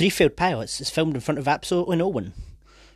Three 0.00 0.08
Failed 0.08 0.34
Pilots 0.34 0.80
is 0.80 0.88
filmed 0.88 1.14
in 1.14 1.20
front 1.20 1.38
of 1.38 1.46
absolutely 1.46 1.98
no 1.98 2.08
one. 2.08 2.32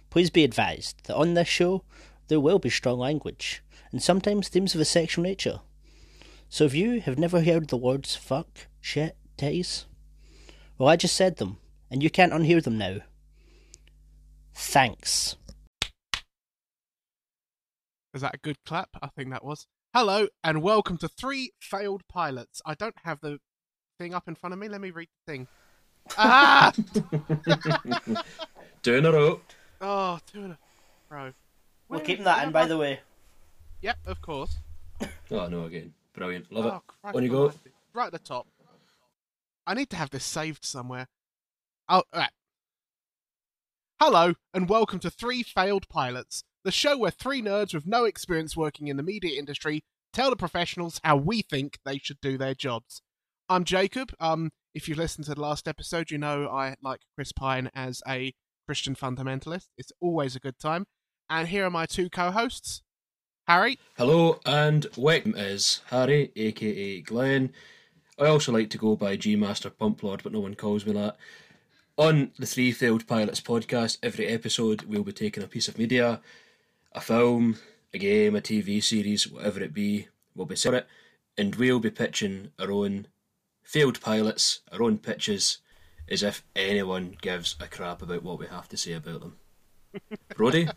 Please 0.08 0.30
be 0.30 0.42
advised 0.42 1.04
that 1.04 1.14
on 1.14 1.34
this 1.34 1.46
show 1.46 1.84
there 2.28 2.40
will 2.40 2.58
be 2.58 2.70
strong 2.70 2.98
language, 2.98 3.62
and 3.92 4.02
sometimes 4.02 4.48
themes 4.48 4.74
of 4.74 4.80
a 4.80 4.86
sexual 4.86 5.22
nature. 5.22 5.60
So 6.48 6.64
if 6.64 6.72
you 6.72 7.02
have 7.02 7.18
never 7.18 7.42
heard 7.42 7.68
the 7.68 7.76
words 7.76 8.16
fuck, 8.16 8.68
shit, 8.80 9.18
titties, 9.36 9.84
well, 10.78 10.88
I 10.88 10.96
just 10.96 11.14
said 11.14 11.36
them, 11.36 11.58
and 11.90 12.02
you 12.02 12.08
can't 12.08 12.32
unhear 12.32 12.62
them 12.62 12.78
now. 12.78 13.00
Thanks. 14.54 15.36
Is 18.14 18.22
that 18.22 18.36
a 18.36 18.38
good 18.38 18.56
clap? 18.64 18.88
I 19.02 19.08
think 19.08 19.28
that 19.28 19.44
was. 19.44 19.66
Hello 19.92 20.28
and 20.42 20.62
welcome 20.62 20.96
to 20.96 21.08
Three 21.08 21.52
Failed 21.60 22.00
Pilots. 22.08 22.62
I 22.64 22.72
don't 22.72 22.96
have 23.04 23.20
the 23.20 23.40
thing 23.98 24.14
up 24.14 24.26
in 24.26 24.36
front 24.36 24.54
of 24.54 24.58
me. 24.58 24.68
Let 24.68 24.80
me 24.80 24.90
read 24.90 25.08
the 25.26 25.30
thing. 25.30 25.48
Ah! 26.16 26.72
Two 28.82 28.94
in 28.94 29.06
a 29.06 29.12
row. 29.12 29.40
oh, 29.80 30.18
two 30.30 30.44
in 30.44 30.50
a 30.50 30.58
row. 31.08 31.32
We're 31.88 31.96
Where 31.96 32.04
keeping 32.04 32.24
that 32.24 32.44
in, 32.44 32.52
by 32.52 32.66
the 32.66 32.76
way. 32.76 33.00
Yep, 33.82 33.98
of 34.06 34.20
course. 34.20 34.56
Oh 35.30 35.48
no, 35.48 35.64
again. 35.64 35.94
Brilliant. 36.14 36.52
Love 36.52 36.66
oh, 36.66 36.76
it. 36.76 36.82
Christ 36.86 37.16
On 37.16 37.22
you 37.22 37.30
go. 37.30 37.52
Right 37.92 38.06
at 38.06 38.12
the 38.12 38.18
top. 38.18 38.46
I 39.66 39.74
need 39.74 39.90
to 39.90 39.96
have 39.96 40.10
this 40.10 40.24
saved 40.24 40.64
somewhere. 40.64 41.08
Oh, 41.88 42.02
right. 42.14 42.30
Hello, 44.00 44.34
and 44.52 44.68
welcome 44.68 44.98
to 45.00 45.10
Three 45.10 45.42
Failed 45.42 45.88
Pilots, 45.88 46.44
the 46.64 46.70
show 46.70 46.98
where 46.98 47.10
three 47.10 47.40
nerds 47.40 47.72
with 47.72 47.86
no 47.86 48.04
experience 48.04 48.56
working 48.56 48.88
in 48.88 48.98
the 48.98 49.02
media 49.02 49.38
industry 49.38 49.82
tell 50.12 50.30
the 50.30 50.36
professionals 50.36 51.00
how 51.04 51.16
we 51.16 51.42
think 51.42 51.78
they 51.84 51.98
should 51.98 52.20
do 52.20 52.36
their 52.36 52.54
jobs. 52.54 53.00
I'm 53.48 53.64
Jacob. 53.64 54.12
Um, 54.20 54.50
if 54.74 54.88
you've 54.88 54.98
listened 54.98 55.24
to 55.26 55.34
the 55.34 55.40
last 55.40 55.68
episode, 55.68 56.10
you 56.10 56.18
know 56.18 56.48
I 56.48 56.74
like 56.82 57.02
Chris 57.14 57.30
Pine 57.30 57.70
as 57.74 58.02
a 58.08 58.34
Christian 58.66 58.96
fundamentalist. 58.96 59.68
It's 59.78 59.92
always 60.00 60.34
a 60.34 60.40
good 60.40 60.58
time. 60.58 60.86
And 61.30 61.48
here 61.48 61.64
are 61.64 61.70
my 61.70 61.86
two 61.86 62.10
co-hosts, 62.10 62.82
Harry. 63.46 63.78
Hello 63.96 64.40
and 64.44 64.86
welcome 64.96 65.36
is 65.36 65.80
Harry, 65.90 66.32
aka 66.34 67.00
Glenn. 67.02 67.52
I 68.18 68.26
also 68.26 68.50
like 68.50 68.68
to 68.70 68.78
go 68.78 68.96
by 68.96 69.14
G 69.16 69.36
Master 69.36 69.70
Pumplord, 69.70 70.24
but 70.24 70.32
no 70.32 70.40
one 70.40 70.54
calls 70.56 70.84
me 70.84 70.92
that. 70.92 71.16
On 71.96 72.32
the 72.36 72.46
Three 72.46 72.72
Failed 72.72 73.06
Pilots 73.06 73.40
podcast, 73.40 73.98
every 74.02 74.26
episode 74.26 74.82
we'll 74.82 75.04
be 75.04 75.12
taking 75.12 75.44
a 75.44 75.48
piece 75.48 75.68
of 75.68 75.78
media, 75.78 76.20
a 76.92 77.00
film, 77.00 77.58
a 77.92 77.98
game, 77.98 78.34
a 78.34 78.40
TV 78.40 78.82
series, 78.82 79.28
whatever 79.28 79.62
it 79.62 79.72
be, 79.72 80.08
we'll 80.34 80.46
be 80.46 80.56
selling 80.56 80.80
it, 80.80 80.88
and 81.38 81.54
we'll 81.54 81.78
be 81.78 81.90
pitching 81.90 82.50
our 82.58 82.72
own 82.72 83.06
failed 83.64 84.00
pilots, 84.00 84.60
our 84.70 84.82
own 84.82 84.98
pitches, 84.98 85.58
as 86.08 86.22
if 86.22 86.44
anyone 86.54 87.16
gives 87.20 87.56
a 87.58 87.66
crap 87.66 88.02
about 88.02 88.22
what 88.22 88.38
we 88.38 88.46
have 88.46 88.68
to 88.68 88.76
say 88.76 88.92
about 88.92 89.20
them. 89.20 89.36
Brody? 90.36 90.68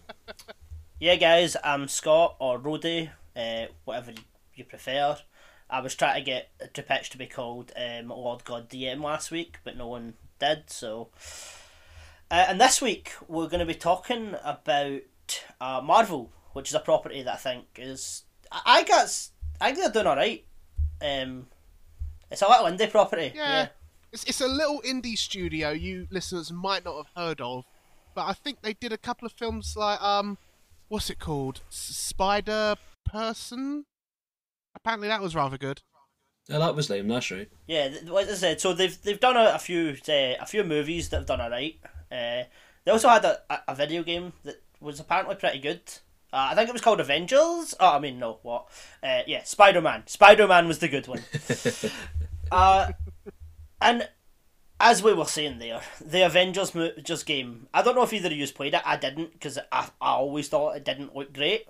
Yeah, 0.99 1.15
guys, 1.15 1.55
I'm 1.63 1.87
Scott 1.87 2.37
or 2.39 2.57
Roddy, 2.57 3.11
uh, 3.35 3.65
whatever 3.85 4.13
you 4.55 4.63
prefer. 4.63 5.17
I 5.69 5.81
was 5.81 5.95
trying 5.95 6.23
to 6.23 6.25
get 6.25 6.73
to 6.73 6.81
pitch 6.81 7.09
to 7.11 7.17
be 7.17 7.27
called 7.27 7.71
um, 7.75 8.07
Lord 8.07 8.45
God 8.45 8.69
DM 8.69 9.03
last 9.03 9.29
week, 9.29 9.59
but 9.63 9.77
no 9.77 9.87
one 9.87 10.13
did. 10.39 10.69
So, 10.69 11.09
uh, 12.31 12.45
and 12.47 12.59
this 12.59 12.81
week 12.81 13.11
we're 13.27 13.49
going 13.49 13.59
to 13.59 13.65
be 13.65 13.75
talking 13.75 14.35
about 14.43 15.01
uh, 15.59 15.81
Marvel, 15.83 16.31
which 16.53 16.69
is 16.69 16.75
a 16.75 16.79
property 16.79 17.21
that 17.21 17.33
I 17.33 17.37
think 17.37 17.65
is 17.75 18.23
I 18.51 18.61
I 18.65 18.83
guess 18.83 19.31
I 19.59 19.71
think 19.71 19.83
they're 19.83 20.03
doing 20.03 20.07
all 20.07 20.15
right. 20.15 20.45
Um, 21.01 21.47
it's 22.31 22.41
a 22.41 22.47
little 22.47 22.65
indie 22.65 22.89
property. 22.91 23.31
Yeah. 23.35 23.67
It's, 24.11 24.23
it's 24.23 24.41
a 24.41 24.47
little 24.47 24.81
indie 24.81 25.17
studio 25.17 25.71
you 25.71 26.07
listeners 26.09 26.51
might 26.51 26.85
not 26.85 26.95
have 26.97 27.11
heard 27.15 27.41
of, 27.41 27.65
but 28.15 28.25
I 28.25 28.33
think 28.33 28.61
they 28.61 28.73
did 28.73 28.93
a 28.93 28.97
couple 28.97 29.25
of 29.25 29.33
films 29.33 29.75
like 29.77 30.01
um, 30.01 30.37
what's 30.87 31.09
it 31.09 31.19
called? 31.19 31.61
S- 31.69 31.77
Spider 31.77 32.75
Person. 33.05 33.85
Apparently 34.75 35.07
that 35.07 35.21
was 35.21 35.35
rather 35.35 35.57
good. 35.57 35.81
Yeah, 36.47 36.59
that 36.59 36.75
was 36.75 36.89
lame, 36.89 37.09
that's 37.09 37.29
right. 37.31 37.49
Yeah, 37.67 37.89
th- 37.89 38.03
like 38.05 38.29
I 38.29 38.33
said, 38.33 38.61
so 38.61 38.73
they've 38.73 39.01
they've 39.01 39.19
done 39.19 39.35
a, 39.35 39.51
a 39.55 39.59
few 39.59 39.97
uh, 40.07 40.41
a 40.41 40.45
few 40.45 40.63
movies 40.63 41.09
that 41.09 41.17
have 41.17 41.25
done 41.25 41.41
alright. 41.41 41.75
Uh, 42.09 42.43
they 42.85 42.91
also 42.91 43.09
had 43.09 43.25
a, 43.25 43.39
a, 43.49 43.59
a 43.69 43.75
video 43.75 44.01
game 44.03 44.31
that 44.43 44.61
was 44.79 44.99
apparently 45.01 45.35
pretty 45.35 45.59
good. 45.59 45.81
Uh, 46.31 46.49
I 46.51 46.55
think 46.55 46.69
it 46.69 46.73
was 46.73 46.81
called 46.81 46.99
Avengers. 47.01 47.75
Oh, 47.79 47.95
I 47.95 47.99
mean, 47.99 48.19
no, 48.19 48.39
what? 48.43 48.67
Uh, 49.03 49.21
yeah, 49.27 49.43
Spider 49.43 49.81
Man. 49.81 50.03
Spider 50.07 50.47
Man 50.47 50.67
was 50.67 50.79
the 50.79 50.87
good 50.87 51.07
one. 51.07 51.23
uh, 52.51 52.91
and 53.81 54.07
as 54.79 55.01
we 55.01 55.13
were 55.13 55.25
saying 55.25 55.59
there, 55.59 55.81
the 55.99 56.25
Avengers 56.25 56.75
mo- 56.75 56.91
just 57.03 57.25
game. 57.25 57.67
I 57.73 57.81
don't 57.81 57.95
know 57.95 58.03
if 58.03 58.13
either 58.13 58.27
of 58.27 58.33
you 58.33 58.47
played 58.47 58.73
it. 58.73 58.81
I 58.85 58.97
didn't 58.97 59.33
because 59.33 59.57
I, 59.71 59.89
I 60.01 60.11
always 60.11 60.47
thought 60.49 60.77
it 60.77 60.85
didn't 60.85 61.15
look 61.15 61.33
great. 61.33 61.67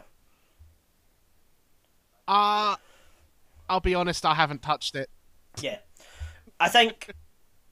Uh 2.28 2.76
I'll 3.70 3.80
be 3.80 3.96
honest, 3.96 4.26
I 4.26 4.34
haven't 4.34 4.62
touched 4.62 4.96
it. 4.96 5.10
Yeah. 5.62 5.80
I 6.60 6.70
think 6.70 7.14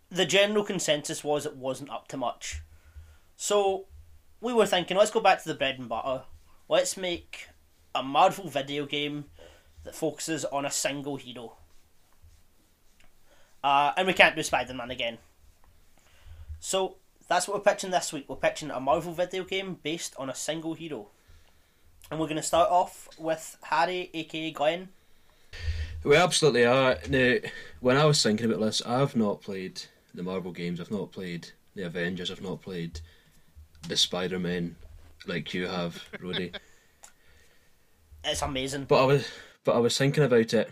the 0.09 0.25
general 0.25 0.63
consensus 0.63 1.23
was 1.23 1.45
it 1.45 1.55
wasn't 1.55 1.89
up 1.89 2.07
to 2.09 2.17
much. 2.17 2.61
So 3.37 3.87
we 4.41 4.53
were 4.53 4.65
thinking, 4.65 4.97
let's 4.97 5.11
go 5.11 5.19
back 5.19 5.41
to 5.41 5.47
the 5.47 5.55
bread 5.55 5.79
and 5.79 5.89
butter. 5.89 6.23
Let's 6.69 6.97
make 6.97 7.47
a 7.93 8.03
Marvel 8.03 8.49
video 8.49 8.85
game 8.85 9.25
that 9.83 9.95
focuses 9.95 10.45
on 10.45 10.65
a 10.65 10.71
single 10.71 11.15
hero. 11.15 11.57
Uh, 13.65 13.91
and 13.97 14.05
we 14.05 14.13
can't 14.13 14.35
do 14.35 14.43
Spider 14.43 14.75
Man 14.75 14.91
again. 14.91 15.17
So 16.59 16.97
that's 17.27 17.47
what 17.47 17.57
we're 17.57 17.71
pitching 17.71 17.89
this 17.89 18.13
week. 18.13 18.25
We're 18.27 18.35
pitching 18.35 18.69
a 18.69 18.79
Marvel 18.79 19.11
video 19.11 19.43
game 19.43 19.79
based 19.81 20.13
on 20.19 20.29
a 20.29 20.35
single 20.35 20.75
hero. 20.75 21.07
And 22.11 22.19
we're 22.19 22.27
going 22.27 22.35
to 22.35 22.43
start 22.43 22.69
off 22.69 23.09
with 23.17 23.57
Harry, 23.63 24.11
aka 24.13 24.51
Glenn. 24.51 24.89
We 26.03 26.15
absolutely 26.15 26.63
are. 26.63 26.99
Now, 27.09 27.37
when 27.79 27.97
I 27.97 28.05
was 28.05 28.21
thinking 28.21 28.45
about 28.45 28.63
this, 28.63 28.83
I've 28.85 29.15
not 29.15 29.41
played 29.41 29.81
the 30.13 30.21
Marvel 30.21 30.51
games, 30.51 30.79
I've 30.79 30.91
not 30.91 31.11
played 31.11 31.47
the 31.73 31.87
Avengers, 31.87 32.29
I've 32.29 32.43
not 32.43 32.61
played 32.61 32.99
the 33.87 33.97
Spider 33.97 34.37
Man 34.37 34.75
like 35.25 35.55
you 35.55 35.65
have, 35.65 36.03
Roddy. 36.21 36.51
It's 38.27 38.41
amazing. 38.41 38.85
but 38.85 39.03
I 39.03 39.05
was 39.05 39.27
but 39.63 39.75
I 39.75 39.77
was 39.77 39.95
thinking 39.95 40.23
about 40.23 40.51
it 40.51 40.71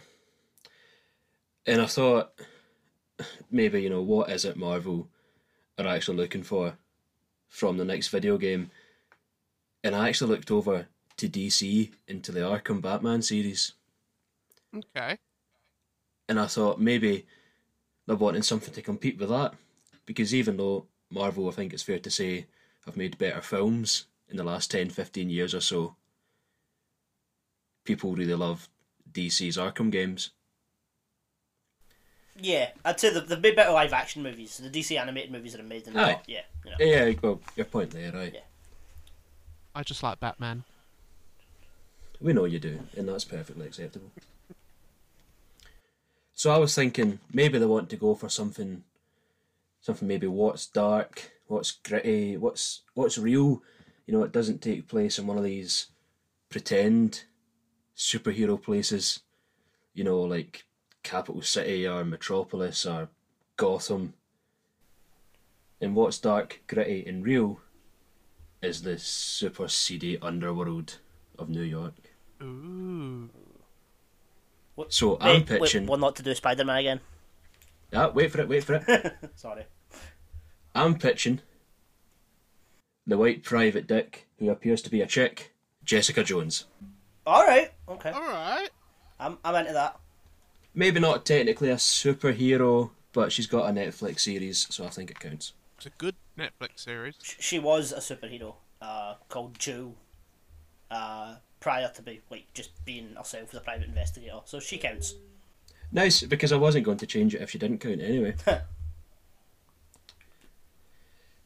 and 1.68 1.80
I 1.80 1.86
thought 1.86 2.34
maybe, 3.52 3.82
you 3.82 3.90
know, 3.90 4.02
what 4.02 4.30
is 4.30 4.46
it 4.46 4.58
Marvel 4.58 5.08
are 5.78 5.88
actually 5.88 6.18
looking 6.18 6.44
for 6.44 6.78
from 7.48 7.78
the 7.78 7.86
next 7.86 8.10
video 8.10 8.38
game? 8.38 8.72
And 9.84 9.96
I 9.96 10.10
actually 10.10 10.32
looked 10.32 10.52
over 10.52 10.88
to 11.18 11.30
DC 11.30 11.92
into 12.08 12.32
the 12.32 12.42
Arkham 12.42 12.82
Batman 12.82 13.22
series. 13.22 13.74
Okay. 14.76 15.18
and 16.28 16.40
I 16.40 16.48
thought 16.48 16.80
maybe 16.80 17.26
they're 18.08 18.16
wanting 18.16 18.42
something 18.42 18.74
to 18.74 18.82
compete 18.82 19.20
with 19.20 19.30
that 19.30 19.54
because 20.06 20.34
even 20.34 20.58
though 20.58 20.88
Marvel, 21.12 21.48
I 21.48 21.52
think 21.52 21.74
it's 21.74 21.84
fair 21.84 22.00
to 22.00 22.10
say, 22.10 22.48
have 22.86 22.98
made 22.98 23.18
better 23.18 23.42
films 23.42 24.08
in 24.30 24.38
the 24.38 24.44
last 24.44 24.72
10, 24.72 24.90
15 24.90 25.30
years 25.30 25.54
or 25.54 25.62
so, 25.62 25.96
people 27.86 28.16
really 28.16 28.34
love 28.36 28.68
DC's 29.12 29.58
Arkham 29.58 29.92
games. 29.92 30.32
Yeah, 32.40 32.70
I'd 32.84 33.00
say 33.00 33.12
the 33.12 33.22
the 33.22 33.38
big 33.38 33.56
better 33.56 33.72
live 33.72 33.94
action 33.94 34.24
movies. 34.24 34.58
The 34.58 34.70
DC 34.70 35.00
animated 35.00 35.32
movies 35.32 35.56
are 35.56 35.62
amazing. 35.62 35.96
Oh. 35.96 36.02
Aye. 36.02 36.14
but 36.14 36.30
yeah, 36.30 36.42
you 36.66 36.72
know. 36.72 36.78
Yeah, 36.80 37.14
well, 37.22 37.42
your 37.56 37.66
point 37.66 37.92
there, 37.92 38.12
right? 38.12 38.34
Yeah. 38.34 38.42
I 39.76 39.84
just 39.84 40.04
like 40.04 40.20
Batman. 40.20 40.64
We 42.20 42.34
know 42.34 42.46
you 42.46 42.60
do, 42.60 42.80
and 42.98 43.08
that's 43.08 43.26
perfectly 43.26 43.68
acceptable. 43.68 44.12
So 46.34 46.52
I 46.52 46.58
was 46.58 46.74
thinking 46.74 47.20
maybe 47.32 47.60
they 47.60 47.66
want 47.66 47.90
to 47.90 47.96
go 47.96 48.16
for 48.16 48.30
something, 48.30 48.84
something 49.82 50.08
maybe 50.08 50.28
what's 50.28 50.66
dark, 50.66 51.32
what's 51.48 51.72
gritty, 51.72 52.38
what's 52.38 52.82
what's 52.94 53.18
real. 53.18 53.62
You 54.08 54.14
know, 54.14 54.24
it 54.24 54.32
doesn't 54.32 54.62
take 54.62 54.88
place 54.88 55.20
in 55.20 55.28
one 55.28 55.38
of 55.38 55.44
these 55.44 55.88
pretend 56.50 57.24
superhero 57.96 58.62
places. 58.62 59.20
You 59.94 60.04
know, 60.04 60.22
like 60.22 60.66
Capital 61.04 61.42
City 61.42 61.88
or 61.88 62.04
Metropolis 62.06 62.86
or 62.86 63.10
Gotham. 63.58 64.14
And 65.82 65.96
what's 65.96 66.18
dark, 66.18 66.62
gritty, 66.68 67.04
and 67.06 67.26
real 67.26 67.60
is 68.62 68.82
the 68.84 68.98
super 68.98 69.68
seedy 69.68 70.18
underworld 70.22 71.00
of 71.38 71.50
New 71.50 71.62
York. 71.62 71.94
Ooh. 72.42 73.30
So 74.90 75.18
I'm 75.20 75.42
Wait, 75.42 75.50
wait, 75.50 75.62
pitching. 75.62 75.86
well, 75.86 75.98
not 76.00 76.16
to 76.16 76.24
do 76.24 76.34
Spider 76.34 76.66
Man 76.66 76.78
again. 76.78 77.00
Ah, 77.94 78.10
wait 78.10 78.32
for 78.32 78.42
it, 78.42 78.48
wait 78.50 78.64
for 78.64 78.76
it. 78.76 79.14
Sorry. 79.36 79.66
I'm 80.74 80.98
pitching 80.98 81.42
the 83.06 83.18
white 83.18 83.44
private 83.44 83.86
dick 83.86 84.28
who 84.40 84.50
appears 84.50 84.82
to 84.84 84.90
be 84.90 85.02
a 85.02 85.06
chick, 85.06 85.54
Jessica 85.84 86.24
Jones. 86.24 86.66
All 87.28 87.44
right. 87.46 87.72
Okay. 87.88 88.10
All 88.10 88.22
right. 88.22 88.70
I'm 89.20 89.38
I'm 89.46 89.56
into 89.56 89.74
that. 89.74 90.00
Maybe 90.76 91.00
not 91.00 91.26
technically 91.26 91.70
a 91.70 91.76
superhero, 91.76 92.92
but 93.12 93.32
she's 93.32 93.48
got 93.48 93.70
a 93.70 93.74
Netflix 93.74 94.22
series, 94.22 94.68
so 94.70 94.86
I 94.86 94.90
think 94.90 95.12
it 95.12 95.20
counts. 95.20 95.54
It's 95.78 95.86
a 95.86 95.92
good 95.92 96.16
Netflix 96.38 96.80
series. 96.80 97.16
She 97.22 97.60
was 97.60 97.92
a 97.92 98.00
superhero 98.00 98.56
uh, 98.82 99.16
called 99.30 99.60
Jewel 99.60 99.96
uh, 100.90 101.36
prior 101.60 101.92
to 101.94 102.02
be 102.02 102.22
like 102.32 102.46
just 102.54 102.72
being 102.86 103.16
herself 103.16 103.50
as 103.54 103.60
a 103.60 103.62
private 103.62 103.88
investigator. 103.88 104.40
So 104.46 104.60
she 104.60 104.78
counts. 104.78 105.16
Nice, 105.92 106.24
because 106.24 106.52
I 106.52 106.58
wasn't 106.58 106.86
going 106.86 106.98
to 106.98 107.06
change 107.06 107.36
it 107.36 107.42
if 107.42 107.52
she 107.52 107.60
didn't 107.60 107.78
count 107.78 108.02
anyway. 108.02 108.36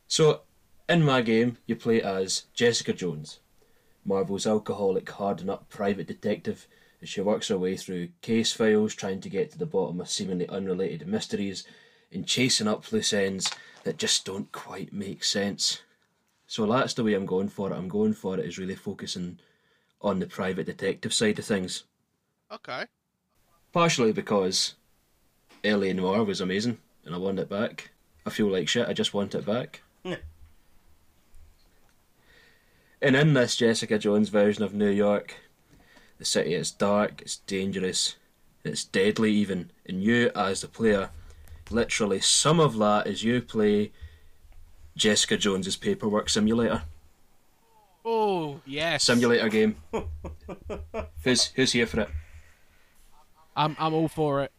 so, 0.07 0.41
in 0.88 1.03
my 1.03 1.21
game, 1.21 1.57
you 1.65 1.75
play 1.75 2.01
as 2.01 2.44
Jessica 2.53 2.94
Jones, 2.94 3.39
Marvel's 4.06 4.47
alcoholic, 4.47 5.09
hardened 5.09 5.50
up 5.50 5.68
private 5.68 6.07
detective 6.07 6.65
as 7.01 7.09
she 7.09 7.21
works 7.21 7.47
her 7.47 7.57
way 7.57 7.77
through 7.77 8.09
case 8.21 8.53
files 8.53 8.95
trying 8.95 9.21
to 9.21 9.29
get 9.29 9.51
to 9.51 9.57
the 9.57 9.65
bottom 9.65 10.01
of 10.01 10.09
seemingly 10.09 10.47
unrelated 10.49 11.07
mysteries 11.07 11.65
and 12.11 12.27
chasing 12.27 12.67
up 12.67 12.91
loose 12.91 13.13
ends 13.13 13.51
that 13.83 13.97
just 13.97 14.25
don't 14.25 14.51
quite 14.51 14.91
make 14.94 15.23
sense. 15.23 15.81
So 16.47 16.65
that's 16.65 16.94
the 16.94 17.03
way 17.03 17.13
I'm 17.13 17.25
going 17.25 17.49
for 17.49 17.71
it. 17.71 17.75
I'm 17.75 17.89
going 17.89 18.13
for 18.13 18.39
it 18.39 18.45
is 18.45 18.57
really 18.57 18.75
focusing 18.75 19.39
on 20.01 20.19
the 20.19 20.27
private 20.27 20.65
detective 20.65 21.13
side 21.13 21.38
of 21.39 21.45
things. 21.45 21.83
Okay. 22.51 22.85
Partially 23.73 24.13
because 24.13 24.75
LA 25.63 25.91
Noire 25.94 26.23
was 26.23 26.41
amazing 26.41 26.77
and 27.05 27.13
I 27.13 27.17
want 27.17 27.39
it 27.39 27.49
back. 27.49 27.91
I 28.25 28.29
feel 28.29 28.47
like 28.47 28.67
shit, 28.67 28.88
I 28.88 28.94
just 28.94 29.13
want 29.13 29.35
it 29.35 29.45
back. 29.45 29.81
Yeah. 30.03 30.17
And 33.01 33.15
in 33.15 33.33
this 33.33 33.55
Jessica 33.55 33.99
Jones 33.99 34.29
version 34.29 34.63
of 34.63 34.73
New 34.73 34.89
York, 34.89 35.35
the 36.17 36.25
city 36.25 36.53
is 36.53 36.71
dark, 36.71 37.21
it's 37.21 37.37
dangerous, 37.37 38.15
it's 38.63 38.83
deadly 38.83 39.31
even, 39.33 39.71
and 39.87 40.03
you 40.03 40.31
as 40.35 40.61
the 40.61 40.67
player, 40.67 41.09
literally 41.69 42.19
some 42.19 42.59
of 42.59 42.77
that 42.77 43.07
is 43.07 43.23
you 43.23 43.41
play 43.41 43.91
Jessica 44.95 45.37
Jones's 45.37 45.75
paperwork 45.75 46.29
simulator. 46.29 46.83
Oh 48.03 48.61
yes. 48.65 49.03
Simulator 49.03 49.49
game. 49.49 49.75
who's 51.23 51.45
who's 51.47 51.71
here 51.73 51.85
for 51.85 52.01
it? 52.01 52.09
I'm 53.55 53.75
I'm 53.79 53.93
all 53.93 54.07
for 54.07 54.43
it. 54.43 54.51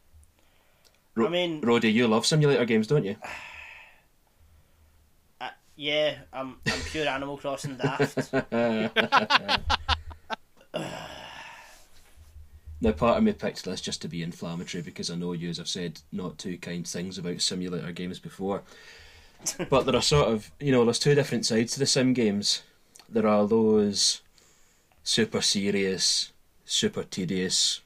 Ro- 1.14 1.26
I 1.26 1.30
mean- 1.30 1.60
Roddy, 1.62 1.90
you 1.90 2.06
love 2.06 2.26
simulator 2.26 2.64
games, 2.64 2.86
don't 2.86 3.04
you? 3.04 3.16
Uh, 5.40 5.50
yeah, 5.76 6.16
I'm 6.32 6.56
I'm 6.66 6.80
pure 6.80 7.06
Animal 7.08 7.38
Crossing 7.38 7.76
daft. 7.76 8.32
Now, 12.80 12.92
part 12.92 13.18
of 13.18 13.24
me 13.24 13.32
picked 13.32 13.64
this 13.64 13.80
just 13.80 14.00
to 14.02 14.08
be 14.08 14.22
inflammatory 14.22 14.82
because 14.82 15.10
I 15.10 15.16
know 15.16 15.32
you 15.32 15.48
have 15.48 15.68
said 15.68 16.00
not 16.12 16.38
too 16.38 16.58
kind 16.58 16.86
things 16.86 17.18
about 17.18 17.40
simulator 17.40 17.90
games 17.92 18.20
before. 18.20 18.62
but 19.70 19.84
there 19.84 19.96
are 19.96 20.02
sort 20.02 20.28
of, 20.28 20.50
you 20.60 20.72
know, 20.72 20.84
there's 20.84 20.98
two 20.98 21.14
different 21.14 21.46
sides 21.46 21.72
to 21.72 21.78
the 21.78 21.86
sim 21.86 22.12
games. 22.12 22.62
There 23.08 23.26
are 23.26 23.46
those 23.46 24.22
super 25.02 25.40
serious, 25.40 26.32
super 26.64 27.02
tedious, 27.02 27.80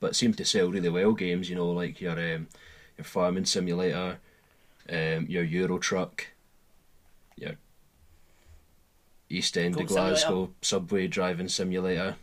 but 0.00 0.16
seem 0.16 0.32
to 0.34 0.44
sell 0.44 0.70
really 0.70 0.88
well 0.88 1.12
games, 1.12 1.48
you 1.48 1.56
know, 1.56 1.70
like 1.70 2.00
your 2.00 2.12
um, 2.12 2.48
your 2.96 3.04
farming 3.04 3.44
simulator, 3.44 4.18
um, 4.88 5.26
your 5.28 5.44
Euro 5.44 5.78
Truck, 5.78 6.26
your 7.36 7.52
East 9.28 9.56
End 9.56 9.74
of 9.74 9.86
Goat 9.86 9.88
Simulator. 9.90 10.14
Glasgow 10.14 10.50
subway 10.62 11.06
driving 11.08 11.48
simulator. 11.48 12.16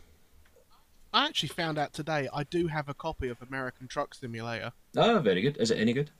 I 1.12 1.26
actually 1.26 1.48
found 1.50 1.78
out 1.78 1.92
today 1.92 2.28
I 2.32 2.44
do 2.44 2.68
have 2.68 2.88
a 2.88 2.94
copy 2.94 3.28
of 3.28 3.42
American 3.42 3.88
Truck 3.88 4.14
Simulator. 4.14 4.72
Ah, 4.96 5.18
very 5.18 5.42
good. 5.42 5.56
Is 5.58 5.70
it 5.70 5.78
any 5.78 5.92
good? 5.92 6.10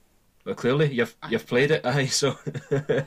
Well, 0.45 0.55
clearly 0.55 0.91
you've 0.93 1.15
you've 1.29 1.47
played 1.47 1.71
it, 1.71 1.85
aye. 1.85 2.07
So 2.07 2.35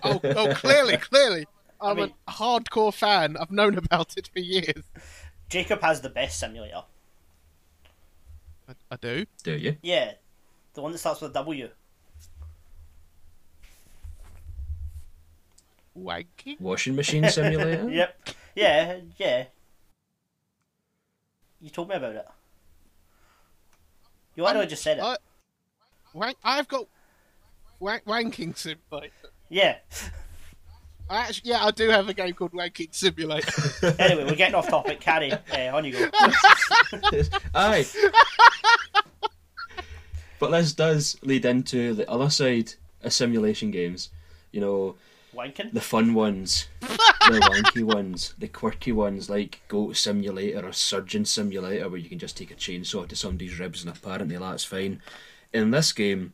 Oh, 0.03 0.21
oh, 0.25 0.53
clearly, 0.55 0.97
clearly. 0.97 1.47
I'm 1.81 1.97
mean- 1.97 2.15
a 2.27 2.33
hardcore 2.33 2.95
fan. 2.95 3.37
I've 3.39 3.51
known 3.51 3.77
about 3.77 4.17
it 4.17 4.31
for 4.33 4.39
years. 4.39 4.85
Jacob 5.49 5.83
has 5.83 6.01
the 6.01 6.09
best 6.09 6.39
simulator. 6.39 6.85
I, 8.69 8.73
I 8.91 8.97
do. 8.97 9.27
do 9.43 9.53
you? 9.53 9.77
Yeah, 9.83 10.13
the 10.73 10.81
one 10.81 10.93
that 10.93 10.99
starts 10.99 11.21
with 11.21 11.33
a 11.33 11.35
W. 11.35 11.69
Wanky. 15.99 16.61
Washing 16.61 16.97
machine 16.97 17.29
simulator. 17.29 17.89
Yep. 17.91 18.29
Yeah, 18.57 19.01
yeah. 19.19 19.45
You 21.65 21.71
told 21.71 21.89
me 21.89 21.95
about 21.95 22.15
it. 22.15 22.29
You 24.37 24.45
already 24.45 24.69
just 24.69 24.83
said 24.83 24.99
it. 24.99 25.03
I, 25.03 25.17
wank, 26.13 26.37
I've 26.45 26.69
got 26.69 26.87
wank, 27.81 28.05
Wanking 28.05 28.55
Simulator. 28.55 29.15
Yeah. 29.49 29.77
I 31.09 31.21
actually, 31.21 31.53
yeah, 31.53 31.65
I 31.65 31.71
do 31.71 31.89
have 31.89 32.07
a 32.07 32.13
game 32.13 32.35
called 32.35 32.51
Ranking 32.53 32.89
Simulator. 32.91 33.51
Anyway, 33.99 34.25
we're 34.25 34.35
getting 34.35 34.55
off 34.55 34.69
topic. 34.69 35.01
Carry. 35.01 35.33
Uh, 35.33 35.75
on 35.75 35.87
you 35.87 35.93
go. 35.93 36.11
aye. 37.55 37.87
but 40.39 40.51
this 40.51 40.75
does 40.75 41.17
lead 41.23 41.47
into 41.47 41.95
the 41.95 42.07
other 42.11 42.29
side 42.29 42.75
of 43.03 43.15
simulation 43.15 43.71
games. 43.71 44.11
You 44.53 44.61
know, 44.61 44.97
Wanking. 45.35 45.73
the 45.73 45.81
fun 45.81 46.15
ones, 46.15 46.69
the 46.81 47.41
wanky 47.41 47.83
ones, 47.83 48.35
the 48.39 48.49
quirky 48.49 48.93
ones 48.93 49.29
like 49.29 49.63
Goat 49.69 49.97
Simulator 49.97 50.67
or 50.67 50.73
Surgeon 50.73 51.25
Simulator, 51.25 51.89
where 51.89 51.99
you 51.99 52.09
can 52.09 52.19
just 52.19 52.37
take 52.37 52.51
a 52.51 52.55
chainsaw 52.55 53.09
to 53.09 53.17
somebody's 53.17 53.59
ribs 53.59 53.85
and 53.85 53.95
apparently 53.95 54.37
that's 54.37 54.65
fine. 54.65 55.03
In 55.53 55.71
this 55.71 55.93
game, 55.93 56.33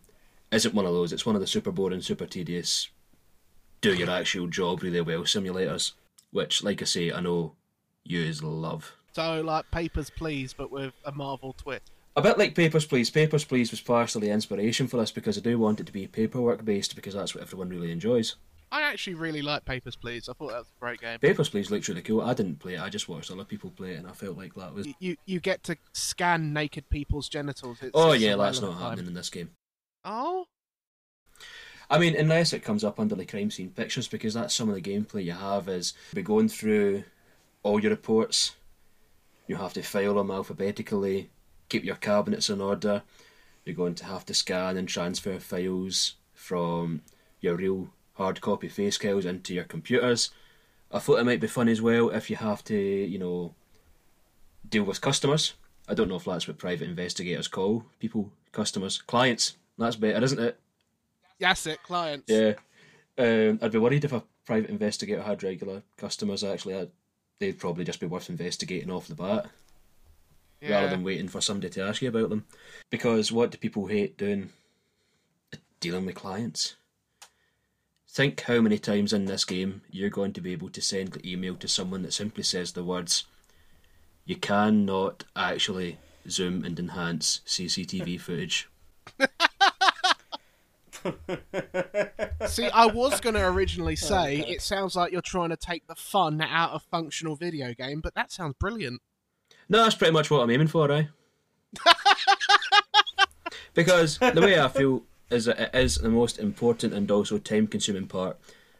isn't 0.52 0.74
one 0.74 0.86
of 0.86 0.92
those. 0.92 1.12
It's 1.12 1.26
one 1.26 1.34
of 1.34 1.40
the 1.40 1.46
super 1.46 1.70
boring, 1.70 2.00
super 2.00 2.26
tedious, 2.26 2.88
do 3.80 3.94
your 3.94 4.10
actual 4.10 4.46
job 4.46 4.82
really 4.82 5.00
well 5.00 5.20
simulators, 5.20 5.92
which, 6.32 6.62
like 6.62 6.82
I 6.82 6.84
say, 6.84 7.12
I 7.12 7.20
know 7.20 7.54
you 8.04 8.30
love. 8.42 8.92
so, 9.12 9.40
like 9.40 9.70
Papers, 9.70 10.10
Please, 10.10 10.52
but 10.52 10.70
with 10.70 10.92
a 11.04 11.12
Marvel 11.12 11.54
twist. 11.54 11.90
A 12.16 12.22
bit 12.22 12.38
like 12.38 12.54
Papers, 12.54 12.84
Please. 12.84 13.08
Papers, 13.08 13.44
Please 13.44 13.70
was 13.70 13.80
partially 13.80 14.26
the 14.26 14.32
inspiration 14.32 14.88
for 14.88 14.96
this 14.96 15.12
because 15.12 15.38
I 15.38 15.40
do 15.40 15.58
want 15.58 15.80
it 15.80 15.86
to 15.86 15.92
be 15.92 16.06
paperwork 16.06 16.64
based 16.64 16.96
because 16.96 17.14
that's 17.14 17.34
what 17.34 17.42
everyone 17.42 17.68
really 17.68 17.92
enjoys. 17.92 18.36
I 18.72 18.82
actually 18.82 19.14
really 19.14 19.42
like 19.42 19.64
Papers, 19.64 19.96
Please. 19.96 20.28
I 20.28 20.32
thought 20.32 20.50
that 20.50 20.58
was 20.58 20.68
a 20.76 20.80
great 20.80 21.00
game. 21.00 21.18
Papers, 21.18 21.48
Please 21.48 21.70
looks 21.70 21.88
really 21.88 22.02
cool. 22.02 22.20
I 22.20 22.34
didn't 22.34 22.60
play 22.60 22.74
it, 22.74 22.80
I 22.80 22.88
just 22.88 23.08
watched 23.08 23.30
other 23.30 23.44
people 23.44 23.70
play 23.70 23.92
it 23.94 23.98
and 23.98 24.06
I 24.06 24.12
felt 24.12 24.36
like 24.36 24.54
that 24.54 24.72
was. 24.74 24.86
You, 25.00 25.16
you 25.26 25.40
get 25.40 25.62
to 25.64 25.76
scan 25.92 26.52
naked 26.52 26.88
people's 26.88 27.28
genitals. 27.28 27.78
It's, 27.82 27.90
Oh, 27.94 28.12
yeah, 28.12 28.36
that's 28.36 28.60
not 28.60 28.72
time. 28.74 28.80
happening 28.82 29.06
in 29.06 29.14
this 29.14 29.30
game. 29.30 29.50
Oh, 30.04 30.46
I 31.90 31.98
mean, 31.98 32.14
unless 32.14 32.52
it 32.52 32.62
comes 32.62 32.84
up 32.84 33.00
under 33.00 33.16
the 33.16 33.26
crime 33.26 33.50
scene 33.50 33.70
pictures, 33.70 34.06
because 34.06 34.34
that's 34.34 34.54
some 34.54 34.68
of 34.68 34.76
the 34.76 34.80
gameplay 34.80 35.24
you 35.24 35.32
have 35.32 35.68
is 35.68 35.92
be 36.14 36.22
going 36.22 36.48
through 36.48 37.02
all 37.64 37.80
your 37.80 37.90
reports. 37.90 38.54
You 39.48 39.56
have 39.56 39.72
to 39.72 39.82
file 39.82 40.14
them 40.14 40.30
alphabetically, 40.30 41.30
keep 41.68 41.84
your 41.84 41.96
cabinets 41.96 42.48
in 42.48 42.60
order. 42.60 43.02
You're 43.64 43.74
going 43.74 43.96
to 43.96 44.04
have 44.04 44.24
to 44.26 44.34
scan 44.34 44.76
and 44.76 44.88
transfer 44.88 45.40
files 45.40 46.14
from 46.32 47.02
your 47.40 47.56
real 47.56 47.88
hard 48.20 48.40
copy 48.42 48.68
face 48.68 48.98
files 48.98 49.24
into 49.24 49.54
your 49.54 49.64
computers. 49.64 50.30
I 50.92 50.98
thought 50.98 51.20
it 51.20 51.24
might 51.24 51.40
be 51.40 51.46
fun 51.46 51.68
as 51.68 51.80
well 51.80 52.10
if 52.10 52.28
you 52.28 52.36
have 52.36 52.62
to, 52.64 52.76
you 52.76 53.18
know, 53.18 53.54
deal 54.68 54.84
with 54.84 55.00
customers. 55.00 55.54
I 55.88 55.94
don't 55.94 56.08
know 56.08 56.16
if 56.16 56.26
that's 56.26 56.46
what 56.46 56.58
private 56.58 56.88
investigators 56.88 57.48
call 57.48 57.86
people, 57.98 58.30
customers, 58.52 59.00
clients. 59.00 59.56
That's 59.78 59.96
better, 59.96 60.22
isn't 60.22 60.38
it? 60.38 60.58
that's 61.40 61.66
it, 61.66 61.82
clients. 61.82 62.30
Yeah. 62.30 62.52
Um, 63.16 63.58
I'd 63.62 63.72
be 63.72 63.78
worried 63.78 64.04
if 64.04 64.12
a 64.12 64.22
private 64.44 64.68
investigator 64.68 65.22
had 65.22 65.42
regular 65.42 65.82
customers. 65.96 66.44
Actually, 66.44 66.74
I'd, 66.76 66.90
they'd 67.38 67.58
probably 67.58 67.84
just 67.84 68.00
be 68.00 68.06
worth 68.06 68.28
investigating 68.28 68.90
off 68.90 69.08
the 69.08 69.14
bat 69.14 69.46
Yeah. 70.60 70.72
rather 70.74 70.90
than 70.90 71.04
waiting 71.04 71.28
for 71.28 71.40
somebody 71.40 71.70
to 71.70 71.82
ask 71.82 72.02
you 72.02 72.10
about 72.10 72.28
them. 72.28 72.44
Because 72.90 73.32
what 73.32 73.50
do 73.50 73.56
people 73.56 73.86
hate 73.86 74.18
doing? 74.18 74.50
Dealing 75.80 76.04
with 76.04 76.16
clients. 76.16 76.76
Think 78.12 78.40
how 78.40 78.60
many 78.60 78.76
times 78.76 79.12
in 79.12 79.26
this 79.26 79.44
game 79.44 79.82
you're 79.88 80.10
going 80.10 80.32
to 80.32 80.40
be 80.40 80.50
able 80.50 80.68
to 80.70 80.82
send 80.82 81.14
an 81.14 81.24
email 81.24 81.54
to 81.54 81.68
someone 81.68 82.02
that 82.02 82.12
simply 82.12 82.42
says 82.42 82.72
the 82.72 82.82
words, 82.82 83.24
"You 84.24 84.34
cannot 84.34 85.22
actually 85.36 85.98
zoom 86.28 86.64
and 86.64 86.76
enhance 86.76 87.40
CCTV 87.46 88.20
footage." 88.20 88.68
See, 92.48 92.68
I 92.70 92.86
was 92.86 93.20
going 93.20 93.36
to 93.36 93.46
originally 93.46 93.94
say 94.12 94.38
God. 94.38 94.48
it 94.48 94.60
sounds 94.60 94.96
like 94.96 95.12
you're 95.12 95.22
trying 95.22 95.50
to 95.50 95.56
take 95.56 95.86
the 95.86 95.94
fun 95.94 96.40
out 96.40 96.72
of 96.72 96.82
functional 96.82 97.36
video 97.36 97.74
game, 97.74 98.00
but 98.00 98.16
that 98.16 98.32
sounds 98.32 98.56
brilliant. 98.58 99.00
No, 99.68 99.84
that's 99.84 99.94
pretty 99.94 100.12
much 100.12 100.32
what 100.32 100.40
I'm 100.40 100.50
aiming 100.50 100.66
for, 100.66 100.90
eh? 100.90 101.04
because 103.74 104.18
the 104.18 104.40
way 104.40 104.58
I 104.58 104.66
feel 104.66 105.04
is 105.30 105.44
that 105.46 105.58
it 105.60 105.70
is 105.74 105.96
the 105.96 106.08
most 106.08 106.38
important 106.38 106.92
and 106.92 107.10
also 107.10 107.38
time 107.38 107.66
consuming 107.66 108.06
part 108.06 108.36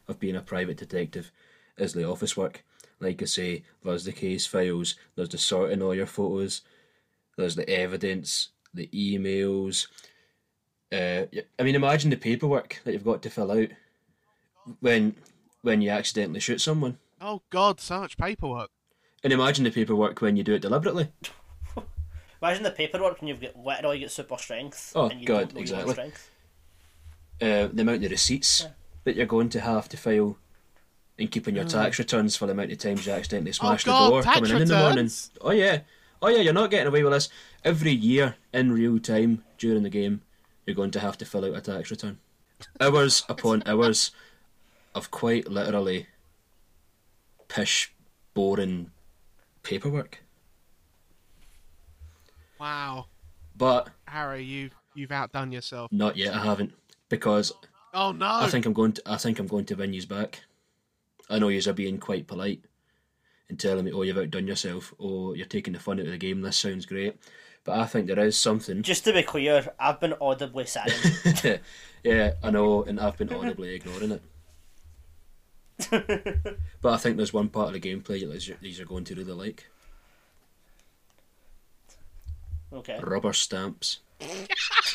of 0.08 0.18
being 0.18 0.36
a 0.36 0.40
private 0.40 0.76
detective 0.76 1.30
is 1.78 1.92
the 1.92 2.08
office 2.08 2.36
work. 2.36 2.64
Like 2.98 3.22
I 3.22 3.24
say, 3.26 3.62
there's 3.82 4.04
the 4.04 4.12
case 4.12 4.46
files, 4.46 4.96
there's 5.16 5.28
the 5.30 5.38
sorting 5.38 5.80
all 5.82 5.94
your 5.94 6.06
photos, 6.06 6.62
there's 7.36 7.56
the 7.56 7.68
evidence, 7.70 8.48
the 8.74 8.88
emails. 8.92 9.86
Uh, 10.92 11.26
y- 11.32 11.44
I 11.58 11.62
mean, 11.62 11.76
imagine 11.76 12.10
the 12.10 12.16
paperwork 12.16 12.80
that 12.84 12.92
you've 12.92 13.04
got 13.04 13.22
to 13.22 13.30
fill 13.30 13.52
out. 13.52 13.68
when 14.80 15.14
when 15.62 15.80
you 15.82 15.90
accidentally 15.90 16.40
shoot 16.40 16.60
someone. 16.60 16.98
Oh 17.20 17.42
God, 17.50 17.80
so 17.80 18.00
much 18.00 18.16
paperwork. 18.16 18.70
And 19.22 19.32
imagine 19.32 19.64
the 19.64 19.70
paperwork 19.70 20.20
when 20.20 20.36
you 20.36 20.42
do 20.42 20.54
it 20.54 20.62
deliberately. 20.62 21.08
Imagine 22.42 22.62
the 22.62 22.70
paperwork 22.70 23.20
when 23.20 23.28
you've 23.28 23.40
got 23.40 23.56
literally 23.56 23.98
you 23.98 24.04
get 24.04 24.10
super 24.10 24.38
strength. 24.38 24.92
Oh, 24.96 25.08
and 25.08 25.20
you 25.20 25.26
God, 25.26 25.52
don't 25.52 25.54
know 25.54 25.58
your 25.60 25.62
exactly. 25.82 26.12
Uh, 27.40 27.68
the 27.72 27.82
amount 27.82 28.04
of 28.04 28.10
receipts 28.10 28.66
that 29.04 29.16
you're 29.16 29.26
going 29.26 29.48
to 29.48 29.60
have 29.60 29.88
to 29.88 29.96
file 29.96 30.36
and 31.18 31.30
keeping 31.30 31.56
your 31.56 31.64
tax 31.64 31.98
returns 31.98 32.36
for 32.36 32.46
the 32.46 32.52
amount 32.52 32.72
of 32.72 32.78
times 32.78 33.06
you 33.06 33.12
accidentally 33.12 33.52
smash 33.52 33.84
God, 33.84 34.06
the 34.06 34.10
door 34.10 34.22
coming 34.22 34.50
in 34.50 34.62
in 34.62 34.68
the 34.68 34.78
morning. 34.78 35.10
Oh 35.40 35.50
yeah, 35.50 35.80
oh 36.22 36.28
yeah, 36.28 36.40
you're 36.40 36.52
not 36.52 36.70
getting 36.70 36.86
away 36.88 37.02
with 37.02 37.12
this. 37.12 37.28
Every 37.64 37.92
year 37.92 38.36
in 38.52 38.72
real 38.72 38.98
time 38.98 39.42
during 39.58 39.82
the 39.82 39.90
game, 39.90 40.22
you're 40.66 40.76
going 40.76 40.90
to 40.92 41.00
have 41.00 41.16
to 41.18 41.24
fill 41.24 41.44
out 41.44 41.56
a 41.56 41.60
tax 41.60 41.90
return. 41.90 42.18
Hours 42.80 43.24
upon 43.28 43.62
hours 43.66 44.10
of 44.94 45.10
quite 45.10 45.48
literally 45.48 46.06
pish, 47.48 47.92
boring 48.34 48.90
paperwork. 49.62 50.18
Wow, 52.58 53.06
But 53.56 53.88
Harry, 54.06 54.44
you 54.44 54.70
you've 54.94 55.12
outdone 55.12 55.52
yourself. 55.52 55.90
not 55.90 56.16
yet. 56.16 56.34
I 56.34 56.44
haven't 56.44 56.74
because 57.10 57.52
Oh 57.92 58.12
no! 58.12 58.26
I 58.26 58.48
think 58.48 58.66
I'm 58.66 58.72
going 58.72 58.92
to. 58.92 59.02
I 59.04 59.16
think 59.16 59.38
I'm 59.38 59.46
going 59.46 59.64
to 59.66 59.74
win 59.74 59.92
yous 59.92 60.04
back. 60.06 60.44
I 61.28 61.38
know 61.38 61.48
yous 61.48 61.66
are 61.66 61.72
being 61.72 61.98
quite 61.98 62.26
polite 62.26 62.62
and 63.48 63.58
telling 63.58 63.84
me, 63.84 63.92
"Oh, 63.92 64.02
you've 64.02 64.16
outdone 64.16 64.46
yourself. 64.46 64.94
Oh, 65.00 65.34
you're 65.34 65.46
taking 65.46 65.72
the 65.72 65.80
fun 65.80 65.98
out 65.98 66.06
of 66.06 66.12
the 66.12 66.18
game. 66.18 66.40
This 66.40 66.56
sounds 66.56 66.86
great." 66.86 67.16
But 67.64 67.78
I 67.78 67.86
think 67.86 68.06
there 68.06 68.18
is 68.20 68.38
something. 68.38 68.82
Just 68.82 69.04
to 69.04 69.12
be 69.12 69.22
clear, 69.22 69.72
I've 69.78 70.00
been 70.00 70.14
audibly 70.20 70.66
silent. 70.66 71.34
yeah, 72.04 72.32
I 72.42 72.50
know, 72.50 72.84
and 72.84 72.98
I've 72.98 73.18
been 73.18 73.32
audibly 73.32 73.74
ignoring 73.74 74.12
it. 74.12 74.22
But 76.82 76.94
I 76.94 76.96
think 76.96 77.16
there's 77.16 77.32
one 77.32 77.48
part 77.48 77.68
of 77.68 77.72
the 77.74 77.80
gameplay 77.80 78.20
that 78.20 78.32
these- 78.32 78.52
these 78.60 78.80
are 78.80 78.86
going 78.86 79.04
to 79.04 79.14
really 79.14 79.32
like 79.32 79.66
okay. 82.72 82.98
rubber 83.02 83.32
stamps. 83.32 84.00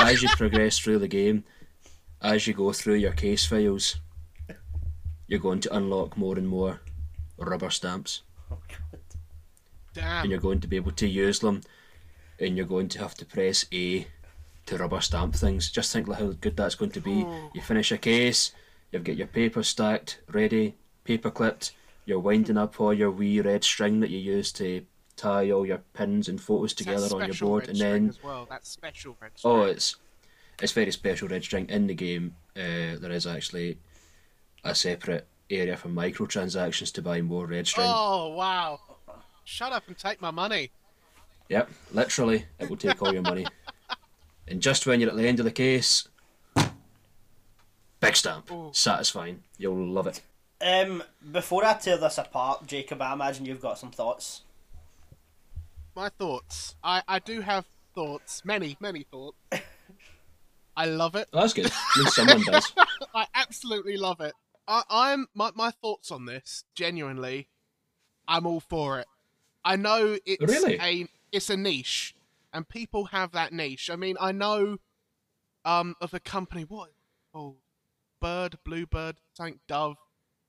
as 0.00 0.22
you 0.22 0.28
progress 0.30 0.78
through 0.78 0.98
the 0.98 1.08
game, 1.08 1.44
as 2.20 2.46
you 2.46 2.54
go 2.54 2.72
through 2.72 2.94
your 2.94 3.12
case 3.12 3.44
files, 3.46 3.96
you're 5.26 5.40
going 5.40 5.60
to 5.60 5.76
unlock 5.76 6.16
more 6.16 6.36
and 6.36 6.48
more 6.48 6.80
rubber 7.36 7.70
stamps. 7.70 8.22
Oh, 8.50 8.58
Damn. 9.94 10.22
and 10.22 10.30
you're 10.30 10.40
going 10.40 10.60
to 10.60 10.68
be 10.68 10.76
able 10.76 10.92
to 10.92 11.06
use 11.06 11.38
them 11.38 11.62
and 12.40 12.56
you're 12.56 12.66
going 12.66 12.88
to 12.88 12.98
have 12.98 13.14
to 13.14 13.24
press 13.24 13.64
A 13.72 14.06
to 14.66 14.76
rubber 14.76 15.00
stamp 15.00 15.34
things. 15.34 15.70
Just 15.70 15.92
think 15.92 16.08
like 16.08 16.18
how 16.18 16.32
good 16.32 16.56
that's 16.56 16.74
going 16.74 16.90
to 16.92 17.00
be. 17.00 17.24
Oh. 17.26 17.50
You 17.54 17.62
finish 17.62 17.92
a 17.92 17.98
case, 17.98 18.52
you've 18.90 19.04
got 19.04 19.16
your 19.16 19.28
paper 19.28 19.62
stacked, 19.62 20.20
ready, 20.30 20.74
paper 21.04 21.30
clipped, 21.30 21.72
you're 22.06 22.18
winding 22.18 22.58
up 22.58 22.80
all 22.80 22.92
your 22.92 23.10
wee 23.10 23.40
red 23.40 23.64
string 23.64 24.00
that 24.00 24.10
you 24.10 24.18
use 24.18 24.52
to 24.52 24.84
tie 25.16 25.50
all 25.50 25.66
your 25.66 25.82
pins 25.92 26.28
and 26.28 26.40
photos 26.40 26.74
together 26.74 27.06
on 27.14 27.26
your 27.26 27.34
board 27.34 27.62
red 27.62 27.70
and 27.70 27.78
then 27.78 28.08
as 28.08 28.22
well. 28.22 28.46
That's 28.48 28.68
special 28.68 29.16
red 29.20 29.32
string. 29.36 29.52
oh 29.52 29.62
it's 29.62 29.96
it's 30.60 30.72
very 30.72 30.90
special 30.92 31.28
red 31.28 31.42
string 31.42 31.66
in 31.68 31.86
the 31.86 31.94
game. 31.94 32.36
Uh, 32.56 32.98
there 33.00 33.10
is 33.10 33.26
actually 33.26 33.78
a 34.62 34.74
separate 34.74 35.26
area 35.50 35.76
for 35.76 35.88
microtransactions 35.88 36.92
to 36.94 37.02
buy 37.02 37.20
more 37.20 37.46
red 37.46 37.66
string. 37.66 37.86
Oh 37.88 38.28
wow! 38.28 38.80
Shut 39.44 39.72
up 39.72 39.84
and 39.88 39.98
take 39.98 40.20
my 40.20 40.30
money. 40.30 40.70
Yep, 41.48 41.70
literally, 41.92 42.46
it 42.58 42.70
will 42.70 42.76
take 42.76 43.02
all 43.02 43.12
your 43.12 43.22
money. 43.22 43.46
And 44.46 44.60
just 44.60 44.86
when 44.86 45.00
you're 45.00 45.10
at 45.10 45.16
the 45.16 45.26
end 45.26 45.38
of 45.38 45.44
the 45.44 45.50
case, 45.50 46.06
big 48.00 48.14
stamp, 48.14 48.50
Ooh. 48.52 48.70
satisfying. 48.72 49.42
You'll 49.56 49.86
love 49.86 50.06
it. 50.06 50.20
Um, 50.60 51.02
before 51.32 51.64
I 51.64 51.74
tear 51.74 51.96
this 51.96 52.18
apart, 52.18 52.66
Jacob, 52.66 53.00
I 53.00 53.12
imagine 53.12 53.46
you've 53.46 53.60
got 53.60 53.78
some 53.78 53.90
thoughts. 53.90 54.42
My 55.94 56.08
thoughts. 56.08 56.76
I 56.82 57.02
I 57.06 57.18
do 57.18 57.40
have 57.40 57.66
thoughts. 57.94 58.44
Many 58.44 58.76
many 58.80 59.04
thoughts. 59.04 59.36
I 60.76 60.86
love 60.86 61.14
it. 61.14 61.28
Oh, 61.32 61.40
that's 61.40 61.52
good. 61.52 61.66
At 61.66 61.72
least 61.96 62.14
someone 62.16 62.42
does. 62.46 62.72
I 63.14 63.26
absolutely 63.34 63.96
love 63.96 64.20
it. 64.20 64.34
I, 64.66 64.82
I'm 64.90 65.26
my 65.34 65.50
my 65.54 65.70
thoughts 65.70 66.10
on 66.10 66.26
this. 66.26 66.64
Genuinely, 66.74 67.48
I'm 68.26 68.46
all 68.46 68.60
for 68.60 68.98
it. 68.98 69.06
I 69.64 69.76
know 69.76 70.18
it's 70.26 70.42
Really? 70.52 70.78
a 70.80 71.06
it's 71.30 71.48
a 71.50 71.56
niche, 71.56 72.14
and 72.52 72.68
people 72.68 73.06
have 73.06 73.32
that 73.32 73.52
niche. 73.52 73.88
I 73.90 73.96
mean, 73.96 74.16
I 74.20 74.32
know 74.32 74.78
um 75.64 75.94
of 76.00 76.12
a 76.12 76.20
company 76.20 76.62
what 76.64 76.90
oh 77.32 77.56
Bird 78.20 78.58
Bluebird 78.64 79.16
Tank 79.36 79.60
Dove. 79.68 79.96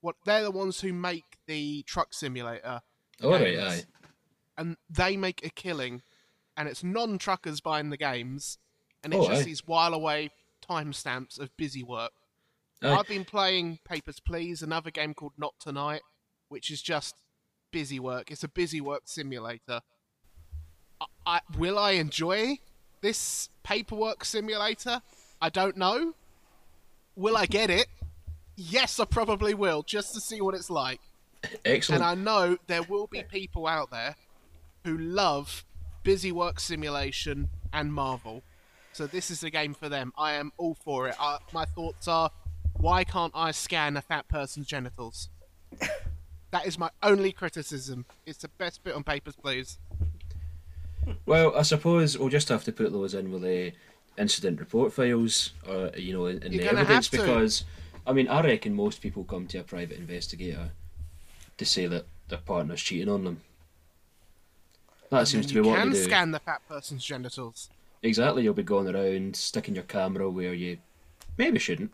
What 0.00 0.16
they're 0.24 0.42
the 0.42 0.50
ones 0.50 0.80
who 0.80 0.92
make 0.92 1.38
the 1.46 1.82
truck 1.84 2.12
simulator, 2.14 2.80
Oh, 3.22 3.32
aye. 3.34 3.82
And 4.56 4.76
they 4.88 5.16
make 5.16 5.44
a 5.44 5.50
killing, 5.50 6.02
and 6.56 6.68
it's 6.68 6.82
non-truckers 6.82 7.60
buying 7.60 7.90
the 7.90 7.96
games, 7.96 8.58
and 9.02 9.12
it's 9.12 9.24
Oh, 9.24 9.28
just 9.28 9.42
aye. 9.42 9.44
these 9.44 9.66
while 9.66 9.94
away 9.94 10.30
timestamps 10.68 11.38
of 11.38 11.56
busy 11.56 11.82
work. 11.82 12.12
Aye. 12.82 12.94
I've 12.94 13.08
been 13.08 13.24
playing 13.24 13.78
Papers, 13.84 14.20
Please, 14.20 14.62
another 14.62 14.90
game 14.90 15.14
called 15.14 15.32
Not 15.38 15.54
Tonight, 15.58 16.02
which 16.48 16.70
is 16.70 16.82
just 16.82 17.14
busy 17.70 17.98
work. 17.98 18.30
It's 18.30 18.44
a 18.44 18.48
busy 18.48 18.80
work 18.80 19.02
simulator. 19.04 19.80
I, 21.00 21.06
I, 21.26 21.40
will 21.56 21.78
I 21.78 21.92
enjoy 21.92 22.58
this 23.00 23.48
paperwork 23.62 24.24
simulator? 24.24 25.02
I 25.40 25.50
don't 25.50 25.76
know. 25.76 26.14
Will 27.14 27.36
I 27.36 27.46
get 27.46 27.70
it? 27.70 27.86
Yes, 28.56 28.98
I 28.98 29.04
probably 29.04 29.54
will, 29.54 29.82
just 29.82 30.14
to 30.14 30.20
see 30.20 30.40
what 30.40 30.54
it's 30.54 30.70
like. 30.70 31.00
Excellent. 31.64 32.02
And 32.02 32.10
I 32.10 32.14
know 32.14 32.56
there 32.66 32.82
will 32.82 33.06
be 33.06 33.22
people 33.22 33.66
out 33.66 33.90
there 33.90 34.16
who 34.86 34.96
love 34.96 35.64
busy 36.04 36.30
work 36.30 36.60
simulation 36.60 37.50
and 37.72 37.92
Marvel. 37.92 38.44
So 38.92 39.06
this 39.06 39.30
is 39.30 39.42
a 39.42 39.50
game 39.50 39.74
for 39.74 39.88
them. 39.88 40.12
I 40.16 40.34
am 40.34 40.52
all 40.56 40.74
for 40.74 41.08
it. 41.08 41.16
Uh, 41.18 41.38
my 41.52 41.64
thoughts 41.64 42.06
are, 42.06 42.30
why 42.74 43.02
can't 43.02 43.32
I 43.34 43.50
scan 43.50 43.96
a 43.96 44.00
fat 44.00 44.28
person's 44.28 44.68
genitals? 44.68 45.28
that 46.52 46.66
is 46.66 46.78
my 46.78 46.90
only 47.02 47.32
criticism. 47.32 48.06
It's 48.24 48.38
the 48.38 48.48
best 48.48 48.84
bit 48.84 48.94
on 48.94 49.02
Papers, 49.02 49.34
Please. 49.34 49.78
Well, 51.26 51.56
I 51.56 51.62
suppose 51.62 52.16
we'll 52.16 52.28
just 52.28 52.48
have 52.48 52.64
to 52.64 52.72
put 52.72 52.92
those 52.92 53.14
in 53.14 53.30
with 53.32 53.42
the 53.42 53.72
incident 54.16 54.60
report 54.60 54.92
files, 54.92 55.52
or 55.68 55.90
you 55.96 56.12
know, 56.12 56.26
in, 56.26 56.42
in 56.42 56.52
You're 56.52 56.64
the 56.64 56.80
evidence, 56.80 57.08
because 57.08 57.64
I 58.06 58.12
mean, 58.12 58.28
I 58.28 58.40
reckon 58.40 58.74
most 58.74 59.00
people 59.00 59.24
come 59.24 59.46
to 59.48 59.58
a 59.58 59.62
private 59.62 59.98
investigator 59.98 60.70
to 61.58 61.64
say 61.64 61.86
that 61.86 62.06
their 62.28 62.38
partner's 62.38 62.82
cheating 62.82 63.08
on 63.08 63.24
them. 63.24 63.40
That 65.10 65.28
seems 65.28 65.46
to 65.46 65.54
be 65.54 65.60
what 65.60 65.84
you 65.84 65.92
can 65.92 65.94
scan 65.94 66.30
the 66.32 66.40
fat 66.40 66.62
person's 66.68 67.04
genitals. 67.04 67.70
Exactly, 68.02 68.42
you'll 68.42 68.54
be 68.54 68.62
going 68.62 68.94
around 68.94 69.36
sticking 69.36 69.74
your 69.74 69.84
camera 69.84 70.28
where 70.28 70.54
you 70.54 70.78
maybe 71.38 71.58
shouldn't, 71.58 71.92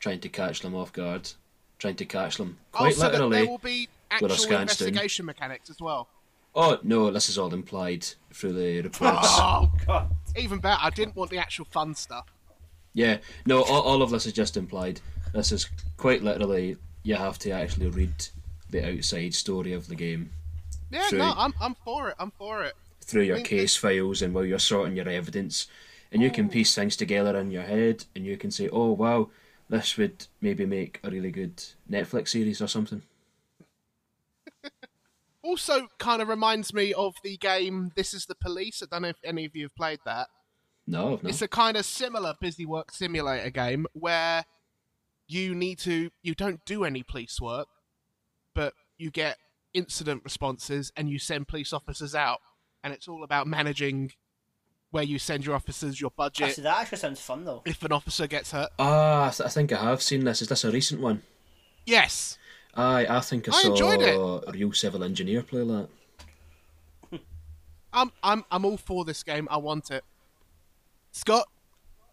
trying 0.00 0.20
to 0.20 0.28
catch 0.28 0.60
them 0.60 0.74
off 0.74 0.92
guard, 0.92 1.30
trying 1.78 1.96
to 1.96 2.04
catch 2.04 2.36
them 2.36 2.58
quite 2.72 2.86
also, 2.86 3.02
that 3.02 3.12
there 3.12 3.22
literally. 3.22 3.48
will 3.48 3.58
be 3.58 3.88
actual 4.10 4.58
investigation 4.58 5.26
mechanics 5.26 5.70
as 5.70 5.80
well. 5.80 6.08
Oh 6.54 6.78
no, 6.82 7.10
this 7.10 7.28
is 7.28 7.38
all 7.38 7.52
implied 7.52 8.06
through 8.32 8.54
the 8.54 8.80
reports. 8.82 9.28
Oh, 9.30 9.70
God. 9.86 10.10
even 10.36 10.58
better. 10.58 10.80
I 10.80 10.90
didn't 10.90 11.16
want 11.16 11.30
the 11.30 11.38
actual 11.38 11.66
fun 11.66 11.94
stuff. 11.94 12.26
Yeah, 12.94 13.18
no, 13.46 13.62
all, 13.62 13.82
all 13.82 14.02
of 14.02 14.10
this 14.10 14.26
is 14.26 14.32
just 14.32 14.56
implied. 14.56 15.00
This 15.32 15.52
is 15.52 15.68
quite 15.96 16.22
literally 16.22 16.76
you 17.02 17.14
have 17.14 17.38
to 17.40 17.50
actually 17.50 17.88
read 17.88 18.26
the 18.70 18.96
outside 18.96 19.34
story 19.34 19.72
of 19.72 19.88
the 19.88 19.94
game 19.94 20.30
Yeah, 20.90 21.06
True. 21.08 21.18
no, 21.18 21.34
I'm, 21.36 21.52
I'm 21.60 21.74
for 21.84 22.08
it. 22.08 22.16
I'm 22.18 22.32
for 22.32 22.62
it. 22.64 22.74
through 23.00 23.22
your 23.22 23.36
mean, 23.36 23.44
case 23.44 23.76
files 23.76 24.22
and 24.22 24.34
while 24.34 24.44
you're 24.44 24.58
sorting 24.58 24.96
your 24.96 25.08
evidence, 25.08 25.66
and 26.10 26.22
you 26.22 26.30
can 26.30 26.46
oh. 26.46 26.48
piece 26.48 26.74
things 26.74 26.96
together 26.96 27.38
in 27.38 27.50
your 27.50 27.62
head, 27.62 28.04
and 28.14 28.24
you 28.24 28.36
can 28.36 28.50
say, 28.50 28.68
"Oh 28.70 28.92
wow, 28.92 29.30
this 29.68 29.96
would 29.96 30.26
maybe 30.40 30.66
make 30.66 31.00
a 31.02 31.10
really 31.10 31.30
good 31.30 31.62
Netflix 31.90 32.28
series 32.28 32.60
or 32.60 32.68
something." 32.68 33.02
Also, 35.40 35.86
kind 35.98 36.20
of 36.20 36.28
reminds 36.28 36.74
me 36.74 36.92
of 36.92 37.14
the 37.22 37.38
game 37.38 37.90
This 37.94 38.12
Is 38.12 38.26
the 38.26 38.34
Police. 38.34 38.82
I 38.82 38.86
don't 38.90 39.02
know 39.02 39.08
if 39.08 39.16
any 39.24 39.46
of 39.46 39.56
you 39.56 39.66
have 39.66 39.74
played 39.76 40.00
that. 40.04 40.26
No. 40.86 41.20
It's 41.22 41.40
a 41.40 41.48
kind 41.48 41.76
of 41.76 41.86
similar 41.86 42.34
busy 42.40 42.66
work 42.66 42.90
simulator 42.90 43.48
game 43.48 43.86
where 43.92 44.44
you 45.26 45.54
need 45.54 45.78
to 45.80 46.10
you 46.22 46.34
don't 46.34 46.64
do 46.64 46.84
any 46.84 47.02
police 47.02 47.40
work, 47.40 47.68
but 48.54 48.74
you 48.96 49.10
get 49.10 49.38
incident 49.74 50.22
responses 50.24 50.92
and 50.96 51.08
you 51.10 51.18
send 51.18 51.48
police 51.48 51.72
officers 51.72 52.14
out, 52.14 52.38
and 52.84 52.92
it's 52.92 53.08
all 53.08 53.22
about 53.24 53.46
managing 53.46 54.12
where 54.90 55.04
you 55.04 55.18
send 55.18 55.44
your 55.44 55.54
officers, 55.54 56.00
your 56.00 56.10
budget. 56.10 56.48
Actually, 56.48 56.62
that 56.64 56.78
actually 56.80 56.98
sounds 56.98 57.20
fun 57.20 57.44
though. 57.44 57.62
If 57.66 57.82
an 57.82 57.92
officer 57.92 58.26
gets 58.26 58.52
hurt, 58.52 58.70
Ah, 58.78 59.26
I, 59.26 59.30
th- 59.30 59.46
I 59.46 59.50
think 59.50 59.72
I 59.72 59.82
have 59.90 60.00
seen 60.02 60.24
this. 60.24 60.40
Is 60.42 60.48
this 60.48 60.64
a 60.64 60.70
recent 60.70 61.00
one? 61.00 61.22
yes, 61.86 62.38
Aye, 62.74 63.06
I 63.08 63.20
think 63.20 63.48
I, 63.48 63.52
I 63.56 63.62
saw 63.62 63.70
enjoyed 63.70 64.00
it. 64.02 64.14
a 64.14 64.52
real 64.52 64.72
civil 64.72 65.02
engineer 65.04 65.42
play 65.42 65.64
that. 65.66 65.88
I'm 67.92 68.12
I'm 68.22 68.44
I'm 68.50 68.64
all 68.64 68.76
for 68.76 69.04
this 69.04 69.22
game. 69.22 69.48
I 69.50 69.56
want 69.56 69.90
it. 69.90 70.04
Scott, 71.12 71.48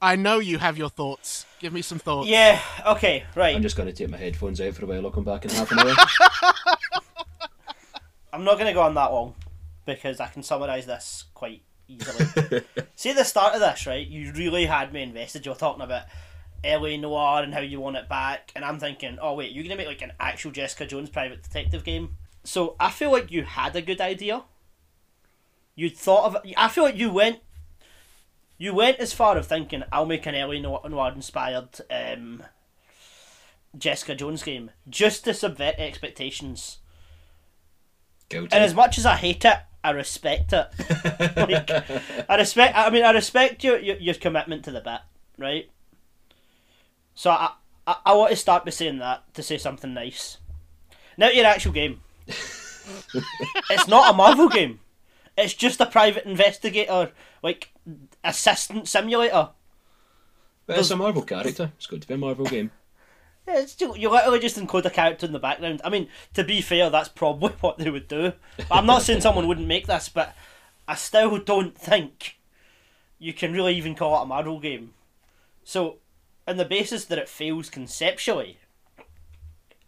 I 0.02 0.16
know 0.16 0.40
you 0.40 0.58
have 0.58 0.78
your 0.78 0.90
thoughts. 0.90 1.46
Give 1.60 1.72
me 1.74 1.82
some 1.82 2.00
thoughts. 2.00 2.28
Yeah. 2.30 2.60
Okay. 2.88 3.24
Right. 3.36 3.56
I'm 3.56 3.62
just 3.62 3.76
going 3.76 3.88
to 3.88 3.94
take 3.94 4.10
my 4.10 4.18
headphones 4.18 4.60
out 4.62 4.74
for 4.74 4.86
a 4.86 4.88
while. 4.88 5.06
I'll 5.06 5.12
come 5.12 5.24
back 5.24 5.44
in 5.46 5.52
half 5.52 5.72
an 5.72 5.80
hour. 5.80 5.96
I'm 8.36 8.44
not 8.44 8.56
going 8.56 8.68
to 8.68 8.74
go 8.74 8.82
on 8.82 8.96
that 8.96 9.14
long 9.14 9.34
because 9.86 10.20
I 10.20 10.28
can 10.28 10.44
summarise 10.44 10.86
this 10.86 11.24
quite 11.34 11.62
easily. 11.88 12.64
See, 12.96 13.12
at 13.12 13.16
the 13.16 13.24
start 13.24 13.54
of 13.54 13.62
this, 13.62 13.88
right, 13.88 14.06
you 14.06 14.34
really 14.34 14.66
had 14.66 14.92
me 14.92 15.04
invested. 15.04 15.46
You 15.46 15.54
were 15.54 15.58
talking 15.58 15.82
about 15.82 16.04
LA 16.66 16.98
Noire 16.98 17.44
and 17.44 17.54
how 17.54 17.62
you 17.62 17.80
want 17.80 17.96
it 17.96 18.10
back, 18.10 18.52
and 18.54 18.66
I'm 18.66 18.78
thinking, 18.78 19.18
oh, 19.22 19.36
wait, 19.36 19.54
you're 19.54 19.64
going 19.64 19.78
to 19.78 19.78
make 19.78 19.88
like 19.88 20.02
an 20.02 20.12
actual 20.20 20.52
Jessica 20.52 20.86
Jones 20.86 21.10
private 21.10 21.44
detective 21.44 21.86
game? 21.86 22.18
So 22.44 22.76
I 22.78 22.92
feel 22.92 23.10
like 23.10 23.32
you 23.32 23.44
had 23.44 23.74
a 23.74 23.82
good 23.82 24.02
idea. 24.02 24.44
You'd 25.76 25.96
thought 25.96 26.26
of 26.26 26.38
it. 26.44 26.54
I 26.58 26.68
feel 26.68 26.84
like 26.84 26.98
you 26.98 27.12
went. 27.12 27.40
You 28.58 28.74
went 28.74 29.00
as 29.00 29.14
far 29.14 29.38
of 29.38 29.48
thinking 29.48 29.84
I'll 29.94 30.06
make 30.06 30.26
an 30.26 30.36
LA 30.36 30.60
Noire 30.60 31.14
inspired 31.14 31.70
um, 31.90 32.44
Jessica 33.78 34.14
Jones 34.14 34.44
game 34.44 34.72
just 34.90 35.24
to 35.24 35.34
subvert 35.34 35.76
expectations. 35.78 36.80
Guilty. 38.30 38.56
And 38.56 38.64
as 38.64 38.74
much 38.74 38.98
as 38.98 39.06
I 39.06 39.16
hate 39.16 39.46
it, 39.46 39.58
I 39.84 39.92
respect 39.92 40.52
it. 40.52 40.68
like, 41.38 41.70
I 42.30 42.38
respect. 42.38 42.76
I 42.76 42.90
mean, 42.90 43.04
I 43.04 43.12
respect 43.12 43.64
your, 43.64 43.78
your 43.78 43.98
your 43.98 44.16
commitment 44.16 44.66
to 44.66 44.72
the 44.72 44.82
bit, 44.82 45.02
right? 45.38 45.70
So 47.14 47.30
I, 47.30 47.52
I 47.86 47.98
I 48.08 48.14
want 48.16 48.32
to 48.32 48.36
start 48.36 48.66
by 48.66 48.72
saying 48.72 48.98
that 49.00 49.32
to 49.36 49.44
say 49.44 49.58
something 49.58 49.94
nice. 49.94 50.38
Now 51.18 51.30
your 51.30 51.46
actual 51.46 51.72
game. 51.72 52.02
it's 52.28 53.88
not 53.88 54.14
a 54.14 54.18
Marvel 54.18 54.50
game. 54.50 54.80
It's 55.38 55.54
just 55.54 55.82
a 55.82 55.86
private 55.86 56.26
investigator, 56.26 57.12
like 57.44 57.70
assistant 58.24 58.88
simulator. 58.88 59.50
But 60.66 60.80
it's 60.80 60.92
a 60.92 60.96
Marvel 60.96 61.22
character. 61.22 61.72
It's 61.78 61.86
got 61.86 62.02
to 62.02 62.08
be 62.08 62.16
a 62.16 62.18
Marvel 62.18 62.46
game. 62.46 62.72
Yeah, 63.48 63.60
it's 63.60 63.74
still, 63.74 63.96
you 63.96 64.10
literally 64.10 64.40
just 64.40 64.58
encode 64.58 64.86
a 64.86 64.90
character 64.90 65.26
in 65.26 65.32
the 65.32 65.40
background. 65.40 65.82
I 65.84 65.90
mean, 65.90 66.08
to 66.34 66.44
be 66.44 66.62
fair, 66.62 66.90
that's 66.90 67.10
probably 67.10 67.52
what 67.62 67.78
they 67.78 67.90
would 67.90 68.08
do. 68.08 68.34
But 68.58 68.72
I'm 68.72 68.86
not 68.86 69.04
saying 69.04 69.22
someone 69.22 69.48
wouldn't 69.48 69.68
make 69.68 69.88
this, 69.88 70.10
but 70.10 70.36
I 70.88 70.96
still 70.96 71.38
don't 71.38 71.78
think 71.78 72.38
you 73.20 73.34
can 73.34 73.54
really 73.54 73.76
even 73.76 73.96
call 73.96 74.20
it 74.20 74.24
a 74.24 74.26
Marvel 74.26 74.60
game. 74.60 74.94
So, 75.64 75.98
on 76.48 76.58
the 76.58 76.66
basis 76.66 77.06
that 77.06 77.18
it 77.18 77.30
fails 77.30 77.70
conceptually, 77.70 78.60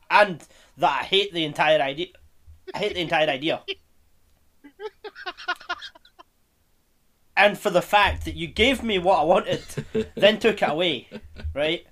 and 0.09 0.41
that 0.77 1.01
I 1.01 1.03
hate 1.03 1.33
the 1.33 1.43
entire 1.43 1.81
idea, 1.81 2.07
I 2.73 2.79
hate 2.79 2.93
the 2.93 3.01
entire 3.01 3.29
idea. 3.29 3.61
and 7.37 7.57
for 7.57 7.69
the 7.69 7.81
fact 7.81 8.25
that 8.25 8.35
you 8.35 8.47
gave 8.47 8.81
me 8.81 8.97
what 8.97 9.19
I 9.19 9.23
wanted, 9.23 9.63
then 10.15 10.39
took 10.39 10.61
it 10.61 10.69
away, 10.69 11.07
right? 11.53 11.85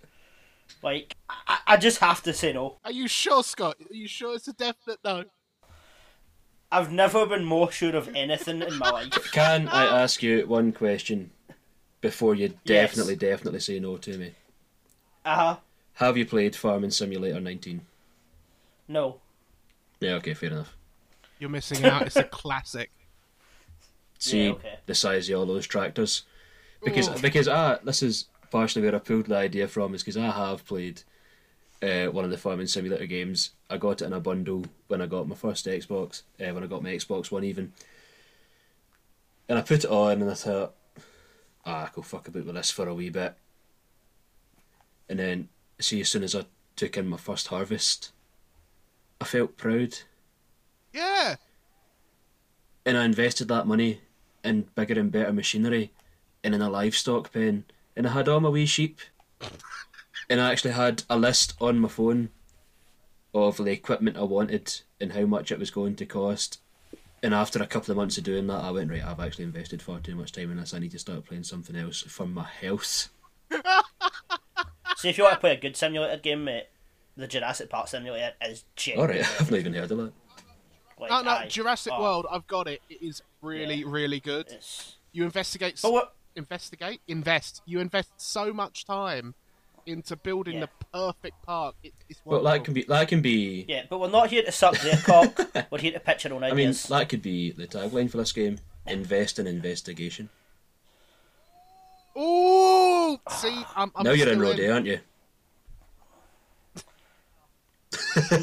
Like, 0.85 1.15
I, 1.27 1.57
I 1.65 1.77
just 1.77 1.97
have 1.97 2.21
to 2.23 2.31
say 2.31 2.53
no. 2.53 2.77
Are 2.85 2.91
you 2.91 3.07
sure, 3.07 3.41
Scott? 3.41 3.75
Are 3.89 3.93
you 3.95 4.07
sure 4.07 4.35
it's 4.35 4.47
a 4.47 4.53
definite 4.53 4.99
no? 5.03 5.23
I've 6.71 6.91
never 6.91 7.25
been 7.25 7.43
more 7.43 7.71
sure 7.71 7.95
of 7.95 8.15
anything 8.15 8.61
in 8.61 8.77
my 8.77 8.91
life. 8.91 9.11
Can 9.31 9.67
I 9.67 9.85
ask 10.03 10.21
you 10.21 10.45
one 10.45 10.71
question 10.71 11.31
before 12.01 12.35
you 12.35 12.49
Yes. 12.65 12.89
definitely, 12.89 13.15
definitely 13.15 13.61
say 13.61 13.79
no 13.79 13.97
to 13.97 14.15
me? 14.15 14.33
Uh 15.25 15.35
huh. 15.35 15.57
Have 15.93 16.17
you 16.17 16.25
played 16.25 16.55
Farming 16.55 16.91
Simulator 16.91 17.39
19? 17.41 17.81
No. 18.87 19.21
Yeah, 19.99 20.13
okay, 20.15 20.35
fair 20.35 20.51
enough. 20.51 20.75
You're 21.39 21.49
missing 21.49 21.83
out. 21.83 22.03
It's 22.03 22.15
a 22.15 22.23
classic. 22.41 22.91
See 24.19 24.45
Yeah, 24.45 24.51
okay. 24.51 24.75
the 24.85 24.93
size 24.93 25.29
of 25.31 25.39
all 25.39 25.45
those 25.47 25.65
tractors. 25.65 26.23
Because 26.83 27.09
Ooh. 27.09 27.21
because 27.21 27.47
ah, 27.47 27.79
this 27.83 28.03
is 28.03 28.25
partially 28.55 28.81
where 28.81 28.95
I 28.95 28.99
pulled 28.99 29.25
the 29.25 29.35
idea 29.35 29.67
from 29.67 29.93
is 29.93 30.01
because 30.01 30.15
I 30.15 30.31
have 30.31 30.65
played 30.65 31.01
uh, 31.83 32.05
one 32.05 32.23
of 32.23 32.31
the 32.31 32.37
Farming 32.37 32.67
Simulator 32.67 33.05
games. 33.05 33.49
I 33.69 33.75
got 33.75 34.01
it 34.01 34.05
in 34.05 34.13
a 34.13 34.21
bundle 34.21 34.63
when 34.87 35.01
I 35.01 35.07
got 35.07 35.27
my 35.27 35.35
first 35.35 35.65
Xbox, 35.65 36.21
uh, 36.39 36.53
when 36.53 36.63
I 36.63 36.67
got 36.67 36.81
my 36.81 36.91
Xbox 36.91 37.29
One 37.29 37.43
even. 37.43 37.73
And 39.49 39.59
I 39.59 39.61
put 39.61 39.83
it 39.83 39.89
on 39.91 40.21
and 40.21 40.31
I 40.31 40.35
thought, 40.35 40.73
ah, 41.65 41.87
I 41.87 41.89
go 41.93 42.01
fuck 42.01 42.29
about 42.29 42.45
with 42.45 42.55
this 42.55 42.71
for 42.71 42.87
a 42.87 42.93
wee 42.93 43.09
bit. 43.09 43.35
And 45.09 45.19
then, 45.19 45.49
see, 45.81 45.99
as 45.99 46.07
soon 46.07 46.23
as 46.23 46.33
I 46.33 46.45
took 46.77 46.95
in 46.95 47.09
my 47.09 47.17
first 47.17 47.49
harvest, 47.49 48.13
I 49.19 49.25
felt 49.25 49.57
proud. 49.57 49.95
Yeah. 50.93 51.35
and 52.85 52.97
I 52.97 53.03
invested 53.03 53.49
that 53.49 53.67
money 53.67 53.99
in 54.45 54.67
bigger 54.75 54.97
and 54.97 55.11
better 55.11 55.33
machinery 55.33 55.91
and 56.41 56.55
in 56.55 56.61
a 56.61 56.69
livestock 56.69 57.33
pen 57.33 57.65
and 57.95 58.07
I 58.07 58.11
had 58.11 58.27
all 58.27 58.39
my 58.39 58.49
wee 58.49 58.65
sheep 58.65 58.99
and 60.29 60.41
I 60.41 60.51
actually 60.51 60.71
had 60.73 61.03
a 61.09 61.17
list 61.17 61.53
on 61.61 61.79
my 61.79 61.87
phone 61.89 62.29
of 63.33 63.57
the 63.57 63.71
equipment 63.71 64.17
I 64.17 64.23
wanted 64.23 64.81
and 64.99 65.13
how 65.13 65.25
much 65.25 65.51
it 65.51 65.59
was 65.59 65.71
going 65.71 65.95
to 65.97 66.05
cost 66.05 66.59
and 67.23 67.33
after 67.33 67.61
a 67.61 67.67
couple 67.67 67.91
of 67.91 67.97
months 67.97 68.17
of 68.17 68.23
doing 68.23 68.47
that 68.47 68.63
I 68.63 68.71
went 68.71 68.91
right 68.91 69.03
I've 69.03 69.19
actually 69.19 69.45
invested 69.45 69.81
far 69.81 69.99
too 69.99 70.15
much 70.15 70.31
time 70.31 70.51
in 70.51 70.57
this 70.57 70.73
I 70.73 70.79
need 70.79 70.91
to 70.91 70.99
start 70.99 71.25
playing 71.25 71.43
something 71.43 71.75
else 71.75 72.01
for 72.01 72.25
my 72.27 72.43
health 72.45 73.09
See, 74.97 75.09
if 75.09 75.17
you 75.17 75.23
want 75.25 75.35
to 75.35 75.39
play 75.41 75.51
a 75.51 75.57
good 75.59 75.75
simulator 75.75 76.17
game, 76.21 76.45
mate, 76.45 76.67
the 77.17 77.27
Jurassic 77.27 77.69
Park 77.69 77.87
simulator 77.89 78.31
is 78.47 78.63
genuinely. 78.75 79.17
alright 79.21 79.35
I've 79.41 79.51
not 79.51 79.59
even 79.59 79.73
heard 79.73 79.91
of 79.91 79.97
that 79.97 80.13
Like, 80.99 81.09
No, 81.11 81.21
no, 81.21 81.29
aye. 81.31 81.47
Jurassic 81.49 81.93
Oh, 81.95 82.01
World. 82.01 82.25
I've 82.31 82.47
got 82.47 82.67
it. 82.67 82.81
It 82.89 83.01
is 83.01 83.21
really, 83.41 83.75
Yeah. 83.75 83.85
really 83.87 84.19
good. 84.21 84.47
it's- 84.47 84.95
You 85.11 85.23
investigate. 85.25 85.79
But 85.81 85.91
what? 85.91 86.14
Investigate, 86.35 87.01
invest. 87.07 87.61
You 87.65 87.79
invest 87.79 88.11
so 88.17 88.53
much 88.53 88.85
time 88.85 89.35
into 89.85 90.15
building 90.15 90.55
Yeah. 90.55 90.61
the 90.61 90.69
perfect 90.91 91.41
park. 91.43 91.75
It, 91.83 91.93
it's 92.09 92.19
but 92.25 92.43
wonderful. 92.43 92.51
that 92.51 92.63
can 92.65 92.73
be 92.73 92.83
that 92.83 93.07
can 93.07 93.21
be 93.21 93.65
Yeah, 93.67 93.83
but 93.89 93.99
we're 93.99 94.09
not 94.09 94.29
here 94.29 94.43
to 94.43 94.51
suck 94.51 94.77
their 94.79 94.97
cock. 94.97 95.39
We're 95.71 95.79
here 95.79 95.91
to 95.91 95.99
pitch 95.99 96.25
our 96.25 96.33
own 96.33 96.43
I 96.43 96.53
mean 96.53 96.73
that 96.89 97.09
could 97.09 97.21
be 97.21 97.51
the 97.51 97.67
tagline 97.67 98.09
for 98.09 98.17
this 98.17 98.31
game 98.31 98.59
invest 98.87 99.39
in 99.39 99.47
investigation 99.47 100.29
Ooh, 102.17 103.19
see, 103.29 103.63
I'm, 103.75 103.91
I'm 103.95 104.03
now 104.03 104.11
you're 104.11 104.29
in 104.29 104.35
still 104.39 104.49
Rodeo 104.49 104.73
aren't 104.73 104.85
you 104.87 104.99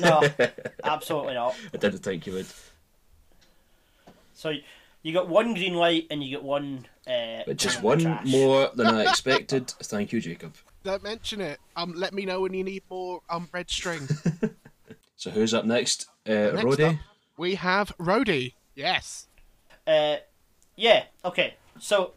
no, 0.01 0.23
absolutely 0.85 1.35
not. 1.35 1.55
I 1.73 1.77
didn't 1.77 1.99
think 2.01 2.27
you 2.27 2.35
would 2.35 2.47
So 4.35 4.53
you 5.03 5.13
got 5.13 5.29
one 5.29 5.55
green 5.55 5.75
light 5.75 6.07
and 6.11 6.23
you 6.23 6.31
get 6.31 6.43
one. 6.43 6.87
Uh, 7.07 7.43
Which 7.47 7.67
is 7.67 7.81
one 7.81 8.01
trash. 8.01 8.27
more 8.27 8.71
than 8.75 8.87
I 8.87 9.03
expected. 9.11 9.69
Thank 9.69 10.13
you, 10.13 10.21
Jacob. 10.21 10.55
Don't 10.85 11.03
mention 11.03 11.41
it. 11.41 11.59
Um, 11.77 11.95
let 11.97 12.13
me 12.15 12.25
know 12.25 12.41
when 12.41 12.55
you 12.55 12.65
need 12.65 12.83
more 12.91 13.21
um 13.31 13.49
red 13.53 13.71
string. 13.71 14.09
So 15.17 15.31
who's 15.31 15.55
up 15.55 15.65
next? 15.65 16.07
Uh, 16.27 16.33
Next 16.53 16.65
Roddy? 16.65 16.85
up, 16.85 16.97
we 17.37 17.55
have 17.55 17.93
Roddy. 17.97 18.57
Yes. 18.75 19.29
Uh, 19.87 20.17
yeah. 20.75 21.05
Okay. 21.25 21.55
So 21.79 22.15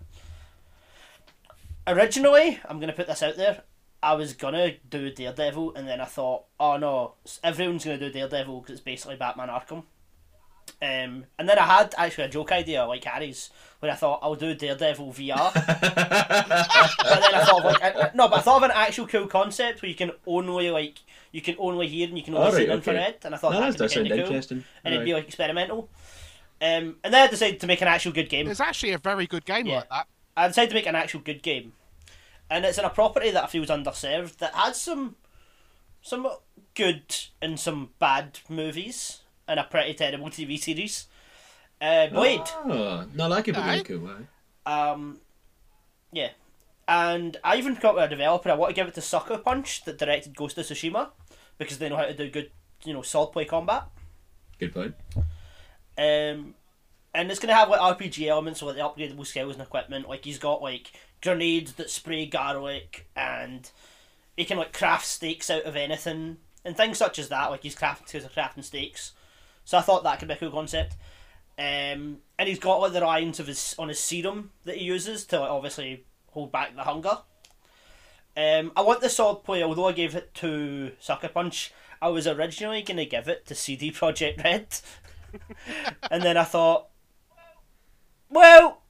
originally, 1.88 2.60
I'm 2.68 2.80
gonna 2.80 2.94
put 2.94 3.06
this 3.08 3.22
out 3.24 3.36
there. 3.38 3.62
I 4.02 4.14
was 4.14 4.34
gonna 4.34 4.74
do 4.90 5.12
Daredevil, 5.12 5.76
and 5.76 5.88
then 5.88 6.02
I 6.02 6.06
thought, 6.06 6.46
oh 6.60 6.78
no, 6.78 7.14
everyone's 7.44 7.86
gonna 7.86 8.00
do 8.00 8.12
Daredevil 8.12 8.62
because 8.62 8.74
it's 8.78 8.84
basically 8.84 9.18
Batman 9.18 9.50
Arkham. 9.50 9.84
Um, 10.86 11.26
and 11.40 11.50
then 11.50 11.58
I 11.58 11.64
had 11.66 11.96
actually 11.98 12.26
a 12.26 12.30
joke 12.30 12.52
idea 12.52 12.86
like 12.86 13.04
Harry's, 13.06 13.50
where 13.80 13.92
I 13.92 13.96
thought 13.96 14.20
I'll 14.22 14.36
do 14.36 14.54
Daredevil 14.54 15.14
VR. 15.14 15.52
but 15.54 15.66
then 15.66 17.34
I 17.34 17.44
thought 17.46 17.60
of 17.60 17.64
like 17.66 17.84
uh, 17.84 18.10
no, 18.14 18.28
but 18.28 18.40
I 18.40 18.42
thought 18.42 18.58
of 18.58 18.64
an 18.64 18.72
actual 18.76 19.08
cool 19.08 19.26
concept 19.28 19.82
where 19.82 19.90
you 19.90 19.96
can 19.96 20.12
only 20.28 20.70
like 20.70 21.00
you 21.32 21.42
can 21.42 21.56
only 21.58 21.88
hear 21.88 22.08
and 22.08 22.18
you 22.18 22.24
can 22.24 22.36
only 22.36 22.48
Alright, 22.48 22.62
see 22.68 22.72
okay. 22.72 22.74
infrared, 22.76 23.16
and 23.24 23.34
I 23.34 23.38
thought 23.38 23.54
No, 23.54 23.62
that 23.62 23.78
that 23.78 23.92
could 23.92 23.96
kind 23.96 24.08
of 24.12 24.12
cool, 24.12 24.26
interesting. 24.28 24.64
and 24.84 24.94
it'd 24.94 25.06
be 25.06 25.14
like 25.14 25.26
experimental. 25.28 25.90
Um, 26.62 26.98
and 27.04 27.14
then 27.14 27.16
I 27.16 27.28
decided 27.28 27.60
to 27.62 27.68
make 27.68 27.82
an 27.82 27.88
actual 27.88 28.12
good 28.12 28.30
game. 28.30 28.48
It's 28.48 28.60
actually 28.60 28.92
a 28.94 28.98
very 28.98 29.28
good 29.28 29.46
game 29.46 29.66
Yeah. 29.66 29.78
like 29.78 29.90
that. 29.90 30.08
I 30.38 30.48
decided 30.48 30.70
to 30.70 30.76
make 30.76 30.86
an 30.88 30.96
actual 30.96 31.22
good 31.22 31.42
game, 31.42 31.74
and 32.50 32.64
it's 32.66 32.78
in 32.78 32.86
a 32.86 32.90
property 32.90 33.32
that 33.32 33.44
I 33.44 33.48
feel 33.48 33.64
is 33.64 33.70
underserved 33.70 34.38
that 34.38 34.54
has 34.54 34.80
some 34.82 35.16
some 36.02 36.28
good 36.76 37.16
and 37.42 37.60
some 37.60 37.90
bad 38.00 38.40
movies 38.50 39.22
and 39.48 39.60
a 39.60 39.64
pretty 39.64 39.94
terrible 39.94 40.28
TV 40.28 40.60
series. 40.60 41.08
Uh, 41.82 42.08
Blade. 42.08 42.42
Oh, 42.64 43.06
no, 43.14 43.30
that 43.30 43.44
could 43.44 43.56
be 43.56 43.62
really 43.62 43.84
cool. 43.84 44.10
Aye. 44.66 44.92
Um, 44.92 45.20
yeah, 46.12 46.30
and 46.88 47.38
I 47.44 47.58
even 47.58 47.76
got 47.76 47.96
with 47.96 48.06
a 48.06 48.08
developer. 48.08 48.50
I 48.50 48.56
want 48.56 48.70
to 48.70 48.76
give 48.76 48.88
it 48.88 48.94
to 48.96 49.02
Sucker 49.02 49.38
Punch 49.38 49.84
that 49.86 49.98
directed 49.98 50.36
Ghost 50.36 50.58
of 50.58 50.66
Tsushima 50.66 51.10
because 51.58 51.78
they 51.78 51.90
know 51.90 51.98
how 51.98 52.06
to 52.06 52.14
do 52.14 52.30
good, 52.30 52.52
you 52.84 52.94
know, 52.94 53.02
sword 53.02 53.32
play 53.32 53.46
combat. 53.46 53.86
Good 54.60 54.74
point. 54.74 54.96
Um, 55.98 56.56
and 57.14 57.32
it's 57.32 57.40
gonna 57.40 57.56
have 57.56 57.70
like 57.70 57.98
RPG 57.98 58.28
elements, 58.28 58.60
so 58.60 58.68
like 58.68 58.76
the 58.76 58.82
upgradable 58.82 59.26
skills 59.26 59.54
and 59.54 59.62
equipment. 59.62 60.08
Like 60.08 60.26
he's 60.26 60.40
got 60.40 60.62
like 60.62 60.92
grenades 61.22 61.74
that 61.74 61.90
spray 61.90 62.26
garlic, 62.26 63.08
and 63.16 63.70
he 64.38 64.46
can 64.46 64.58
like 64.58 64.74
craft 64.74 65.06
steaks 65.06 65.50
out 65.50 65.64
of 65.64 65.76
anything 65.76 66.38
and 66.64 66.78
things 66.78 66.98
such 66.98 67.18
as 67.18 67.30
that. 67.30 67.50
Like 67.50 67.64
he's 67.64 67.76
crafting 67.76 68.08
skills 68.08 68.26
of 68.26 68.34
crafting 68.34 68.64
steaks. 68.64 69.14
So 69.66 69.78
I 69.78 69.82
thought 69.82 70.04
that 70.04 70.20
could 70.20 70.28
be 70.28 70.36
a 70.36 70.38
cool 70.38 70.52
concept. 70.52 70.96
Um, 71.58 72.20
and 72.38 72.48
he's 72.48 72.60
got 72.60 72.78
like 72.78 72.94
the 72.94 73.00
lines 73.00 73.40
of 73.40 73.48
his 73.48 73.76
on 73.80 73.90
his 73.90 74.00
serum 74.00 74.52
that 74.66 74.78
he 74.78 74.86
uses 74.86 75.26
to 75.26 75.40
like 75.40 75.50
obviously 75.50 76.06
hold 76.32 76.52
back 76.52 76.76
the 76.76 76.84
hunger. 76.84 77.18
Um, 78.38 78.74
I 78.76 78.82
want 78.82 79.02
the 79.02 79.10
sword 79.10 79.44
play, 79.44 79.64
although 79.64 79.88
I 79.88 79.94
gave 79.94 80.16
it 80.16 80.34
to 80.36 80.92
Sucker 81.00 81.30
Punch. 81.30 81.74
I 82.02 82.10
was 82.10 82.28
originally 82.28 82.82
going 82.82 82.98
to 82.98 83.06
give 83.06 83.30
it 83.30 83.46
to 83.48 83.56
CD 83.56 83.92
Projekt 83.94 84.44
Red, 84.44 84.68
and 86.12 86.22
then 86.22 86.36
I 86.36 86.44
thought, 86.44 86.88
well, 88.30 88.82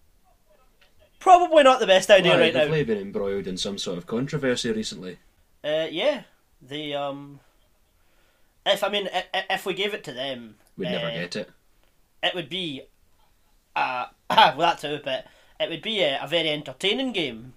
probably 1.20 1.62
not 1.62 1.80
the 1.80 1.88
best 1.88 2.10
idea 2.10 2.34
Why, 2.34 2.40
right 2.40 2.54
they've 2.54 2.88
been 2.88 2.98
embroiled 2.98 3.46
in 3.46 3.58
some 3.58 3.78
sort 3.78 4.00
of 4.00 4.08
controversy 4.08 4.72
recently. 4.72 5.20
Uh, 5.64 5.88
yeah, 5.92 6.24
the 6.60 6.96
um, 6.96 7.40
if 8.66 8.84
I 8.84 8.90
mean, 8.90 9.08
if 9.52 9.68
we 9.68 9.76
gave 9.76 9.94
it 9.94 10.04
to 10.06 10.14
them, 10.14 10.56
We'd 10.78 10.90
never 10.90 11.08
uh, 11.08 11.12
get 11.14 11.36
it. 11.36 11.50
it 12.24 12.36
would 12.36 12.50
be, 12.50 12.84
uh, 13.76 14.06
well 14.30 14.58
that 14.58 14.80
too, 14.80 15.00
but 15.04 15.26
it 15.60 15.70
would 15.70 15.82
be 15.82 16.02
a, 16.02 16.22
a 16.24 16.28
very 16.28 16.50
entertaining 16.50 17.12
game. 17.14 17.54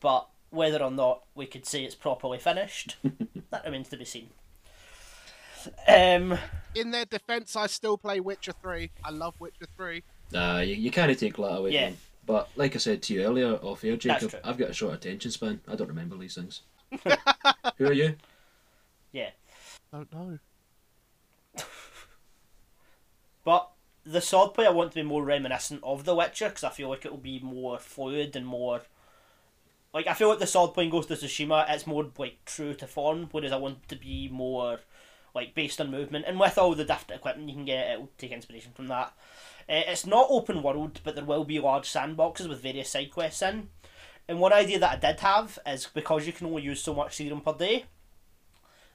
But 0.00 0.28
whether 0.50 0.82
or 0.82 0.90
not 0.90 1.22
we 1.34 1.46
could 1.46 1.66
say 1.66 1.84
it's 1.84 1.94
properly 1.94 2.38
finished, 2.38 2.96
that 3.50 3.64
remains 3.64 3.88
to 3.88 3.96
be 3.96 4.04
seen. 4.04 4.30
Um, 5.86 6.38
In 6.74 6.90
their 6.90 7.04
defense, 7.04 7.54
I 7.54 7.66
still 7.66 7.98
play 7.98 8.20
Witcher 8.20 8.52
3. 8.62 8.90
I 9.04 9.10
love 9.10 9.34
Witcher 9.38 9.66
3. 9.76 10.02
Nah, 10.32 10.60
you, 10.60 10.74
you 10.74 10.90
can't 10.90 11.16
take 11.18 11.36
that 11.36 11.42
away 11.42 11.72
Yeah. 11.72 11.88
from. 11.88 11.96
But 12.26 12.48
like 12.54 12.74
I 12.76 12.78
said 12.78 13.02
to 13.02 13.14
you 13.14 13.22
earlier 13.24 13.54
off 13.56 13.84
air, 13.84 13.96
Jacob. 13.96 14.34
I've 14.44 14.56
got 14.56 14.70
a 14.70 14.72
short 14.72 14.94
attention 14.94 15.30
span. 15.32 15.60
I 15.66 15.74
don't 15.74 15.88
remember 15.88 16.16
these 16.16 16.34
things. 16.34 16.62
Who 17.76 17.86
are 17.86 17.92
you? 17.92 18.14
yeah, 19.12 19.30
Don't 19.92 20.12
know. 20.12 20.38
But 23.44 23.70
the 24.04 24.20
swordplay 24.20 24.66
I 24.66 24.70
want 24.70 24.92
to 24.92 25.02
be 25.02 25.02
more 25.02 25.24
reminiscent 25.24 25.80
of 25.82 26.04
The 26.04 26.14
Witcher 26.14 26.48
because 26.48 26.64
I 26.64 26.70
feel 26.70 26.88
like 26.88 27.04
it 27.04 27.10
will 27.10 27.18
be 27.18 27.40
more 27.40 27.78
fluid 27.78 28.34
and 28.36 28.46
more. 28.46 28.82
Like 29.92 30.06
I 30.06 30.14
feel 30.14 30.28
like 30.28 30.38
the 30.38 30.46
sword 30.46 30.74
play 30.74 30.84
in 30.84 30.90
Ghost 30.90 31.10
of 31.10 31.18
Tsushima, 31.18 31.66
it's 31.68 31.86
more 31.86 32.06
like 32.16 32.44
true 32.44 32.74
to 32.74 32.86
form, 32.86 33.28
whereas 33.30 33.52
I 33.52 33.56
want 33.56 33.88
to 33.88 33.96
be 33.96 34.28
more 34.28 34.80
like 35.34 35.54
based 35.54 35.80
on 35.80 35.90
movement 35.90 36.24
and 36.26 36.40
with 36.40 36.58
all 36.58 36.74
the 36.74 36.84
different 36.84 37.20
equipment 37.20 37.48
you 37.48 37.54
can 37.54 37.64
get, 37.64 37.90
it 37.90 38.00
will 38.00 38.10
take 38.18 38.32
inspiration 38.32 38.72
from 38.74 38.88
that. 38.88 39.12
Uh, 39.68 39.82
it's 39.86 40.06
not 40.06 40.26
open 40.30 40.62
world, 40.62 41.00
but 41.04 41.14
there 41.14 41.24
will 41.24 41.44
be 41.44 41.60
large 41.60 41.88
sandboxes 41.88 42.48
with 42.48 42.62
various 42.62 42.90
side 42.90 43.10
quests 43.12 43.42
in. 43.42 43.68
And 44.26 44.40
one 44.40 44.52
idea 44.52 44.78
that 44.78 44.92
I 44.92 45.12
did 45.12 45.20
have 45.20 45.58
is 45.66 45.86
because 45.86 46.26
you 46.26 46.32
can 46.32 46.46
only 46.46 46.62
use 46.62 46.82
so 46.82 46.94
much 46.94 47.16
serum 47.16 47.40
per 47.40 47.52
day, 47.52 47.84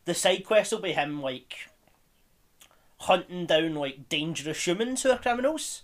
the 0.05 0.13
side 0.13 0.45
quests 0.45 0.73
will 0.73 0.81
be 0.81 0.93
him 0.93 1.21
like 1.21 1.69
hunting 2.99 3.45
down 3.45 3.75
like 3.75 4.09
dangerous 4.09 4.65
humans 4.65 5.03
who 5.03 5.11
are 5.11 5.17
criminals, 5.17 5.83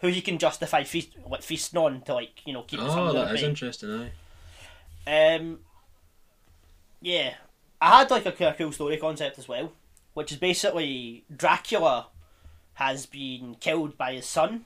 who 0.00 0.08
he 0.08 0.20
can 0.20 0.38
justify 0.38 0.84
feast 0.84 1.10
like 1.28 1.42
feasting 1.42 1.78
on 1.80 2.02
to 2.02 2.14
like 2.14 2.42
you 2.46 2.52
know 2.52 2.62
keep 2.62 2.80
his 2.80 2.88
Oh, 2.90 2.92
hunger 3.06 3.12
that 3.20 3.28
at 3.28 3.34
is 3.34 3.40
bay. 3.42 3.48
interesting, 3.48 4.10
aye. 5.06 5.34
Um, 5.36 5.60
yeah, 7.00 7.34
I 7.80 7.98
had 7.98 8.10
like 8.10 8.26
a, 8.26 8.48
a 8.48 8.54
cool 8.54 8.72
story 8.72 8.96
concept 8.96 9.38
as 9.38 9.48
well, 9.48 9.72
which 10.14 10.30
is 10.32 10.38
basically 10.38 11.24
Dracula 11.34 12.08
has 12.74 13.06
been 13.06 13.56
killed 13.60 13.98
by 13.98 14.14
his 14.14 14.26
son, 14.26 14.64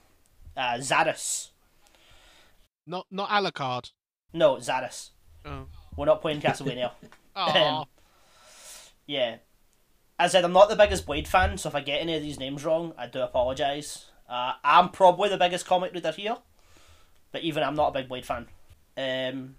uh, 0.56 0.74
Xarus. 0.78 1.48
Not 2.86 3.06
not 3.10 3.28
Alucard. 3.30 3.90
No, 4.32 4.56
Xarus. 4.56 5.10
Oh. 5.44 5.66
We're 5.96 6.06
not 6.06 6.20
playing 6.20 6.40
Castlevania. 6.40 6.90
Aw. 7.36 7.84
yeah. 9.06 9.36
I 10.18 10.28
said, 10.28 10.44
I'm 10.44 10.52
not 10.52 10.68
the 10.68 10.76
biggest 10.76 11.06
Blade 11.06 11.28
fan, 11.28 11.58
so 11.58 11.68
if 11.68 11.74
I 11.74 11.80
get 11.80 12.00
any 12.00 12.16
of 12.16 12.22
these 12.22 12.38
names 12.38 12.64
wrong, 12.64 12.94
I 12.96 13.06
do 13.06 13.20
apologise. 13.20 14.06
Uh, 14.28 14.54
I'm 14.64 14.88
probably 14.88 15.28
the 15.28 15.36
biggest 15.36 15.66
comic 15.66 15.92
reader 15.92 16.12
here, 16.12 16.36
but 17.32 17.42
even 17.42 17.62
I'm 17.62 17.76
not 17.76 17.88
a 17.88 17.92
big 17.92 18.08
Blade 18.08 18.26
fan. 18.26 18.46
Um, 18.96 19.56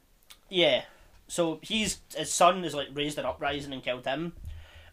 yeah. 0.50 0.84
So 1.28 1.60
he's 1.62 2.00
his 2.16 2.32
son 2.32 2.64
is 2.64 2.74
like 2.74 2.88
raised 2.94 3.18
an 3.18 3.26
uprising 3.26 3.74
and 3.74 3.84
killed 3.84 4.06
him, 4.06 4.34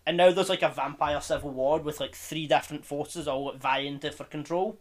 and 0.04 0.16
now 0.16 0.32
there's 0.32 0.48
like 0.48 0.62
a 0.62 0.68
vampire 0.68 1.20
civil 1.20 1.50
war 1.50 1.78
with 1.78 2.00
like 2.00 2.14
three 2.14 2.46
different 2.46 2.84
forces 2.84 3.28
all 3.28 3.46
like, 3.46 3.58
vying 3.58 4.00
to 4.00 4.10
for 4.10 4.24
control. 4.24 4.78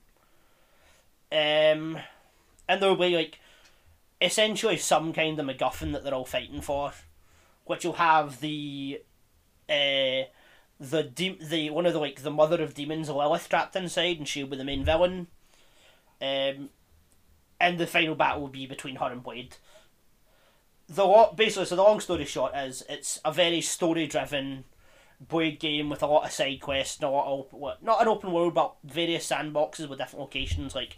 Um, 1.31 1.97
and 2.67 2.81
there'll 2.81 2.95
be 2.95 3.15
like 3.15 3.39
essentially 4.19 4.77
some 4.77 5.13
kind 5.13 5.39
of 5.39 5.45
MacGuffin 5.45 5.93
that 5.93 6.03
they're 6.03 6.13
all 6.13 6.25
fighting 6.25 6.61
for, 6.61 6.93
which 7.65 7.85
will 7.85 7.93
have 7.93 8.39
the 8.39 9.01
uh, 9.69 10.23
the 10.89 11.03
de- 11.03 11.37
the 11.41 11.69
one 11.69 11.85
of 11.85 11.93
the 11.93 11.99
like 11.99 12.21
the 12.21 12.31
mother 12.31 12.61
of 12.61 12.73
demons 12.73 13.09
Lilith 13.09 13.47
trapped 13.49 13.75
inside, 13.75 14.17
and 14.17 14.27
she'll 14.27 14.47
be 14.47 14.57
the 14.57 14.63
main 14.63 14.83
villain. 14.83 15.27
Um, 16.21 16.69
and 17.59 17.77
the 17.77 17.87
final 17.87 18.15
battle 18.15 18.41
will 18.41 18.49
be 18.49 18.65
between 18.65 18.97
her 18.97 19.11
and 19.11 19.23
Blade. 19.23 19.55
The 20.89 21.05
lot 21.05 21.37
basically, 21.37 21.65
so 21.65 21.75
the 21.75 21.83
long 21.83 22.01
story 22.01 22.25
short 22.25 22.53
is 22.55 22.83
it's 22.89 23.19
a 23.23 23.31
very 23.31 23.61
story 23.61 24.07
driven 24.07 24.65
Blade 25.21 25.59
game 25.59 25.89
with 25.89 26.03
a 26.03 26.07
lot 26.07 26.25
of 26.25 26.31
side 26.31 26.59
quests, 26.59 26.97
and 26.97 27.05
a 27.05 27.09
lot 27.09 27.47
of 27.51 27.81
not 27.81 28.01
an 28.01 28.07
open 28.09 28.31
world, 28.31 28.53
but 28.53 28.75
various 28.83 29.29
sandboxes 29.29 29.87
with 29.87 29.99
different 29.99 30.21
locations. 30.21 30.75
Like 30.75 30.97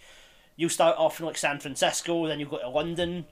you 0.56 0.67
start 0.69 0.98
off 0.98 1.19
in 1.19 1.28
like 1.28 1.38
San 1.38 1.60
Francisco, 1.60 2.28
then 2.28 2.39
you 2.39 2.48
go 2.48 2.58
to 2.58 2.69
London. 2.69 3.26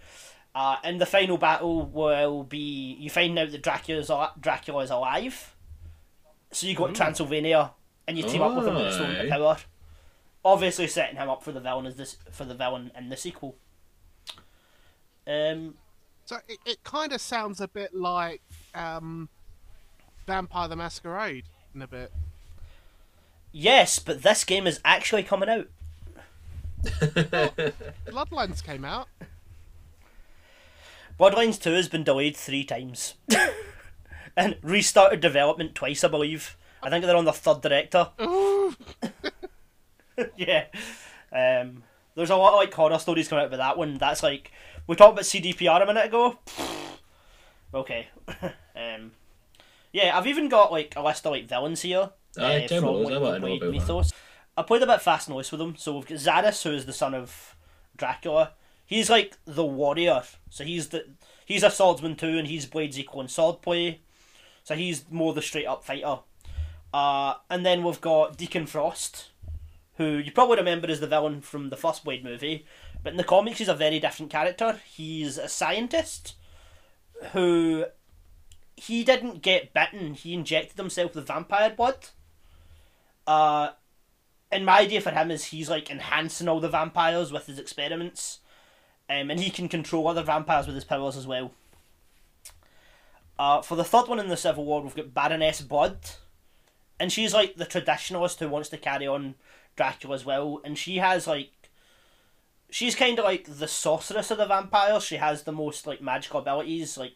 Uh, 0.55 0.75
and 0.83 1.01
the 1.01 1.07
final 1.07 1.37
battle 1.37 1.83
will 1.83 2.43
be 2.43 2.95
you 2.99 3.09
find 3.09 3.39
out 3.39 3.51
that 3.51 3.63
Dracula's 3.63 4.11
Dracula 4.39 4.83
is 4.83 4.91
alive. 4.91 5.52
So 6.53 6.67
you 6.67 6.75
go 6.75 6.87
to 6.87 6.93
Transylvania 6.93 7.71
and 8.07 8.17
you 8.17 8.23
team 8.23 8.41
up 8.41 8.55
with 8.55 8.67
him 8.67 8.75
with 8.75 8.85
the 8.85 8.91
Stone 8.91 9.15
Aye. 9.15 9.29
Power. 9.29 9.57
Obviously 10.45 10.87
setting 10.87 11.15
him 11.15 11.29
up 11.29 11.41
for 11.43 11.51
the 11.51 11.59
villain 11.59 11.85
as 11.85 11.95
this 11.95 12.17
for 12.31 12.45
the 12.45 12.53
villain 12.53 12.91
in 12.97 13.09
the 13.09 13.17
sequel. 13.17 13.55
Um 15.27 15.75
So 16.25 16.37
it, 16.47 16.59
it 16.65 16.83
kind 16.83 17.11
of 17.13 17.21
sounds 17.21 17.59
a 17.61 17.67
bit 17.67 17.93
like 17.93 18.41
um, 18.75 19.29
Vampire 20.27 20.67
the 20.67 20.75
Masquerade 20.75 21.45
in 21.73 21.81
a 21.81 21.87
bit. 21.87 22.11
yes, 23.51 23.99
but 23.99 24.21
this 24.21 24.43
game 24.43 24.67
is 24.67 24.79
actually 24.85 25.23
coming 25.23 25.49
out. 25.49 25.67
Bloodlines 28.05 28.63
came 28.63 28.83
out. 28.85 29.07
Bloodlines 31.19 31.61
2 31.61 31.71
has 31.71 31.87
been 31.87 32.03
delayed 32.03 32.35
three 32.35 32.63
times. 32.65 33.13
and 34.35 34.57
restarted 34.61 35.21
development 35.21 35.75
twice, 35.75 36.03
I 36.03 36.07
believe. 36.07 36.57
I 36.81 36.89
think 36.89 37.05
they're 37.05 37.15
on 37.15 37.25
their 37.25 37.33
third 37.33 37.61
director. 37.61 38.09
Yeah. 40.35 40.65
Um, 41.31 41.83
there's 42.15 42.29
a 42.29 42.35
lot 42.35 42.53
of 42.53 42.59
like 42.59 42.73
horror 42.73 42.99
stories 42.99 43.27
coming 43.27 43.43
out 43.43 43.47
about 43.47 43.57
that 43.57 43.77
one. 43.77 43.97
That's 43.97 44.23
like 44.23 44.51
we 44.87 44.95
talked 44.95 45.13
about 45.13 45.25
CDPR 45.25 45.81
a 45.81 45.85
minute 45.85 46.05
ago. 46.05 46.39
okay. 47.73 48.07
um, 48.75 49.11
yeah, 49.91 50.17
I've 50.17 50.27
even 50.27 50.49
got 50.49 50.71
like 50.71 50.93
a 50.95 51.01
list 51.01 51.25
of 51.25 51.31
like 51.31 51.47
villains 51.47 51.81
here. 51.81 52.11
Aye, 52.37 52.65
tell 52.67 52.81
from 52.81 52.93
those, 52.93 53.05
like, 53.05 53.33
I 53.33 53.37
know 53.37 53.39
Blade 53.39 53.63
about 53.63 53.87
that. 53.87 54.11
I 54.55 54.61
played 54.61 54.83
a 54.83 54.87
bit 54.87 55.01
fast 55.01 55.27
and 55.27 55.35
loose 55.35 55.51
with 55.51 55.59
them. 55.59 55.75
So 55.77 55.95
we've 55.95 56.07
got 56.07 56.17
Xarus, 56.17 56.63
who 56.63 56.71
is 56.71 56.85
the 56.85 56.93
son 56.93 57.15
of 57.15 57.55
Dracula. 57.97 58.51
He's 58.85 59.09
like 59.09 59.37
the 59.45 59.65
warrior. 59.65 60.23
So 60.49 60.63
he's 60.63 60.89
the 60.89 61.05
he's 61.45 61.63
a 61.63 61.71
swordsman 61.71 62.15
too, 62.15 62.37
and 62.37 62.47
he's 62.47 62.65
Blade's 62.65 62.99
equal 62.99 63.21
in 63.21 63.27
swordplay. 63.27 63.99
So 64.63 64.75
he's 64.75 65.05
more 65.11 65.33
the 65.33 65.41
straight 65.41 65.65
up 65.65 65.83
fighter. 65.83 66.19
Uh, 66.93 67.35
and 67.49 67.65
then 67.65 67.83
we've 67.83 68.01
got 68.01 68.37
Deacon 68.37 68.65
Frost, 68.65 69.29
who 69.97 70.17
you 70.17 70.31
probably 70.31 70.57
remember 70.57 70.87
as 70.87 70.99
the 70.99 71.07
villain 71.07 71.41
from 71.41 71.69
the 71.69 71.77
first 71.77 72.03
Blade 72.03 72.23
movie, 72.23 72.65
but 73.03 73.11
in 73.11 73.17
the 73.17 73.23
comics 73.23 73.57
he's 73.57 73.67
a 73.67 73.73
very 73.73 73.99
different 73.99 74.31
character. 74.31 74.79
He's 74.85 75.37
a 75.37 75.49
scientist 75.49 76.35
who 77.31 77.85
he 78.75 79.03
didn't 79.03 79.41
get 79.41 79.73
bitten. 79.73 80.13
He 80.13 80.33
injected 80.33 80.77
himself 80.77 81.15
with 81.15 81.27
vampire 81.27 81.69
blood. 81.69 82.07
Uh, 83.25 83.69
and 84.51 84.65
my 84.65 84.79
idea 84.81 85.01
for 85.01 85.11
him 85.11 85.31
is 85.31 85.45
he's 85.45 85.69
like 85.69 85.89
enhancing 85.89 86.47
all 86.47 86.59
the 86.59 86.69
vampires 86.69 87.31
with 87.31 87.47
his 87.47 87.59
experiments, 87.59 88.39
um, 89.09 89.31
and 89.31 89.39
he 89.39 89.49
can 89.49 89.67
control 89.67 90.07
other 90.07 90.23
vampires 90.23 90.67
with 90.67 90.75
his 90.75 90.83
powers 90.83 91.17
as 91.17 91.25
well. 91.25 91.51
Uh, 93.43 93.61
for 93.61 93.75
the 93.75 93.83
third 93.83 94.07
one 94.07 94.21
in 94.21 94.29
the 94.29 94.37
Civil 94.37 94.63
War, 94.63 94.81
we've 94.81 94.95
got 94.95 95.13
Baroness 95.13 95.59
Blood, 95.59 95.97
and 96.97 97.11
she's 97.11 97.33
like 97.33 97.57
the 97.57 97.65
traditionalist 97.65 98.39
who 98.39 98.47
wants 98.47 98.69
to 98.69 98.77
carry 98.77 99.05
on 99.05 99.35
Dracula 99.75 100.15
as 100.15 100.23
well, 100.23 100.61
and 100.63 100.77
she 100.77 100.99
has 100.99 101.27
like 101.27 101.51
she's 102.69 102.95
kind 102.95 103.19
of 103.19 103.25
like 103.25 103.43
the 103.43 103.67
sorceress 103.67 104.31
of 104.31 104.37
the 104.37 104.45
vampires. 104.45 105.03
She 105.03 105.17
has 105.17 105.43
the 105.43 105.51
most 105.51 105.85
like 105.85 106.01
magical 106.01 106.39
abilities. 106.39 106.97
Like, 106.97 107.15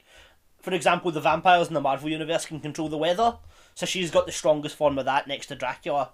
for 0.62 0.74
example, 0.74 1.12
the 1.12 1.22
vampires 1.22 1.70
in 1.70 1.74
the 1.74 1.80
Marvel 1.80 2.10
universe 2.10 2.46
can 2.46 2.60
control 2.60 2.90
the 2.90 2.98
weather, 2.98 3.38
so 3.74 3.86
she's 3.86 4.12
got 4.12 4.26
the 4.26 4.34
strongest 4.34 4.76
form 4.76 5.00
of 5.00 5.06
that 5.06 5.30
next 5.30 5.46
to 5.46 5.56
Dracula. 5.56 6.10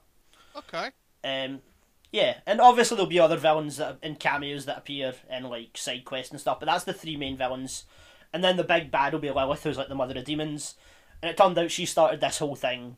Okay. 0.55 0.91
Um, 1.23 1.63
yeah, 2.11 2.35
and 2.45 2.61
obviously 2.61 2.97
there'll 2.97 3.09
be 3.09 3.19
other 3.19 3.37
villains 3.37 3.77
that 3.77 3.97
in 4.03 4.17
cameos 4.17 4.65
that 4.65 4.77
appear 4.77 5.15
in 5.27 5.45
like 5.45 5.75
side 5.75 6.05
quests 6.05 6.29
and 6.29 6.39
stuff, 6.39 6.59
but 6.59 6.67
that's 6.67 6.83
the 6.83 6.93
three 6.93 7.17
main 7.17 7.35
villains. 7.35 7.85
And 8.33 8.43
then 8.43 8.57
the 8.57 8.63
big 8.63 8.89
bad 8.89 9.13
will 9.13 9.19
be 9.19 9.29
Lilith, 9.29 9.63
who's 9.63 9.77
like 9.77 9.89
the 9.89 9.95
mother 9.95 10.17
of 10.17 10.25
demons. 10.25 10.75
And 11.21 11.29
it 11.29 11.37
turned 11.37 11.57
out 11.57 11.71
she 11.71 11.85
started 11.85 12.19
this 12.19 12.39
whole 12.39 12.55
thing 12.55 12.97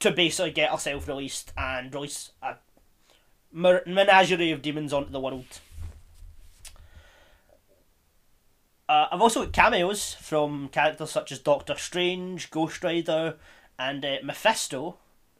to 0.00 0.10
basically 0.10 0.50
get 0.50 0.70
herself 0.70 1.08
released 1.08 1.52
and 1.56 1.92
release 1.94 2.32
a 2.42 2.56
menagerie 3.52 4.52
of 4.52 4.62
demons 4.62 4.92
onto 4.92 5.10
the 5.10 5.20
world. 5.20 5.60
Uh, 8.88 9.06
I've 9.12 9.20
also 9.20 9.44
got 9.44 9.52
cameos 9.52 10.14
from 10.14 10.68
characters 10.68 11.10
such 11.10 11.30
as 11.30 11.38
Doctor 11.38 11.76
Strange, 11.76 12.50
Ghost 12.50 12.82
Rider, 12.82 13.36
and 13.78 14.04
uh, 14.04 14.16
Mephisto, 14.24 14.96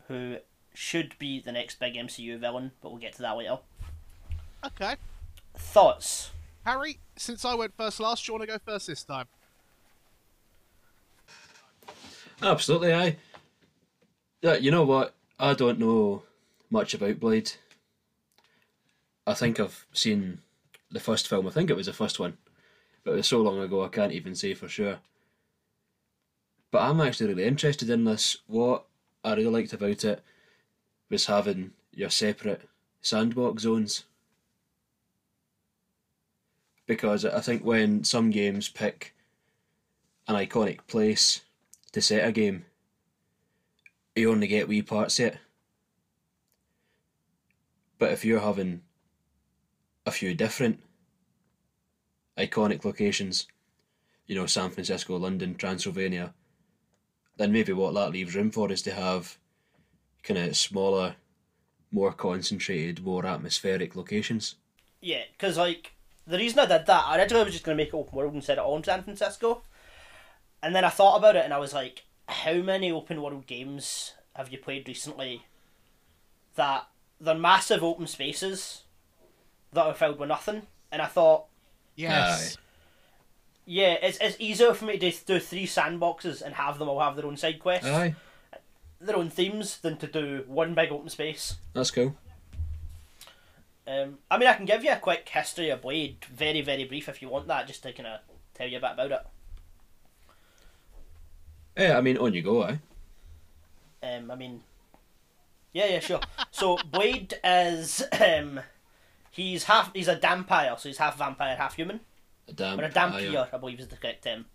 who 0.07 0.37
should 0.73 1.19
be 1.19 1.41
the 1.41 1.53
next 1.53 1.81
big 1.81 1.95
MCU 1.95 2.39
villain, 2.39 2.73
but 2.81 2.91
we'll 2.91 3.01
get 3.01 3.15
to 3.15 3.23
that 3.23 3.37
later. 3.37 3.59
Okay. 4.65 4.95
Thoughts? 5.57 6.31
Harry, 6.65 6.99
since 7.17 7.45
I 7.45 7.55
went 7.55 7.77
first 7.77 8.01
last, 8.01 8.25
do 8.25 8.33
you 8.33 8.39
want 8.39 8.49
to 8.49 8.59
go 8.59 8.63
first 8.65 8.87
this 8.87 9.05
time? 9.05 9.27
Absolutely, 12.43 12.95
I. 12.95 13.17
Yeah, 14.43 14.55
you 14.55 14.71
know 14.71 14.85
what? 14.85 15.15
I 15.39 15.55
don't 15.55 15.79
know 15.79 16.23
much 16.71 16.95
about 16.95 17.21
Blade. 17.21 17.53
I 19.27 19.35
think 19.35 19.61
I've 19.61 19.87
seen 19.93 20.41
the 20.91 21.01
first 21.01 21.29
film. 21.29 21.47
I 21.47 21.51
think 21.51 21.71
it 21.71 21.77
was 21.77 21.87
the 21.87 21.93
first 21.93 22.19
one, 22.19 22.39
but 23.05 23.13
it 23.13 23.17
was 23.17 23.27
so 23.27 23.41
long 23.41 23.61
ago 23.61 23.85
I 23.85 23.89
can't 23.89 24.13
even 24.13 24.35
say 24.35 24.55
for 24.55 24.69
sure. 24.69 24.99
But 26.71 26.83
I'm 26.83 27.01
actually 27.01 27.29
really 27.29 27.45
interested 27.45 27.91
in 27.91 28.05
this. 28.05 28.39
What 28.47 28.85
I 29.25 29.35
really 29.35 29.51
liked 29.51 29.73
about 29.73 30.05
it 30.05 30.23
was 31.11 31.27
having 31.27 31.73
your 31.93 32.11
separate 32.11 32.69
sandbox 33.03 33.63
zones. 33.63 34.05
Because 36.91 37.25
I 37.25 37.39
think 37.39 37.65
when 37.65 38.03
some 38.03 38.31
games 38.31 38.69
pick 38.69 39.15
an 40.27 40.35
iconic 40.35 40.81
place 40.89 41.43
to 41.93 42.03
set 42.03 42.27
a 42.27 42.33
game, 42.33 42.65
you 44.17 44.29
only 44.29 44.49
get 44.49 44.67
wee 44.67 44.83
parts 44.83 45.21
of 45.21 45.27
it. 45.27 45.39
But 48.01 48.11
if 48.11 48.25
you're 48.25 48.41
having 48.41 48.83
a 50.05 50.11
few 50.11 50.35
different 50.35 50.81
iconic 52.37 52.85
locations, 52.85 53.47
you 54.27 54.35
know, 54.35 54.47
San 54.47 54.71
Francisco, 54.71 55.17
London, 55.17 55.55
Transylvania, 55.55 56.35
then 57.37 57.53
maybe 57.53 57.73
what 57.73 57.95
that 57.95 58.11
leaves 58.11 58.35
room 58.35 58.51
for 58.51 58.73
is 58.73 58.83
to 58.83 58.93
have 58.93 59.39
kind 60.25 60.41
of 60.41 60.57
smaller, 60.57 61.15
more 61.93 62.13
concentrated, 62.13 63.05
more 63.05 63.25
atmospheric 63.25 63.95
locations. 63.95 64.57
Yeah, 65.01 65.23
because 65.31 65.57
like 65.57 65.93
the 66.31 66.39
reason 66.39 66.59
I 66.61 66.67
did 66.67 66.87
that, 66.87 67.05
I 67.07 67.19
originally 67.19 67.45
was 67.45 67.53
just 67.53 67.65
going 67.65 67.77
to 67.77 67.83
make 67.83 67.89
it 67.93 67.97
open 67.97 68.17
world 68.17 68.33
and 68.35 68.43
set 68.45 68.59
it 68.59 68.65
all 68.65 68.77
in 68.77 68.85
San 68.85 69.03
Francisco, 69.03 69.63
and 70.63 70.75
then 70.75 70.85
I 70.85 70.89
thought 70.91 71.17
about 71.19 71.37
it 71.37 71.45
and 71.45 71.53
I 71.55 71.59
was 71.59 71.75
like, 71.75 72.05
how 72.29 72.55
many 72.55 72.91
open 72.93 73.21
world 73.23 73.47
games 73.47 74.15
have 74.37 74.51
you 74.53 74.59
played 74.59 74.87
recently 74.89 75.45
that 76.55 76.87
they're 77.21 77.35
massive 77.35 77.83
open 77.83 78.07
spaces 78.07 78.83
that 79.73 79.85
are 79.87 79.95
filled 79.95 80.19
with 80.19 80.29
nothing? 80.29 80.63
And 80.93 81.03
I 81.03 81.07
thought, 81.07 81.47
Yes. 81.97 82.57
yeah, 83.67 83.95
it's 84.03 84.19
it's 84.21 84.37
easier 84.41 84.73
for 84.75 84.85
me 84.87 84.97
to 84.99 85.11
do 85.27 85.39
three 85.39 85.67
sandboxes 85.67 86.41
and 86.43 86.55
have 86.55 86.79
them 86.79 86.89
all 86.89 87.01
have 87.01 87.17
their 87.17 87.27
own 87.27 87.37
side 87.37 87.59
quests, 87.61 87.87
Aye, 87.89 88.15
their 89.01 89.17
own 89.17 89.29
themes, 89.31 89.79
than 89.79 89.97
to 89.99 90.07
do 90.07 90.45
one 90.47 90.75
big 90.75 90.91
open 90.93 91.09
space. 91.11 91.57
that's 91.75 91.91
cool. 91.91 92.17
Um, 93.87 94.19
I 94.31 94.39
mean, 94.39 94.49
I 94.49 94.55
can 94.55 94.67
give 94.67 94.85
you 94.85 94.93
a 94.93 94.97
quick 94.97 95.29
history 95.29 95.71
of 95.71 95.83
Blade, 95.83 96.25
very, 96.33 96.61
very 96.61 96.85
brief 96.85 97.09
if 97.09 97.21
you 97.23 97.29
want 97.29 97.49
that, 97.49 97.67
just 97.67 97.83
to 97.83 97.93
kind 97.93 98.07
of 98.07 98.21
tell 98.55 98.69
you 98.69 98.79
a 98.79 98.81
bit 98.81 98.91
about 98.93 99.11
it. 99.13 99.27
Yeah, 101.77 101.97
I 101.99 102.01
mean, 102.01 102.19
on 102.19 102.35
you 102.35 102.43
go, 102.43 102.63
aye. 102.65 102.79
Um, 104.03 104.31
I 104.31 104.35
mean, 104.37 104.63
yeah, 105.73 105.87
yeah, 105.87 106.01
sure. 106.01 106.21
so 106.51 106.77
Blade 106.91 107.35
is 107.45 108.03
um, 108.21 108.61
he's 109.31 109.65
half 109.65 109.93
he's 109.95 110.09
a 110.09 110.17
vampire, 110.17 110.75
so 110.79 110.89
he's 110.89 110.99
half 110.99 111.17
vampire, 111.19 111.57
half 111.57 111.75
human, 111.75 112.01
A 112.49 112.53
damn. 112.53 112.79
or 112.81 112.85
a 112.85 112.91
dhampir, 112.91 113.49
I 113.53 113.59
believe 113.59 113.81
is 113.81 113.89
the 113.89 113.97
correct 113.97 114.25
term. 114.25 114.47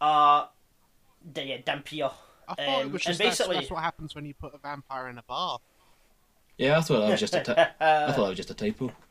Uh, 0.00 0.46
yeah, 1.36 1.58
dhampir. 1.58 2.12
I 2.48 2.54
thought 2.54 2.80
it 2.80 2.86
Um, 2.86 2.92
was 2.92 3.06
and 3.06 3.16
just 3.16 3.18
that's, 3.18 3.38
basically- 3.38 3.56
that's 3.56 3.70
what 3.70 3.82
happens 3.82 4.14
when 4.14 4.24
you 4.26 4.34
put 4.34 4.54
a 4.54 4.58
vampire 4.58 5.08
in 5.08 5.18
a 5.18 5.22
bar. 5.22 5.58
Yeah, 6.58 6.78
I 6.78 6.80
thought 6.80 7.00
that 7.00 7.10
was 7.10 7.20
just 7.20 7.34
a. 7.34 7.42
T- 7.42 7.52
I 7.52 8.12
thought 8.12 8.16
that 8.16 8.28
was 8.28 8.36
just 8.36 8.50
a 8.50 8.54
typo. 8.54 8.92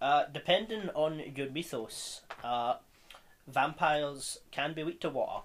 Uh, 0.00 0.24
depending 0.32 0.88
on 0.94 1.22
your 1.36 1.50
mythos, 1.50 2.22
uh, 2.42 2.76
vampires 3.46 4.38
can 4.50 4.72
be 4.72 4.82
weak 4.82 4.98
to 4.98 5.10
water. 5.10 5.44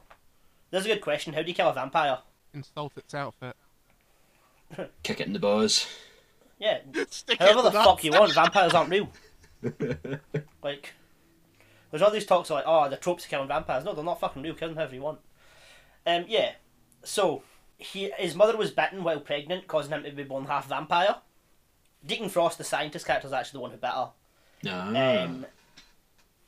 That's 0.72 0.86
a 0.86 0.88
good 0.88 1.02
question. 1.02 1.34
How 1.34 1.42
do 1.42 1.50
you 1.50 1.54
kill 1.54 1.68
a 1.68 1.74
vampire? 1.74 2.20
Insult 2.54 2.94
its 2.96 3.14
outfit. 3.14 3.56
Kick 5.04 5.20
it 5.20 5.28
in 5.28 5.34
the 5.34 5.40
balls. 5.40 5.88
Yeah, 6.58 6.80
Stick 7.10 7.40
however 7.40 7.64
the 7.64 7.72
fuck 7.72 8.04
you 8.04 8.12
want. 8.12 8.34
Vampires 8.34 8.74
aren't 8.74 8.90
real. 8.90 9.10
like, 10.64 10.94
there's 11.92 12.02
all 12.02 12.12
these 12.12 12.26
talks 12.26 12.50
like, 12.50 12.64
oh, 12.66 12.90
the 12.90 12.96
tropes 12.98 13.26
of 13.26 13.30
killing 13.30 13.48
vampires. 13.48 13.84
No, 13.84 13.94
they're 13.94 14.06
not 14.06 14.20
fucking 14.22 14.42
real. 14.42 14.56
Kill 14.56 14.70
them 14.70 14.78
however 14.78 14.96
you 14.96 15.02
want. 15.02 15.20
Um, 16.08 16.26
yeah. 16.28 16.54
So 17.04 17.44
he, 17.78 18.12
his 18.18 18.36
mother 18.36 18.58
was 18.58 18.72
bitten 18.72 19.04
while 19.04 19.20
pregnant, 19.20 19.68
causing 19.68 19.92
him 19.92 20.04
to 20.04 20.12
be 20.12 20.24
born 20.24 20.46
half 20.46 20.70
vampire. 20.70 21.18
Deacon 22.06 22.30
Frost, 22.30 22.58
the 22.58 22.64
scientist 22.64 23.06
character, 23.06 23.28
is 23.28 23.34
actually 23.34 23.58
the 23.58 23.62
one 23.62 23.72
who 23.72 23.78
bit 23.78 23.90
her. 23.90 24.10
Ah. 24.68 25.24
Um, 25.24 25.46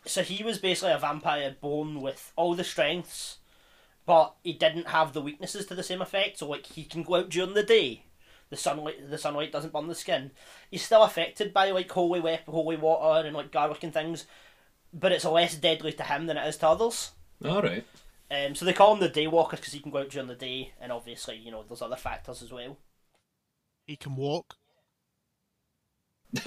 so 0.06 0.24
he 0.24 0.44
was 0.44 0.58
basically 0.58 0.94
a 0.94 0.98
vampire 0.98 1.56
born 1.60 2.02
with 2.02 2.32
all 2.36 2.56
the 2.56 2.64
strengths, 2.64 3.38
but 4.06 4.36
he 4.44 4.54
didn't 4.54 4.88
have 4.88 5.14
the 5.14 5.22
weaknesses 5.22 5.66
to 5.66 5.76
the 5.76 5.84
same 5.84 6.02
effect. 6.02 6.40
So 6.40 6.48
like 6.48 6.66
he 6.66 6.84
can 6.84 7.04
go 7.04 7.16
out 7.16 7.30
during 7.30 7.54
the 7.54 7.64
day, 7.64 8.04
the 8.50 8.58
sunlight 8.58 9.10
the 9.10 9.18
sunlight 9.18 9.52
doesn't 9.52 9.74
burn 9.74 9.88
the 9.88 9.96
skin. 9.96 10.32
He's 10.72 10.84
still 10.84 11.04
affected 11.04 11.54
by 11.54 11.72
like 11.72 11.92
holy 11.92 12.22
wep- 12.22 12.46
holy 12.46 12.78
water 12.78 13.28
and 13.28 13.36
like 13.36 13.52
garlic 13.52 13.84
and 13.84 13.94
things, 13.94 14.26
but 14.94 15.12
it's 15.12 15.26
less 15.26 15.56
deadly 15.56 15.92
to 15.94 16.04
him 16.04 16.28
than 16.28 16.38
it 16.38 16.48
is 16.48 16.58
to 16.58 16.70
others. 16.70 17.12
All 17.44 17.62
right. 17.62 17.86
Um, 18.30 18.56
so 18.56 18.66
they 18.66 18.74
call 18.74 18.94
him 18.94 19.00
the 19.00 19.10
Daywalker 19.10 19.52
because 19.52 19.74
he 19.74 19.80
can 19.80 19.92
go 19.92 20.00
out 20.00 20.10
during 20.10 20.28
the 20.28 20.36
day, 20.36 20.74
and 20.82 20.92
obviously 20.92 21.38
you 21.38 21.52
know 21.52 21.64
there's 21.64 21.82
other 21.82 21.96
factors 21.96 22.42
as 22.44 22.52
well. 22.52 22.78
He 23.88 23.96
can 23.96 24.16
walk. 24.16 24.56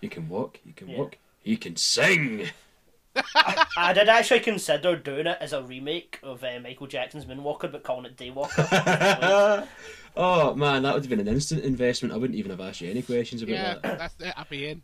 you 0.00 0.08
can 0.08 0.28
walk. 0.28 0.60
You 0.64 0.72
can 0.72 0.88
Yeah. 0.88 0.98
walk. 0.98 1.18
He 1.42 1.56
can 1.56 1.76
sing. 1.76 2.50
I 3.76 3.92
did 3.92 4.08
actually 4.08 4.40
consider 4.40 4.96
doing 4.96 5.26
it 5.26 5.38
as 5.40 5.52
a 5.52 5.62
remake 5.62 6.20
of 6.22 6.44
uh, 6.44 6.60
Michael 6.62 6.86
Jackson's 6.86 7.24
Moonwalker, 7.26 7.70
but 7.70 7.82
calling 7.82 8.06
it 8.06 8.16
Daywalker. 8.16 8.68
oh 10.16 10.54
man, 10.54 10.82
that 10.82 10.94
would 10.94 11.02
have 11.02 11.10
been 11.10 11.20
an 11.20 11.28
instant 11.28 11.64
investment. 11.64 12.14
I 12.14 12.18
wouldn't 12.18 12.38
even 12.38 12.50
have 12.50 12.60
asked 12.60 12.80
you 12.80 12.90
any 12.90 13.02
questions 13.02 13.42
about 13.42 13.52
Yeah, 13.52 13.74
that. 13.82 13.98
that's 13.98 14.14
it. 14.20 14.34
I'll 14.36 14.46
be 14.48 14.68
in. 14.68 14.82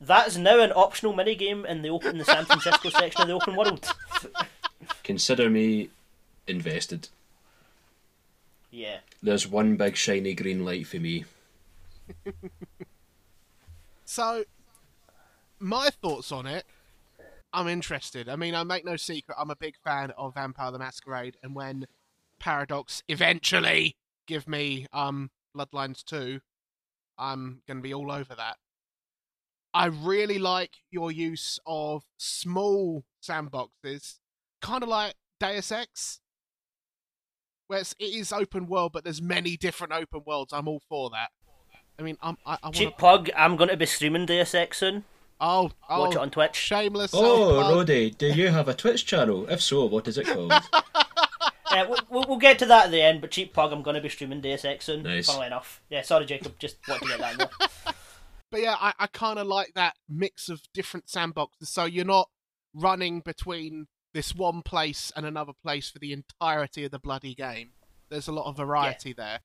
That 0.00 0.28
is 0.28 0.36
now 0.36 0.60
an 0.60 0.72
optional 0.72 1.14
minigame 1.14 1.64
in 1.64 1.82
the 1.82 1.88
open, 1.88 2.18
the 2.18 2.24
San 2.24 2.44
Francisco 2.44 2.90
section 2.90 3.22
of 3.22 3.28
the 3.28 3.34
open 3.34 3.56
world. 3.56 3.86
Consider 5.02 5.48
me 5.48 5.90
invested. 6.46 7.08
Yeah. 8.70 8.98
There's 9.22 9.46
one 9.46 9.76
big 9.76 9.96
shiny 9.96 10.34
green 10.34 10.64
light 10.64 10.86
for 10.86 10.98
me. 10.98 11.24
So, 14.04 14.44
my 15.58 15.88
thoughts 16.02 16.30
on 16.30 16.46
it. 16.46 16.64
I'm 17.52 17.68
interested. 17.68 18.28
I 18.28 18.36
mean, 18.36 18.54
I 18.54 18.64
make 18.64 18.84
no 18.84 18.96
secret. 18.96 19.36
I'm 19.38 19.50
a 19.50 19.56
big 19.56 19.76
fan 19.82 20.10
of 20.18 20.34
Vampire 20.34 20.72
the 20.72 20.78
Masquerade, 20.78 21.36
and 21.42 21.54
when 21.54 21.86
Paradox 22.40 23.02
eventually 23.08 23.96
give 24.26 24.48
me 24.48 24.86
um 24.92 25.30
Bloodlines 25.56 26.04
2, 26.04 26.40
I'm 27.16 27.62
going 27.66 27.78
to 27.78 27.82
be 27.82 27.94
all 27.94 28.10
over 28.10 28.34
that. 28.34 28.56
I 29.74 29.86
really 29.86 30.38
like 30.38 30.70
your 30.90 31.10
use 31.10 31.58
of 31.66 32.04
small 32.16 33.04
sandboxes, 33.22 34.20
kind 34.62 34.82
of 34.84 34.88
like 34.88 35.14
Deus 35.40 35.72
Ex, 35.72 36.20
where 37.66 37.80
it's, 37.80 37.94
it 37.98 38.04
is 38.14 38.32
open 38.32 38.66
world, 38.68 38.92
but 38.92 39.02
there's 39.04 39.20
many 39.20 39.56
different 39.56 39.92
open 39.92 40.22
worlds. 40.24 40.52
I'm 40.52 40.68
all 40.68 40.80
for 40.88 41.10
that. 41.10 41.30
I 41.98 42.02
mean, 42.02 42.16
I'm, 42.22 42.36
I, 42.46 42.52
I 42.62 42.66
want 42.66 42.76
Cheap 42.76 42.90
to. 42.90 42.96
plug, 42.96 43.30
I'm 43.36 43.56
going 43.56 43.70
to 43.70 43.76
be 43.76 43.86
streaming 43.86 44.26
Deus 44.26 44.54
Ex 44.54 44.78
soon. 44.78 45.04
Oh, 45.40 45.70
oh, 45.90 46.00
Watch 46.00 46.12
it 46.14 46.18
on 46.18 46.30
Twitch. 46.30 46.54
shameless. 46.54 47.10
Oh. 47.12 47.60
Roddy, 47.76 48.10
do 48.10 48.28
you 48.28 48.48
have 48.50 48.68
a 48.68 48.74
Twitch 48.74 49.04
channel? 49.04 49.46
If 49.50 49.60
so, 49.60 49.84
what 49.86 50.06
is 50.08 50.18
it 50.18 50.26
called? 50.26 50.52
Uh, 51.66 51.84
we'll- 51.88 51.98
we'll, 52.08 52.24
we'll 52.28 52.38
get 52.38 52.56
to 52.60 52.66
that 52.66 52.84
at 52.84 52.90
the 52.92 53.02
end, 53.02 53.20
but 53.20 53.32
cheap 53.32 53.52
plug, 53.52 53.72
I'm 53.72 53.82
going 53.82 53.96
to 53.96 54.00
be 54.00 54.08
streaming 54.08 54.40
Deus 54.40 54.64
Ex 54.64 54.84
soon. 54.84 55.02
Nice. 55.02 55.26
Funnily 55.26 55.48
enough. 55.48 55.80
Yeah, 55.90 56.02
sorry, 56.02 56.24
Jacob. 56.24 56.56
Just 56.60 56.76
want 56.86 57.02
to 57.02 57.08
get 57.08 57.18
that 57.18 57.32
in 57.32 57.38
there. 57.38 57.48
But 58.54 58.62
yeah, 58.62 58.76
I, 58.80 58.92
I 59.00 59.06
kind 59.08 59.40
of 59.40 59.48
like 59.48 59.72
that 59.74 59.96
mix 60.08 60.48
of 60.48 60.62
different 60.72 61.06
sandboxes. 61.06 61.66
So 61.66 61.86
you're 61.86 62.04
not 62.04 62.28
running 62.72 63.18
between 63.18 63.88
this 64.12 64.32
one 64.32 64.62
place 64.62 65.10
and 65.16 65.26
another 65.26 65.54
place 65.60 65.90
for 65.90 65.98
the 65.98 66.12
entirety 66.12 66.84
of 66.84 66.92
the 66.92 67.00
bloody 67.00 67.34
game. 67.34 67.70
There's 68.10 68.28
a 68.28 68.32
lot 68.32 68.46
of 68.46 68.56
variety 68.56 69.12
there. 69.12 69.40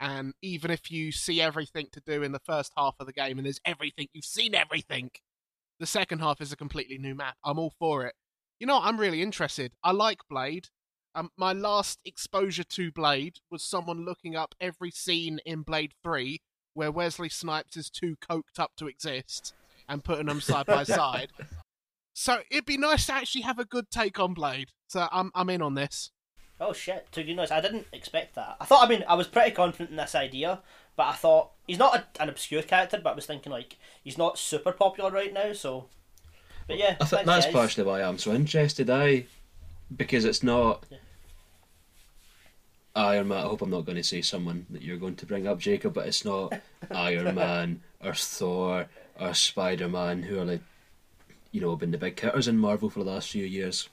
And 0.00 0.32
even 0.40 0.70
if 0.70 0.90
you 0.90 1.12
see 1.12 1.42
everything 1.42 1.88
to 1.92 2.00
do 2.00 2.22
in 2.22 2.32
the 2.32 2.38
first 2.38 2.72
half 2.74 2.94
of 2.98 3.06
the 3.06 3.12
game 3.12 3.36
and 3.36 3.44
there's 3.44 3.60
everything, 3.66 4.08
you've 4.14 4.24
seen 4.24 4.54
everything, 4.54 5.10
the 5.78 5.84
second 5.84 6.20
half 6.20 6.40
is 6.40 6.50
a 6.50 6.56
completely 6.56 6.96
new 6.96 7.14
map. 7.14 7.36
I'm 7.44 7.58
all 7.58 7.74
for 7.78 8.06
it. 8.06 8.14
You 8.58 8.66
know, 8.66 8.80
I'm 8.82 8.98
really 8.98 9.20
interested. 9.20 9.74
I 9.84 9.92
like 9.92 10.20
Blade. 10.30 10.68
Um, 11.14 11.28
my 11.36 11.52
last 11.52 11.98
exposure 12.06 12.64
to 12.64 12.92
Blade 12.92 13.40
was 13.50 13.62
someone 13.62 14.06
looking 14.06 14.36
up 14.36 14.54
every 14.58 14.90
scene 14.90 15.38
in 15.44 15.60
Blade 15.60 15.92
3 16.02 16.40
where 16.78 16.92
Wesley 16.92 17.28
Snipes 17.28 17.76
is 17.76 17.90
too 17.90 18.16
coked 18.16 18.58
up 18.58 18.70
to 18.76 18.86
exist 18.86 19.52
and 19.88 20.04
putting 20.04 20.26
them 20.26 20.40
side 20.40 20.64
by 20.66 20.82
side. 20.84 21.30
So 22.14 22.38
it'd 22.50 22.66
be 22.66 22.76
nice 22.76 23.06
to 23.06 23.14
actually 23.14 23.42
have 23.42 23.58
a 23.58 23.64
good 23.64 23.90
take 23.90 24.20
on 24.20 24.32
Blade. 24.32 24.70
So 24.86 25.08
I'm 25.10 25.32
I'm 25.34 25.50
in 25.50 25.60
on 25.60 25.74
this. 25.74 26.12
Oh 26.60 26.72
shit, 26.72 27.08
took 27.10 27.26
you 27.26 27.34
notice. 27.34 27.50
I 27.50 27.60
didn't 27.60 27.86
expect 27.92 28.36
that. 28.36 28.56
I 28.60 28.64
thought, 28.64 28.84
I 28.84 28.88
mean, 28.88 29.04
I 29.08 29.14
was 29.14 29.26
pretty 29.26 29.52
confident 29.52 29.90
in 29.90 29.96
this 29.96 30.14
idea, 30.14 30.60
but 30.96 31.06
I 31.06 31.12
thought 31.12 31.50
he's 31.66 31.78
not 31.78 31.96
a, 31.96 32.22
an 32.22 32.28
obscure 32.28 32.62
character, 32.62 33.00
but 33.02 33.10
I 33.10 33.14
was 33.14 33.26
thinking 33.26 33.52
like 33.52 33.76
he's 34.02 34.18
not 34.18 34.38
super 34.38 34.72
popular 34.72 35.10
right 35.10 35.32
now, 35.32 35.52
so. 35.52 35.86
But 36.68 36.78
yeah, 36.78 36.96
I 37.00 37.04
think 37.04 37.26
that's 37.26 37.46
guys. 37.46 37.52
partially 37.52 37.84
why 37.84 38.02
I'm 38.02 38.18
so 38.18 38.32
interested. 38.32 38.88
I 38.88 39.26
because 39.96 40.24
it's 40.24 40.44
not. 40.44 40.84
Iron 42.98 43.28
Man. 43.28 43.38
I 43.38 43.42
hope 43.42 43.62
I'm 43.62 43.70
not 43.70 43.84
going 43.86 43.96
to 43.96 44.02
say 44.04 44.20
someone 44.22 44.66
that 44.70 44.82
you're 44.82 44.96
going 44.96 45.16
to 45.16 45.26
bring 45.26 45.46
up, 45.46 45.58
Jacob, 45.58 45.94
but 45.94 46.06
it's 46.06 46.24
not 46.24 46.52
Iron 46.90 47.34
Man 47.34 47.80
or 48.04 48.14
Thor 48.14 48.86
or 49.20 49.34
Spider 49.34 49.88
Man 49.88 50.22
who 50.24 50.38
are 50.40 50.44
like, 50.44 50.62
you 51.52 51.60
know, 51.60 51.76
been 51.76 51.92
the 51.92 51.98
big 51.98 52.18
hitters 52.18 52.48
in 52.48 52.58
Marvel 52.58 52.90
for 52.90 53.02
the 53.04 53.10
last 53.10 53.30
few 53.30 53.44
years. 53.44 53.88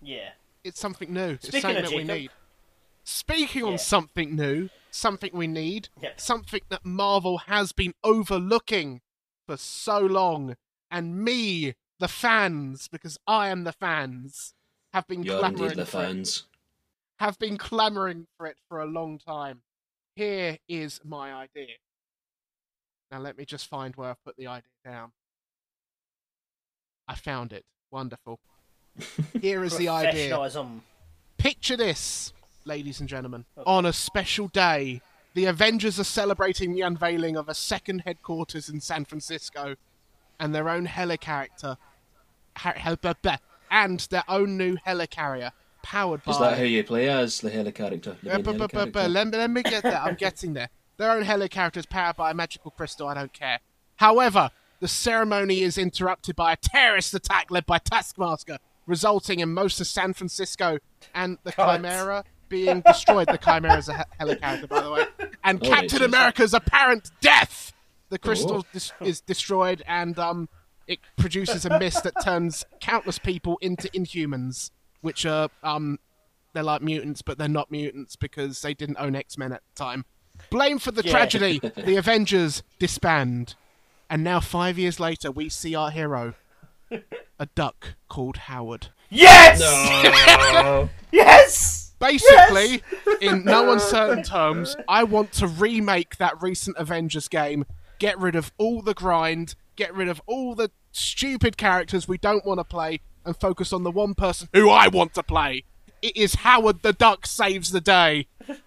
Yeah. 0.00 0.30
It's 0.64 0.80
something 0.80 1.12
new. 1.12 1.30
it's 1.34 1.48
Speaking 1.48 1.60
something 1.62 1.84
of 1.84 1.90
that 1.90 1.96
we 1.96 2.04
need. 2.04 2.30
Speaking 3.04 3.62
on 3.62 3.78
something 3.78 4.34
new, 4.34 4.68
something 4.90 5.30
we 5.32 5.46
need, 5.46 5.88
Yep. 6.02 6.20
something 6.20 6.60
that 6.70 6.84
Marvel 6.84 7.38
has 7.38 7.72
been 7.72 7.94
overlooking 8.02 9.00
for 9.46 9.56
so 9.56 10.00
long, 10.00 10.56
and 10.90 11.22
me, 11.22 11.74
the 12.00 12.08
fans, 12.08 12.88
because 12.88 13.16
I 13.26 13.48
am 13.48 13.62
the 13.62 13.72
fans, 13.72 14.54
have 14.96 15.06
been 15.06 15.22
You're 15.22 15.38
clamoring 15.40 15.76
the 15.76 15.84
for 15.84 16.04
it. 16.04 16.42
Have 17.18 17.38
been 17.38 17.58
clamoring 17.58 18.26
for 18.38 18.46
it 18.46 18.56
for 18.66 18.80
a 18.80 18.86
long 18.86 19.18
time. 19.18 19.60
Here 20.16 20.56
is 20.68 21.00
my 21.04 21.34
idea. 21.34 21.74
Now 23.10 23.18
let 23.18 23.36
me 23.36 23.44
just 23.44 23.68
find 23.68 23.94
where 23.94 24.08
I've 24.08 24.24
put 24.24 24.38
the 24.38 24.46
idea 24.46 24.70
down. 24.86 25.12
I 27.06 27.14
found 27.14 27.52
it. 27.52 27.66
Wonderful. 27.90 28.40
Here 29.42 29.62
is 29.64 29.76
the 29.76 29.90
idea. 29.90 30.12
Professionalism. 30.12 30.82
Picture 31.36 31.76
this, 31.76 32.32
ladies 32.64 32.98
and 32.98 33.08
gentlemen. 33.08 33.44
Okay. 33.58 33.70
On 33.70 33.84
a 33.84 33.92
special 33.92 34.48
day, 34.48 35.02
the 35.34 35.44
Avengers 35.44 36.00
are 36.00 36.04
celebrating 36.04 36.72
the 36.72 36.80
unveiling 36.80 37.36
of 37.36 37.50
a 37.50 37.54
second 37.54 37.98
headquarters 38.06 38.70
in 38.70 38.80
San 38.80 39.04
Francisco 39.04 39.76
and 40.40 40.54
their 40.54 40.70
own 40.70 40.86
helicarrier, 40.86 41.76
ha- 42.56 42.72
hel- 42.76 42.96
blah, 42.96 43.12
blah, 43.20 43.36
and 43.70 44.00
their 44.10 44.24
own 44.28 44.56
new 44.56 44.76
helicarrier 44.86 45.50
powered 45.82 46.24
by. 46.24 46.32
Is 46.32 46.38
that 46.38 46.56
how 46.58 46.64
you 46.64 46.82
play 46.84 47.08
as 47.08 47.40
the 47.40 47.50
heli 47.50 47.72
character? 47.72 48.16
The 48.22 48.30
main 48.30 48.42
bu- 48.42 48.52
heli 48.52 48.58
bu- 48.58 48.68
bu- 48.68 48.68
bu- 48.68 48.90
character? 48.92 49.08
let, 49.08 49.26
me, 49.28 49.38
let 49.38 49.50
me 49.50 49.62
get 49.62 49.82
there. 49.82 49.98
I'm 50.00 50.14
getting 50.14 50.52
there. 50.54 50.68
Their 50.96 51.12
own 51.12 51.24
helicarrier 51.24 51.76
is 51.76 51.86
powered 51.86 52.16
by 52.16 52.30
a 52.30 52.34
magical 52.34 52.70
crystal. 52.70 53.06
I 53.08 53.14
don't 53.14 53.32
care. 53.32 53.60
However, 53.96 54.50
the 54.80 54.88
ceremony 54.88 55.62
is 55.62 55.78
interrupted 55.78 56.36
by 56.36 56.52
a 56.52 56.56
terrorist 56.56 57.14
attack 57.14 57.50
led 57.50 57.66
by 57.66 57.78
Taskmaster, 57.78 58.58
resulting 58.86 59.40
in 59.40 59.52
most 59.52 59.80
of 59.80 59.86
San 59.86 60.12
Francisco 60.12 60.78
and 61.14 61.38
the 61.44 61.52
God. 61.52 61.76
Chimera 61.76 62.24
being 62.48 62.80
destroyed. 62.82 63.26
The 63.28 63.38
Chimera 63.38 63.76
is 63.78 63.88
a 63.88 63.96
he- 63.98 64.02
helicarrier, 64.24 64.68
by 64.68 64.80
the 64.82 64.90
way. 64.90 65.04
And 65.44 65.60
Oh, 65.64 65.68
Captain 65.68 66.02
America's 66.02 66.52
apparent 66.54 67.10
death. 67.20 67.72
The 68.08 68.18
crystal 68.18 68.58
Oh. 68.58 68.64
dis- 68.72 68.92
is 69.00 69.20
destroyed, 69.20 69.82
and 69.86 70.16
um, 70.18 70.48
it 70.86 71.00
produces 71.16 71.64
a 71.64 71.78
mist 71.78 72.04
that 72.04 72.14
turns 72.22 72.64
countless 72.80 73.18
people 73.18 73.58
into 73.60 73.88
Inhumans, 73.88 74.70
which 75.00 75.26
are 75.26 75.48
um, 75.62 75.98
they're 76.52 76.62
like 76.62 76.82
mutants, 76.82 77.22
but 77.22 77.38
they're 77.38 77.48
not 77.48 77.70
mutants 77.70 78.16
because 78.16 78.62
they 78.62 78.74
didn't 78.74 78.96
own 78.98 79.14
X 79.14 79.36
Men 79.36 79.52
at 79.52 79.62
the 79.74 79.78
time. 79.84 80.04
Blame 80.50 80.78
for 80.78 80.90
the 80.90 81.02
Yeah. 81.04 81.10
tragedy. 81.12 81.58
the 81.76 81.96
Avengers 81.96 82.62
disband, 82.78 83.54
and 84.10 84.22
now 84.22 84.40
five 84.40 84.78
years 84.78 85.00
later, 85.00 85.30
we 85.30 85.48
see 85.48 85.74
our 85.74 85.90
hero, 85.90 86.34
a 87.38 87.46
duck 87.54 87.94
called 88.08 88.36
Howard. 88.36 88.88
Yes! 89.10 89.60
No. 89.60 90.88
Yes! 91.12 91.92
Basically, 91.98 92.82
in 93.22 93.44
no 93.44 93.72
uncertain 93.72 94.22
terms, 94.22 94.76
I 94.86 95.04
want 95.04 95.32
to 95.34 95.46
remake 95.46 96.18
that 96.18 96.40
recent 96.42 96.76
Avengers 96.78 97.26
game, 97.28 97.64
get 97.98 98.18
rid 98.18 98.36
of 98.36 98.52
all 98.58 98.82
the 98.82 98.92
grind, 98.92 99.54
get 99.76 99.94
rid 99.94 100.08
of 100.08 100.20
all 100.26 100.54
the 100.54 100.70
stupid 100.92 101.56
characters 101.56 102.08
we 102.08 102.18
don't 102.18 102.44
want 102.44 102.58
to 102.58 102.64
play, 102.64 103.00
and 103.24 103.36
focus 103.36 103.72
on 103.72 103.82
the 103.82 103.90
one 103.90 104.14
person 104.14 104.48
who 104.52 104.70
I 104.70 104.88
want 104.88 105.14
to 105.14 105.22
play. 105.22 105.64
It 106.00 106.16
is 106.16 106.36
Howard 106.36 106.82
the 106.82 106.92
Duck 106.92 107.26
saves 107.26 107.70
the 107.70 107.80
day. 107.80 108.28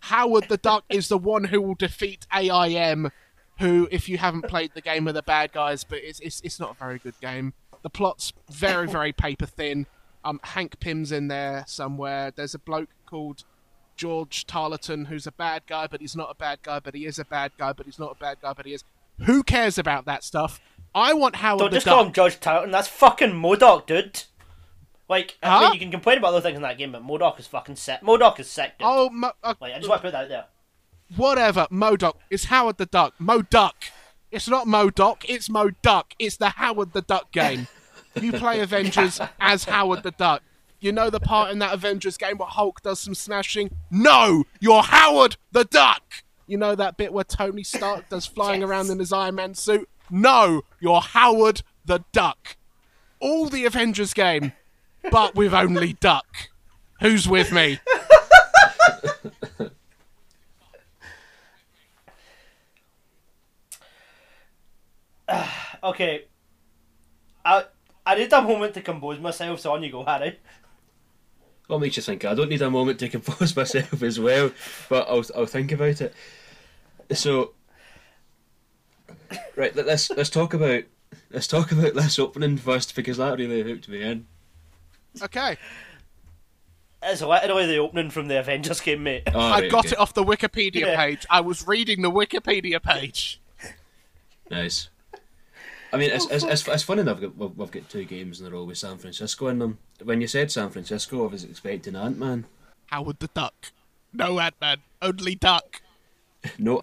Howard 0.00 0.48
the 0.48 0.56
Duck 0.56 0.84
is 0.88 1.08
the 1.08 1.18
one 1.18 1.44
who 1.44 1.60
will 1.62 1.74
defeat 1.74 2.26
AIM, 2.32 3.10
who, 3.58 3.88
if 3.90 4.08
you 4.08 4.18
haven't 4.18 4.48
played 4.48 4.72
the 4.74 4.80
game, 4.80 5.08
are 5.08 5.12
the 5.12 5.22
bad 5.22 5.52
guys, 5.52 5.84
but 5.84 5.98
it's, 5.98 6.20
it's, 6.20 6.40
it's 6.42 6.60
not 6.60 6.72
a 6.72 6.78
very 6.78 6.98
good 6.98 7.18
game. 7.20 7.54
The 7.82 7.90
plot's 7.90 8.32
very, 8.50 8.88
very 8.88 9.12
paper 9.12 9.46
thin. 9.46 9.86
Um, 10.24 10.40
Hank 10.42 10.80
Pym's 10.80 11.12
in 11.12 11.28
there 11.28 11.64
somewhere. 11.68 12.32
There's 12.34 12.54
a 12.54 12.58
bloke 12.58 12.90
called 13.06 13.44
George 13.96 14.46
Tarleton 14.46 15.06
who's 15.06 15.26
a 15.26 15.32
bad 15.32 15.62
guy, 15.66 15.86
but 15.86 16.00
he's 16.00 16.16
not 16.16 16.30
a 16.30 16.34
bad 16.34 16.58
guy, 16.62 16.80
but 16.80 16.94
he 16.94 17.06
is 17.06 17.18
a 17.18 17.24
bad 17.24 17.52
guy, 17.56 17.72
but 17.72 17.86
he's 17.86 17.98
not 17.98 18.12
a 18.12 18.16
bad 18.16 18.38
guy, 18.42 18.52
but 18.52 18.66
he 18.66 18.74
is. 18.74 18.84
Who 19.24 19.42
cares 19.42 19.78
about 19.78 20.04
that 20.06 20.24
stuff? 20.24 20.60
I 20.94 21.12
want 21.14 21.36
Howard. 21.36 21.58
Don't 21.60 21.72
just 21.72 21.86
call 21.86 22.04
him 22.04 22.12
George 22.12 22.40
Tarleton. 22.40 22.70
That's 22.70 22.88
fucking 22.88 23.30
MODOK, 23.32 23.86
dude. 23.86 24.22
Like, 25.08 25.36
I 25.42 25.48
Huh? 25.48 25.60
mean, 25.60 25.72
you 25.74 25.78
can 25.78 25.90
complain 25.90 26.18
about 26.18 26.28
other 26.28 26.40
things 26.40 26.56
in 26.56 26.62
that 26.62 26.78
game, 26.78 26.92
but 26.92 27.02
MODOK 27.02 27.38
is 27.38 27.46
fucking 27.46 27.76
sick. 27.76 28.00
MODOK 28.02 28.40
is 28.40 28.50
sick, 28.50 28.78
dude. 28.78 28.86
Oh, 28.88 29.08
Mo- 29.10 29.32
uh, 29.42 29.54
Like, 29.60 29.72
I 29.74 29.76
just 29.76 29.88
want 29.88 30.02
to 30.02 30.08
put 30.08 30.12
that 30.12 30.24
out 30.24 30.28
there. 30.28 30.44
whatever. 31.16 31.66
MODOK. 31.70 32.14
It's 32.30 32.44
Howard 32.46 32.78
the 32.78 32.86
Duck. 32.86 33.14
Moduck. 33.20 33.72
It's 34.30 34.48
not 34.48 34.66
MODOK. 34.66 35.24
It's 35.28 35.48
Moduck. 35.48 36.04
It's 36.18 36.36
the 36.36 36.48
Howard 36.50 36.92
the 36.92 37.02
Duck 37.02 37.30
game. 37.32 37.68
You 38.20 38.32
play 38.32 38.60
Avengers 38.66 39.20
as 39.38 39.64
Howard 39.64 40.02
the 40.02 40.10
Duck. 40.10 40.42
You 40.80 40.92
know 40.92 41.08
the 41.10 41.20
part 41.20 41.50
in 41.52 41.58
that 41.60 41.72
Avengers 41.72 42.16
game 42.16 42.38
where 42.38 42.48
Hulk 42.48 42.82
does 42.82 43.00
some 43.00 43.14
smashing? 43.14 43.70
No! 43.90 44.44
You're 44.60 44.82
Howard 44.82 45.36
the 45.52 45.64
Duck! 45.64 46.02
You 46.46 46.56
know 46.58 46.74
that 46.74 46.96
bit 46.96 47.12
where 47.12 47.24
Tony 47.24 47.62
Stark 47.62 48.08
does 48.08 48.26
flying 48.36 48.60
Yes. 48.60 48.70
around 48.70 48.90
in 48.90 48.98
his 48.98 49.12
Iron 49.12 49.34
Man 49.36 49.54
suit? 49.54 49.88
No! 50.10 50.62
You're 50.80 51.00
Howard 51.00 51.62
the 51.84 52.04
Duck. 52.12 52.56
All 53.20 53.46
the 53.48 53.64
Avengers 53.64 54.12
game, 54.14 54.52
but 55.10 55.34
with 55.34 55.54
only 55.54 55.94
Duck. 55.94 56.26
Who's 57.00 57.28
with 57.28 57.52
me? 57.52 57.78
Okay. 65.82 66.24
I 67.44 67.64
I 68.04 68.14
need 68.16 68.32
a 68.32 68.42
moment 68.42 68.74
to 68.74 68.82
compose 68.82 69.18
myself, 69.20 69.60
so 69.60 69.72
on 69.72 69.82
you 69.82 69.90
go, 69.90 70.04
Harry. 70.04 70.38
What 71.66 71.80
makes 71.80 71.96
you 71.96 72.02
think 72.02 72.24
I 72.24 72.34
don't 72.34 72.48
need 72.48 72.62
a 72.62 72.70
moment 72.70 73.00
to 73.00 73.08
compose 73.08 73.56
myself 73.56 74.02
as 74.02 74.20
well? 74.20 74.50
But 74.88 75.08
I'll 75.08 75.24
I'll 75.34 75.46
think 75.46 75.72
about 75.72 76.00
it. 76.00 76.14
So, 77.12 77.52
right, 79.56 79.74
let- 79.74 79.86
let's 79.86 80.10
let's 80.10 80.30
talk 80.30 80.54
about 80.54 80.84
let's 81.30 81.46
talk 81.46 81.72
about 81.72 81.94
this 81.94 82.18
opening 82.18 82.56
first 82.56 82.94
because 82.94 83.16
that 83.16 83.38
really 83.38 83.62
hooked 83.62 83.88
me 83.88 84.02
in. 84.02 84.26
Okay. 85.22 85.56
It's 87.02 87.22
literally 87.22 87.66
the 87.66 87.76
opening 87.78 88.10
from 88.10 88.26
the 88.28 88.40
Avengers 88.40 88.80
game, 88.80 89.02
mate. 89.04 89.22
Oh, 89.32 89.38
I 89.38 89.68
got 89.68 89.86
okay. 89.86 89.92
it 89.94 89.98
off 89.98 90.14
the 90.14 90.24
Wikipedia 90.24 90.80
Yeah. 90.80 90.96
page. 90.96 91.26
I 91.30 91.40
was 91.40 91.66
reading 91.66 92.02
the 92.02 92.10
Wikipedia 92.10 92.82
page. 92.82 93.40
Nice. 94.50 94.88
I 95.92 95.96
mean, 95.98 96.10
it's, 96.10 96.26
oh, 96.26 96.34
it's, 96.34 96.44
it's, 96.44 96.68
it's 96.68 96.82
funny 96.82 97.02
enough 97.02 97.20
we've, 97.20 97.38
got- 97.38 97.56
we've 97.56 97.70
got 97.70 97.88
two 97.88 98.04
games 98.04 98.40
in 98.40 98.46
a 98.46 98.50
row 98.50 98.64
with 98.64 98.78
San 98.78 98.98
Francisco 98.98 99.46
in 99.48 99.58
them. 99.58 99.78
When 100.02 100.20
you 100.20 100.26
said 100.26 100.50
San 100.50 100.70
Francisco, 100.70 101.24
I 101.26 101.30
was 101.30 101.44
expecting 101.44 101.96
Ant 101.96 102.18
Man. 102.18 102.46
Howard 102.86 103.18
the 103.20 103.28
Duck. 103.28 103.72
No 104.12 104.38
Ant 104.40 104.54
Man, 104.60 104.78
only 105.02 105.34
Duck. 105.34 105.80
No. 106.58 106.82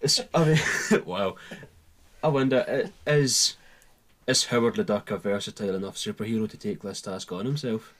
It's, 0.00 0.20
I 0.34 0.44
mean, 0.44 1.04
wow. 1.06 1.36
I 2.22 2.28
wonder, 2.28 2.90
is 3.06 3.56
is 4.26 4.46
Howard 4.46 4.76
the 4.76 4.84
Duck 4.84 5.10
a 5.10 5.16
versatile 5.18 5.74
enough 5.74 5.96
superhero 5.96 6.48
to 6.48 6.56
take 6.56 6.82
this 6.82 7.02
task 7.02 7.32
on 7.32 7.44
himself? 7.44 7.92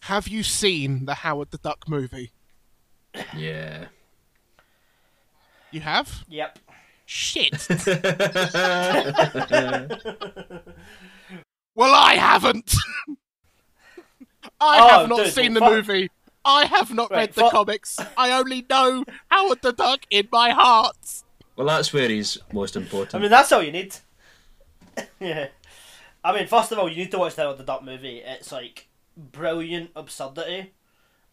Have 0.00 0.28
you 0.28 0.42
seen 0.42 1.04
the 1.06 1.14
Howard 1.14 1.50
the 1.50 1.58
Duck 1.58 1.88
movie? 1.88 2.30
Yeah. 3.36 3.86
You 5.72 5.80
have? 5.80 6.24
Yep. 6.28 6.58
Shit. 7.06 7.66
well, 11.74 11.94
I 11.94 12.14
haven't. 12.14 12.74
I 14.60 14.78
Oh, 14.80 14.88
have 15.00 15.08
not 15.08 15.18
dude, 15.24 15.32
seen 15.32 15.54
the 15.54 15.60
fuck. 15.60 15.72
movie. 15.72 16.10
I 16.44 16.64
have 16.66 16.92
not 16.92 17.10
Right, 17.10 17.18
read 17.18 17.32
the 17.34 17.40
fuck. 17.42 17.50
comics. 17.52 17.98
I 18.16 18.32
only 18.32 18.64
know 18.68 19.04
Howard 19.30 19.62
the 19.62 19.72
Duck 19.72 20.00
in 20.10 20.28
my 20.32 20.50
heart. 20.50 20.96
Well, 21.56 21.66
that's 21.66 21.92
where 21.92 22.08
he's 22.08 22.38
most 22.52 22.76
important. 22.76 23.14
I 23.14 23.18
mean, 23.18 23.30
that's 23.30 23.50
all 23.52 23.62
you 23.62 23.72
need. 23.72 23.96
yeah. 25.20 25.48
I 26.24 26.32
mean, 26.36 26.46
first 26.46 26.72
of 26.72 26.78
all, 26.78 26.88
you 26.88 26.96
need 26.96 27.10
to 27.12 27.18
watch 27.18 27.34
the 27.34 27.52
the 27.52 27.64
Duck 27.64 27.82
movie. 27.84 28.18
It's 28.18 28.52
like 28.52 28.88
brilliant 29.16 29.90
absurdity. 29.96 30.72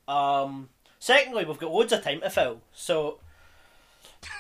Um, 0.08 0.70
secondly, 1.00 1.46
we've 1.46 1.58
got 1.60 1.72
loads 1.72 1.94
of 1.94 2.04
time 2.04 2.22
to 2.22 2.30
fill. 2.30 2.62
So, 2.74 3.20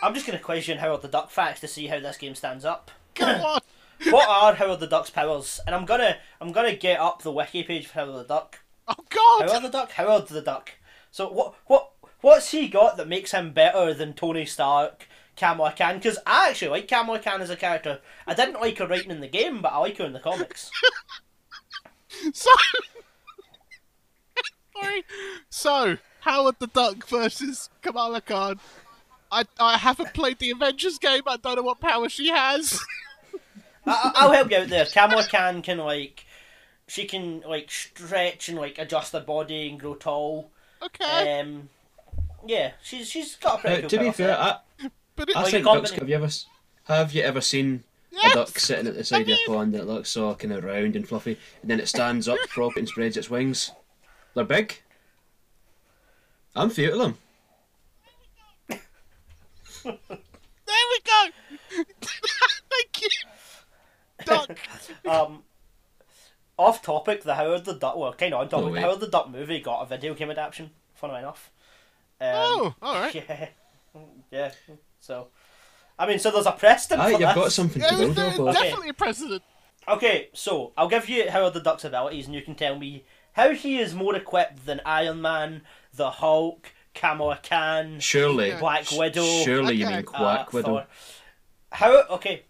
I'm 0.01 0.13
just 0.13 0.25
going 0.25 0.38
to 0.38 0.43
quiz 0.43 0.67
you 0.67 0.73
on 0.73 0.79
Howard 0.79 1.01
the 1.01 1.07
Duck 1.07 1.29
facts 1.29 1.59
to 1.61 1.67
see 1.67 1.88
how 1.88 1.99
this 1.99 2.17
game 2.17 2.36
stands 2.36 2.65
up. 2.65 2.91
Go 3.15 3.25
on. 3.45 3.61
what 4.09 4.27
are 4.27 4.55
Howard 4.55 4.79
the 4.79 4.88
Duck's 4.88 5.09
powers? 5.09 5.59
And 5.65 5.75
I'm 5.75 5.86
gonna 5.86 6.17
I'm 6.41 6.51
gonna 6.51 6.75
get 6.75 6.99
up 6.99 7.21
the 7.21 7.31
wiki 7.31 7.63
page 7.63 7.88
for 7.88 7.99
Howard 7.99 8.25
the 8.25 8.27
Duck. 8.27 8.59
Oh 8.88 8.95
God. 9.09 9.49
Howard 9.49 9.63
the 9.63 9.69
Duck, 9.69 9.91
Howard 9.91 10.27
the 10.27 10.41
Duck. 10.41 10.71
So 11.11 11.31
what 11.31 11.55
what 11.67 11.91
what's 12.21 12.51
he 12.51 12.67
got 12.67 12.97
that 12.97 13.07
makes 13.07 13.31
him 13.31 13.53
better 13.53 13.93
than 13.93 14.13
Tony 14.13 14.45
Stark, 14.45 15.07
Kamala 15.36 15.73
Khan? 15.77 15.97
Because 15.97 16.17
I 16.25 16.49
actually 16.49 16.69
like 16.69 16.88
Kamala 16.88 17.19
Khan 17.19 17.41
as 17.41 17.49
a 17.49 17.55
character. 17.55 17.99
I 18.25 18.34
didn't 18.34 18.61
like 18.61 18.79
her 18.79 18.88
writing 18.88 19.11
in 19.11 19.21
the 19.21 19.27
game, 19.27 19.61
but 19.61 19.73
I 19.73 19.77
like 19.77 19.97
her 19.97 20.05
in 20.05 20.13
the 20.13 20.19
comics. 20.19 20.69
So. 22.31 22.49
Sorry. 24.75 25.03
So, 25.49 25.97
Howard 26.21 26.55
the 26.59 26.67
Duck 26.67 27.07
versus 27.07 27.69
Kamala 27.81 28.21
Khan. 28.21 28.59
I 29.41 29.43
I 29.59 29.77
haven't 29.77 30.13
played 30.13 30.39
the 30.39 30.51
Avengers 30.51 30.97
game. 30.99 31.23
I 31.27 31.38
don't 31.38 31.55
know 31.57 31.63
what 31.63 31.79
power 31.79 32.07
she 32.09 32.29
has. 32.29 32.79
I, 33.86 34.11
I'll 34.15 34.31
help 34.31 34.49
you 34.51 34.57
out 34.57 34.69
there. 34.69 34.86
Kamala 34.86 35.27
Khan 35.27 35.61
can 35.61 35.77
like 35.79 36.25
she 36.88 37.05
can 37.05 37.41
like 37.41 37.69
stretch 37.71 38.49
and 38.49 38.57
like 38.57 38.77
adjust 38.77 39.13
her 39.13 39.19
body 39.19 39.69
and 39.69 39.79
grow 39.79 39.95
tall. 39.95 40.51
Okay. 40.81 41.39
Um, 41.39 41.69
yeah, 42.47 42.71
she's 42.84 43.09
she's 43.09 43.36
got 43.36 43.59
a 43.59 43.61
pretty 43.61 43.75
Uh, 43.77 43.79
cool 43.81 43.89
to 43.89 43.99
be 43.99 44.11
fair. 44.11 44.38
I, 44.38 44.57
but 45.15 45.29
it, 45.29 45.36
I 45.36 45.49
think 45.49 45.65
ducks. 45.65 45.91
company- 45.91 45.99
Have 45.99 46.09
you 46.09 46.15
ever 46.15 46.29
have 46.86 47.13
you 47.13 47.21
ever 47.23 47.41
seen 47.41 47.84
Yes! 48.11 48.31
a 48.31 48.36
duck 48.36 48.59
sitting 48.59 48.88
at 48.88 48.95
the 48.95 49.03
side 49.03 49.29
of 49.29 49.38
a 49.38 49.45
pond 49.47 49.73
that 49.73 49.88
looks 49.88 50.15
all 50.17 50.36
kind 50.36 50.53
of 50.53 50.63
round 50.63 50.95
and 50.95 51.07
fluffy, 51.07 51.38
and 51.61 51.71
then 51.71 51.79
it 51.79 51.88
stands 51.88 52.27
up 52.27 52.38
proper 52.49 52.79
and 52.79 52.88
spreads 52.88 53.17
its 53.17 53.29
wings? 53.29 53.71
They're 54.34 54.43
big. 54.43 54.81
I'm 56.55 56.69
few 56.69 56.91
of 56.91 56.99
them. 56.99 57.17
There 59.84 59.97
we 60.65 60.99
go. 61.05 61.84
Thank 62.69 63.01
you. 63.01 63.09
Duck. 64.25 64.57
Um, 65.07 65.43
off 66.57 66.81
topic, 66.81 67.23
the 67.23 67.36
Howard 67.36 67.65
the 67.65 67.73
Duck. 67.73 67.95
Well, 67.97 68.13
kind 68.13 68.34
of 68.34 68.41
on 68.41 68.49
topic. 68.49 68.67
Oh, 68.67 68.73
the. 68.73 68.81
Howard 68.81 68.99
the 68.99 69.07
Duck 69.07 69.29
movie 69.29 69.59
got 69.59 69.81
a 69.81 69.86
video 69.86 70.13
game 70.13 70.31
adaptation. 70.31 70.71
Funnily 70.95 71.19
enough. 71.19 71.51
Um, 72.21 72.27
Oh, 72.34 72.75
all 72.81 72.95
right. 72.95 73.15
Yeah, 73.15 73.49
yeah. 74.31 74.51
So, 74.99 75.27
I 75.99 76.07
mean, 76.07 76.17
so 76.19 76.31
there's 76.31 76.45
a 76.47 76.51
precedent 76.53 77.01
Aye, 77.01 77.05
for 77.05 77.11
you've 77.11 77.19
this. 77.21 77.36
got 77.36 77.51
something 77.51 77.81
to 77.81 77.88
Yeah, 77.91 77.97
build 77.97 78.15
there's 78.15 78.39
off 78.39 78.53
definitely 78.55 78.89
a 78.89 78.93
precedent. 78.93 79.43
Okay, 79.88 80.29
so 80.34 80.71
I'll 80.77 80.88
give 80.88 81.09
you 81.09 81.29
Howard 81.29 81.53
the 81.53 81.59
Duck's 81.59 81.84
abilities, 81.84 82.25
and 82.25 82.34
you 82.34 82.41
can 82.41 82.55
tell 82.55 82.79
me 82.79 83.03
how 83.34 83.51
he 83.51 83.77
is 83.79 83.93
more 83.93 84.15
equipped 84.15 84.65
than 84.65 84.79
Iron 84.86 85.21
Man, 85.21 85.63
the 85.93 86.09
Hulk, 86.09 86.71
Kamala 86.93 87.39
Khan, 87.41 87.99
Surely, 87.99 88.53
Black 88.59 88.85
sh- 88.85 88.97
Widow. 88.97 89.25
Surely 89.43 89.75
you 89.75 89.85
Okay. 89.85 89.95
mean 89.97 90.05
uh, 90.05 90.11
Quack 90.11 90.53
Widow. 90.53 90.67
Thor. 90.67 90.87
How? 91.71 92.03
Okay. 92.09 92.43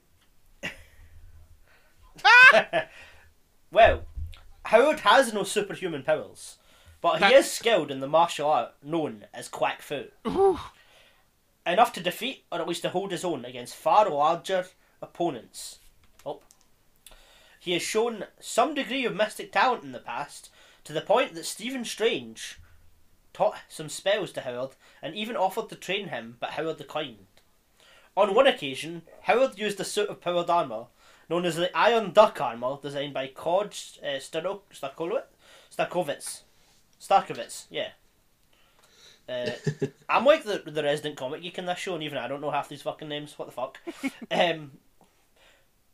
well, 3.71 4.03
Howard 4.65 5.01
has 5.01 5.33
no 5.33 5.43
superhuman 5.43 6.03
powers, 6.03 6.57
but 7.01 7.13
he 7.15 7.19
That- 7.19 7.33
is 7.33 7.51
skilled 7.51 7.91
in 7.91 7.99
the 7.99 8.07
martial 8.07 8.49
art 8.49 8.73
known 8.83 9.25
as 9.33 9.47
Quack 9.47 9.81
Fu. 9.81 10.05
Ooh. 10.27 10.59
Enough 11.65 11.93
to 11.93 12.01
defeat, 12.01 12.43
or 12.51 12.59
at 12.59 12.67
least 12.67 12.81
to 12.81 12.89
hold 12.89 13.11
his 13.11 13.23
own, 13.23 13.45
against 13.45 13.75
far 13.75 14.09
larger 14.09 14.67
opponents. 15.01 15.79
Oh. 16.25 16.41
He 17.59 17.71
has 17.73 17.81
shown 17.81 18.25
some 18.39 18.73
degree 18.73 19.05
of 19.05 19.15
mystic 19.15 19.51
talent 19.53 19.83
in 19.83 19.93
the 19.93 19.99
past, 19.99 20.49
to 20.83 20.91
the 20.91 21.01
point 21.01 21.33
that 21.33 21.45
Stephen 21.45 21.85
Strange 21.85 22.59
taught 23.33 23.57
some 23.67 23.89
spells 23.89 24.31
to 24.33 24.41
Howard 24.41 24.71
and 25.01 25.15
even 25.15 25.35
offered 25.35 25.69
to 25.69 25.75
train 25.75 26.09
him, 26.09 26.37
but 26.39 26.51
Howard 26.51 26.77
declined. 26.77 27.25
On 28.15 28.35
one 28.35 28.47
occasion, 28.47 29.01
Howard 29.21 29.57
used 29.57 29.79
a 29.79 29.83
suit 29.83 30.09
of 30.09 30.21
powered 30.21 30.49
armour, 30.49 30.85
known 31.29 31.45
as 31.45 31.55
the 31.55 31.75
Iron 31.75 32.11
Duck 32.11 32.39
armour, 32.39 32.77
designed 32.81 33.13
by 33.13 33.27
Kod 33.27 33.75
uh, 34.03 34.19
Starkowitz. 34.19 35.21
Starkowitz, 36.99 37.65
yeah. 37.69 37.89
Uh, 39.27 39.51
I'm 40.09 40.25
like 40.25 40.43
the 40.43 40.61
the 40.65 40.83
resident 40.83 41.17
comic 41.17 41.41
geek 41.41 41.57
in 41.57 41.65
this 41.65 41.79
show, 41.79 41.95
and 41.95 42.03
even 42.03 42.17
I 42.17 42.27
don't 42.27 42.41
know 42.41 42.51
half 42.51 42.69
these 42.69 42.81
fucking 42.81 43.07
names. 43.07 43.37
What 43.39 43.45
the 43.45 43.51
fuck? 43.51 43.79
um, 44.31 44.71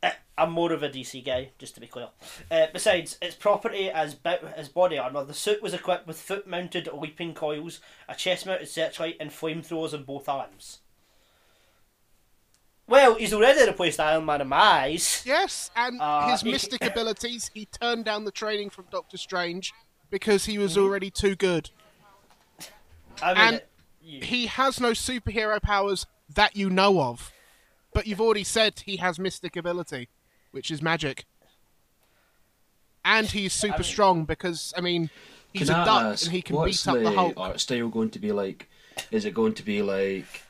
uh, 0.02 0.10
I'm 0.38 0.52
more 0.52 0.72
of 0.72 0.82
a 0.82 0.88
DC 0.88 1.24
guy, 1.24 1.50
just 1.58 1.74
to 1.74 1.80
be 1.80 1.86
clear. 1.86 2.08
Uh, 2.50 2.66
besides, 2.72 3.18
its 3.20 3.34
property 3.34 3.90
as 3.90 4.16
as 4.56 4.68
body 4.68 4.96
armor, 4.98 5.24
the 5.24 5.34
suit 5.34 5.62
was 5.62 5.74
equipped 5.74 6.06
with 6.06 6.18
foot-mounted 6.20 6.88
leaping 6.94 7.34
coils, 7.34 7.80
a 8.08 8.14
chest-mounted 8.14 8.68
searchlight, 8.68 9.16
and 9.20 9.30
flamethrowers 9.30 9.92
on 9.94 10.04
both 10.04 10.28
arms. 10.28 10.78
Well, 12.86 13.14
he's 13.14 13.32
already 13.32 13.64
replaced 13.64 14.00
Iron 14.00 14.24
Man 14.24 14.40
in 14.40 14.48
my 14.48 14.56
eyes. 14.56 15.22
Yes, 15.24 15.70
and 15.76 16.00
Uh, 16.00 16.28
his 16.30 16.40
he- 16.40 16.50
mystic 16.50 16.82
abilities, 16.84 17.50
he 17.54 17.66
turned 17.66 18.04
down 18.04 18.24
the 18.24 18.32
training 18.32 18.70
from 18.70 18.86
Doctor 18.90 19.16
Strange 19.16 19.72
because 20.10 20.46
he 20.46 20.54
Mm-hmm. 20.54 20.62
was 20.62 20.76
already 20.78 21.10
too 21.10 21.36
good. 21.36 21.70
I 23.22 23.34
mean, 23.34 23.42
And- 23.42 23.56
it- 23.56 23.68
you- 24.02 24.20
He 24.22 24.46
has 24.46 24.80
no 24.80 24.90
superhero 24.90 25.62
powers 25.62 26.06
that 26.34 26.56
you 26.56 26.68
know 26.70 27.00
of. 27.00 27.30
But 27.92 28.06
you've 28.06 28.20
already 28.20 28.44
said 28.44 28.80
he 28.86 28.96
has 28.98 29.18
mystic 29.18 29.56
ability, 29.56 30.08
which 30.52 30.70
is 30.70 30.80
magic. 30.80 31.24
And 33.04 33.26
he's 33.26 33.52
super 33.52 33.78
mean- 33.78 33.84
strong 33.84 34.24
because, 34.24 34.72
I 34.76 34.80
mean, 34.80 35.10
he's 35.52 35.68
a 35.68 35.72
duck 35.72 36.04
ask, 36.04 36.24
and 36.24 36.32
he 36.32 36.42
can 36.42 36.62
beat 36.64 36.86
up 36.86 36.98
the 36.98 37.10
Hulk. 37.10 37.34
art 37.36 37.60
style 37.60 37.88
going 37.88 38.10
to 38.10 38.18
be 38.18 38.32
like? 38.32 38.68
Is 39.10 39.24
it 39.24 39.32
going 39.34 39.54
to 39.54 39.62
be 39.64 39.82
like 39.82 40.42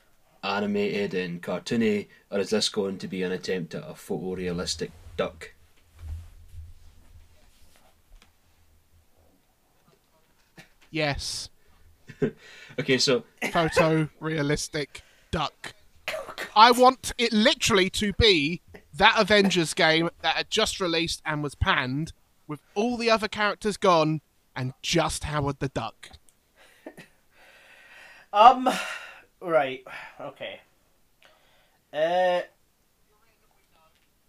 animated 0.43 1.15
and 1.15 1.41
cartoony, 1.43 2.09
or 2.31 2.39
is 2.41 2.51
this 2.51 2.69
going 2.69 2.99
to 2.99 3.07
be 3.09 3.23
an 3.23 3.33
attempt 3.33 3.75
at 3.75 3.83
a 3.85 3.93
photorealistic 3.95 4.91
duck? 5.17 5.53
Yes. 10.91 11.49
Okay, 12.79 12.97
so 12.99 13.25
Photo-realistic 13.53 15.03
duck. 15.31 15.75
I 16.55 16.71
want 16.71 17.13
it 17.19 17.33
literally 17.33 17.91
to 17.91 18.13
be 18.15 18.63
that 18.95 19.15
Avengers 19.19 19.75
game 19.75 20.11
that 20.23 20.37
had 20.37 20.51
just 20.51 20.81
released 20.81 21.23
and 21.25 21.43
was 21.43 21.55
panned, 21.55 22.13
with 22.47 22.61
all 22.75 22.97
the 22.97 23.11
other 23.11 23.29
characters 23.29 23.77
gone, 23.77 24.21
and 24.57 24.75
just 24.83 25.25
Howard 25.25 25.59
the 25.59 25.69
Duck. 25.69 26.11
Um, 28.33 28.69
right, 29.41 29.83
okay. 30.21 30.61
Uh, 31.93 32.43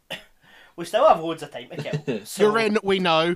we 0.75 0.85
still 0.85 1.07
have 1.07 1.19
loads 1.19 1.43
of 1.43 1.51
time 1.51 1.69
to 1.69 1.77
kill. 1.77 2.21
So, 2.25 2.41
You're 2.41 2.57
in, 2.57 2.79
we 2.81 2.97
know. 2.97 3.35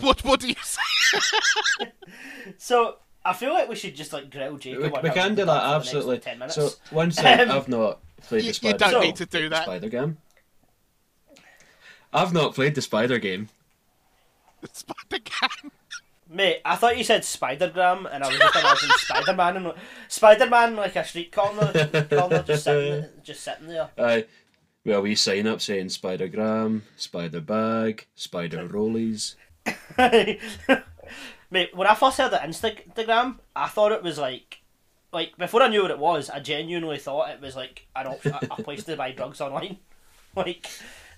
What 0.00 0.24
what 0.24 0.40
do 0.40 0.48
you 0.48 0.56
say? 0.60 1.92
So 2.58 2.96
I 3.24 3.32
feel 3.32 3.52
like 3.52 3.68
we 3.68 3.76
should 3.76 3.94
just 3.94 4.12
like 4.12 4.30
grill 4.30 4.54
we, 4.54 4.58
Jacob. 4.58 4.94
on 4.94 5.02
we 5.02 5.10
can 5.10 5.34
do 5.34 5.44
that 5.44 5.60
for 5.62 5.68
the 5.68 5.72
next 5.74 5.86
absolutely. 5.86 6.18
10 6.18 6.38
minutes. 6.38 6.54
So 6.56 6.70
one 6.90 7.10
thing 7.10 7.40
Um, 7.40 7.50
I've 7.52 7.68
not 7.68 8.00
played 8.22 8.38
You- 8.38 8.42
the 8.42 8.46
you 8.48 8.52
spider. 8.54 8.78
don't 8.78 8.90
So- 8.90 9.00
need 9.00 9.16
to 9.16 9.26
do 9.26 9.48
that. 9.48 9.62
Spider 9.64 9.88
game. 9.88 10.18
I've 12.12 12.32
not 12.32 12.54
played 12.54 12.74
the 12.74 12.82
spider 12.82 13.18
game. 13.18 13.48
Spider 14.72 15.18
Cam. 15.24 15.70
Mate, 16.28 16.60
I 16.64 16.76
thought 16.76 16.96
you 16.96 17.04
said 17.04 17.24
Spider-Gram, 17.26 18.06
and 18.06 18.24
I 18.24 18.28
was 18.28 18.38
just 18.38 18.56
imagining 18.56 18.96
Spider-Man 18.98 19.56
and 19.58 19.72
Spider-Man 20.08 20.76
like 20.76 20.96
a 20.96 21.04
street 21.04 21.30
corner, 21.32 21.70
corner 22.08 22.42
just 22.42 22.64
sitting, 22.64 23.04
just 23.22 23.42
sitting 23.42 23.66
there. 23.68 23.90
Aye. 23.98 24.24
Well, 24.86 25.02
we 25.02 25.14
sign 25.14 25.46
up 25.46 25.60
saying 25.60 25.90
Spider-Gram, 25.90 26.84
Spider 26.96 27.40
Bag, 27.42 28.06
Spider 28.14 28.66
Rollies. 28.66 29.34
Mate, 31.52 31.76
when 31.76 31.86
I 31.86 31.94
first 31.94 32.16
heard 32.16 32.32
of 32.32 32.40
Instagram, 32.40 33.38
I 33.54 33.68
thought 33.68 33.92
it 33.92 34.02
was 34.02 34.16
like, 34.18 34.62
like 35.12 35.36
before 35.36 35.62
I 35.62 35.68
knew 35.68 35.82
what 35.82 35.90
it 35.90 35.98
was, 35.98 36.30
I 36.30 36.40
genuinely 36.40 36.96
thought 36.98 37.28
it 37.28 37.42
was 37.42 37.54
like 37.54 37.86
an 37.94 38.06
op- 38.06 38.24
a, 38.24 38.38
a 38.52 38.62
place 38.62 38.84
to 38.84 38.96
buy 38.96 39.12
drugs 39.12 39.40
online. 39.40 39.78
Like, 40.34 40.66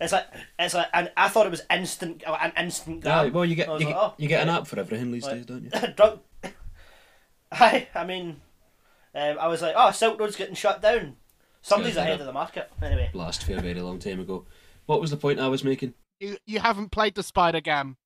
it's 0.00 0.12
like 0.12 0.26
it's 0.58 0.74
like, 0.74 0.88
and 0.92 1.08
I 1.16 1.28
thought 1.28 1.46
it 1.46 1.50
was 1.50 1.62
instant, 1.70 2.24
uh, 2.26 2.36
an 2.42 2.50
instant 2.58 3.02
gram. 3.02 3.26
Aye, 3.26 3.28
well, 3.28 3.44
you 3.44 3.54
get 3.54 3.68
you, 3.68 3.72
like, 3.74 3.86
get, 3.86 3.96
oh, 3.96 4.14
you 4.18 4.26
get 4.26 4.42
an 4.42 4.48
app 4.48 4.66
for 4.66 4.80
everything 4.80 5.12
these 5.12 5.22
Like- 5.22 5.46
days, 5.46 5.46
don't 5.46 5.62
you? 5.62 5.70
drug. 5.96 6.18
I, 7.52 7.86
I 7.94 8.04
mean, 8.04 8.40
um, 9.14 9.38
I 9.38 9.46
was 9.46 9.62
like, 9.62 9.74
oh, 9.76 9.92
Silk 9.92 10.18
Road's 10.18 10.34
getting 10.34 10.56
shut 10.56 10.82
down. 10.82 11.14
Somebody's 11.62 11.94
Yeah, 11.94 12.02
yeah. 12.02 12.08
ahead 12.08 12.20
of 12.22 12.26
the 12.26 12.32
market. 12.32 12.72
Anyway, 12.82 13.10
Last 13.14 13.44
for 13.44 13.54
a 13.56 13.60
very 13.60 13.80
long 13.80 14.00
time 14.00 14.18
ago. 14.18 14.46
What 14.86 15.00
was 15.00 15.12
the 15.12 15.16
point 15.16 15.38
I 15.38 15.46
was 15.46 15.62
making? 15.62 15.94
You 16.18 16.36
you 16.44 16.58
haven't 16.58 16.90
played 16.90 17.14
the 17.14 17.22
Spider 17.22 17.60
Gam. 17.60 17.96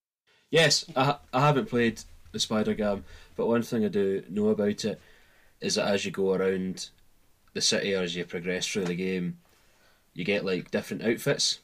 Yes, 0.51 0.85
I, 0.95 1.15
I 1.33 1.41
haven't 1.41 1.69
played 1.69 2.01
the 2.31 2.39
Spider 2.39 2.73
Gam, 2.73 3.03
but 3.35 3.47
one 3.47 3.61
thing 3.63 3.85
I 3.85 3.87
do 3.89 4.23
know 4.29 4.49
about 4.49 4.85
it 4.85 4.99
is 5.61 5.75
that 5.75 5.87
as 5.87 6.05
you 6.05 6.11
go 6.11 6.33
around 6.33 6.89
the 7.53 7.61
city 7.61 7.93
or 7.95 8.03
as 8.03 8.15
you 8.15 8.25
progress 8.25 8.65
through 8.67 8.85
the 8.85 8.95
game, 8.95 9.39
you 10.13 10.23
get 10.23 10.45
like 10.45 10.71
different 10.71 11.03
outfits 11.03 11.59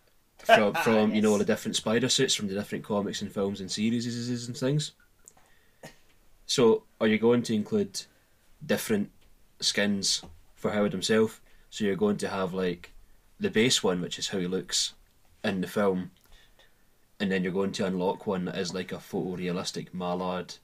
from 0.38 0.74
from 0.74 1.14
you 1.14 1.20
know 1.22 1.30
Yes. 1.30 1.38
the 1.40 1.44
different 1.44 1.76
spider 1.76 2.08
suits 2.08 2.34
from 2.34 2.48
the 2.48 2.54
different 2.54 2.84
comics 2.84 3.22
and 3.22 3.32
films 3.32 3.60
and 3.60 3.70
series 3.70 4.46
and 4.48 4.56
things. 4.56 4.92
So, 6.46 6.84
are 7.00 7.06
you 7.06 7.18
going 7.18 7.42
to 7.42 7.54
include 7.54 8.02
different 8.64 9.10
skins 9.60 10.22
for 10.54 10.70
Howard 10.72 10.92
himself. 10.92 11.40
So 11.70 11.84
you're 11.84 11.96
going 11.96 12.16
to 12.18 12.28
have 12.28 12.52
like 12.52 12.92
the 13.38 13.50
base 13.50 13.82
one, 13.82 14.00
which 14.00 14.18
is 14.18 14.28
how 14.28 14.38
he 14.38 14.46
looks 14.46 14.94
in 15.44 15.60
the 15.60 15.66
film, 15.66 16.10
and 17.20 17.30
then 17.30 17.42
you're 17.44 17.52
going 17.52 17.72
to 17.72 17.86
unlock 17.86 18.26
one 18.26 18.46
that 18.46 18.56
is 18.58 18.74
like 18.74 18.92
a 18.92 18.96
photorealistic 18.96 19.92
mallard, 19.94 20.54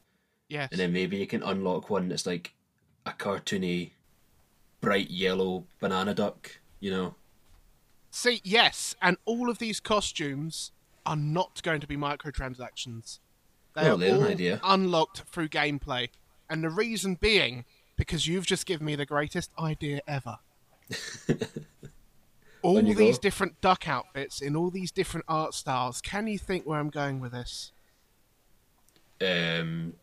Yes. 0.49 0.71
and 0.71 0.81
then 0.81 0.93
maybe 0.93 1.17
you 1.17 1.27
can 1.27 1.43
unlock 1.43 1.91
one 1.91 2.09
that's 2.09 2.27
like 2.27 2.55
a 3.05 3.11
cartoony, 3.13 3.91
bright 4.81 5.11
yellow 5.11 5.65
banana 5.81 6.15
duck. 6.15 6.59
You 6.81 6.91
know, 6.91 7.15
See, 8.11 8.41
yes, 8.45 8.95
and 9.03 9.17
all 9.25 9.51
of 9.51 9.59
these 9.59 9.79
costumes 9.81 10.73
are 11.05 11.17
not 11.17 11.63
going 11.63 11.81
to 11.81 11.87
be 11.87 11.97
microtransactions. 11.97 13.19
They 13.75 13.83
Well, 13.83 14.03
are 14.03 14.15
all 14.17 14.25
idea. 14.25 14.61
unlocked 14.65 15.23
through 15.31 15.49
gameplay, 15.49 16.09
and 16.49 16.65
the 16.65 16.71
reason 16.71 17.15
being 17.17 17.65
because 17.97 18.27
you've 18.27 18.47
just 18.47 18.67
given 18.67 18.87
me 18.87 18.95
the 18.95 19.07
greatest 19.07 19.51
idea 19.59 20.01
ever. 20.07 20.39
all 22.67 22.83
these 22.95 23.19
go. 23.19 23.23
different 23.23 23.61
duck 23.61 23.89
outfits 23.89 24.41
in 24.41 24.57
all 24.57 24.71
these 24.71 24.91
different 24.91 25.25
art 25.29 25.55
styles. 25.55 26.01
Can 26.01 26.27
you 26.27 26.39
think 26.39 26.64
where 26.67 26.79
I'm 26.79 26.91
going 26.91 27.21
with 27.21 27.33
this? 27.33 27.73
um, 29.21 29.95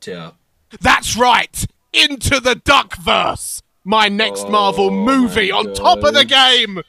to 0.00 0.32
That's 0.80 1.16
right! 1.16 1.66
Into 1.92 2.40
the 2.40 2.54
Duckverse! 2.54 3.62
My 3.84 4.08
next 4.08 4.48
Marvel 4.48 4.86
Oh 4.86 4.90
movie 4.90 5.50
my 5.52 5.58
on 5.58 5.74
top 5.74 6.02
of 6.04 6.14
the 6.14 6.24
God. 6.24 6.28
game! 6.28 6.82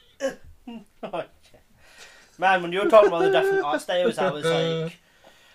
Man, 2.38 2.62
when 2.62 2.72
you 2.72 2.82
were 2.82 2.88
talking 2.90 3.08
about 3.08 3.20
the 3.22 3.30
different 3.30 3.64
art 3.64 3.80
styles, 3.80 4.18
I 4.18 4.30
was 4.30 4.44
like, 4.44 4.98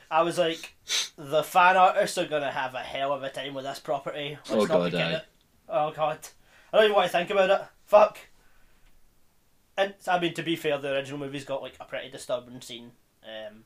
I 0.09 0.24
was 0.24 0.38
like, 0.38 0.74
the 1.16 1.43
fan 1.43 1.78
artists 1.78 2.18
are 2.18 2.26
gonna 2.28 2.51
have 2.51 2.74
a 2.74 2.80
hell 2.80 3.14
of 3.14 3.22
a 3.24 3.30
time 3.30 3.53
with 3.53 3.66
this 3.66 3.80
property. 3.80 4.38
Let's 4.49 4.51
Oh, 4.51 4.59
not 4.66 4.68
God, 4.68 4.86
begin 4.91 5.01
aye. 5.01 5.14
it. 5.14 5.26
Oh 5.70 5.91
god, 5.91 6.18
I 6.74 6.78
don't 6.78 6.86
even 6.86 6.95
want 6.95 7.12
to 7.12 7.18
think 7.18 7.30
about 7.30 7.49
it. 7.49 7.62
Fuck. 7.86 8.18
And 9.78 9.93
I 10.07 10.19
mean, 10.19 10.34
to 10.34 10.43
be 10.43 10.55
fair, 10.55 10.78
the 10.78 10.93
original 10.93 11.19
movie's 11.19 11.45
got 11.45 11.61
like 11.61 11.76
a 11.80 11.86
pretty 11.86 12.09
disturbing 12.09 12.61
scene. 12.61 12.91
Um, 13.24 13.63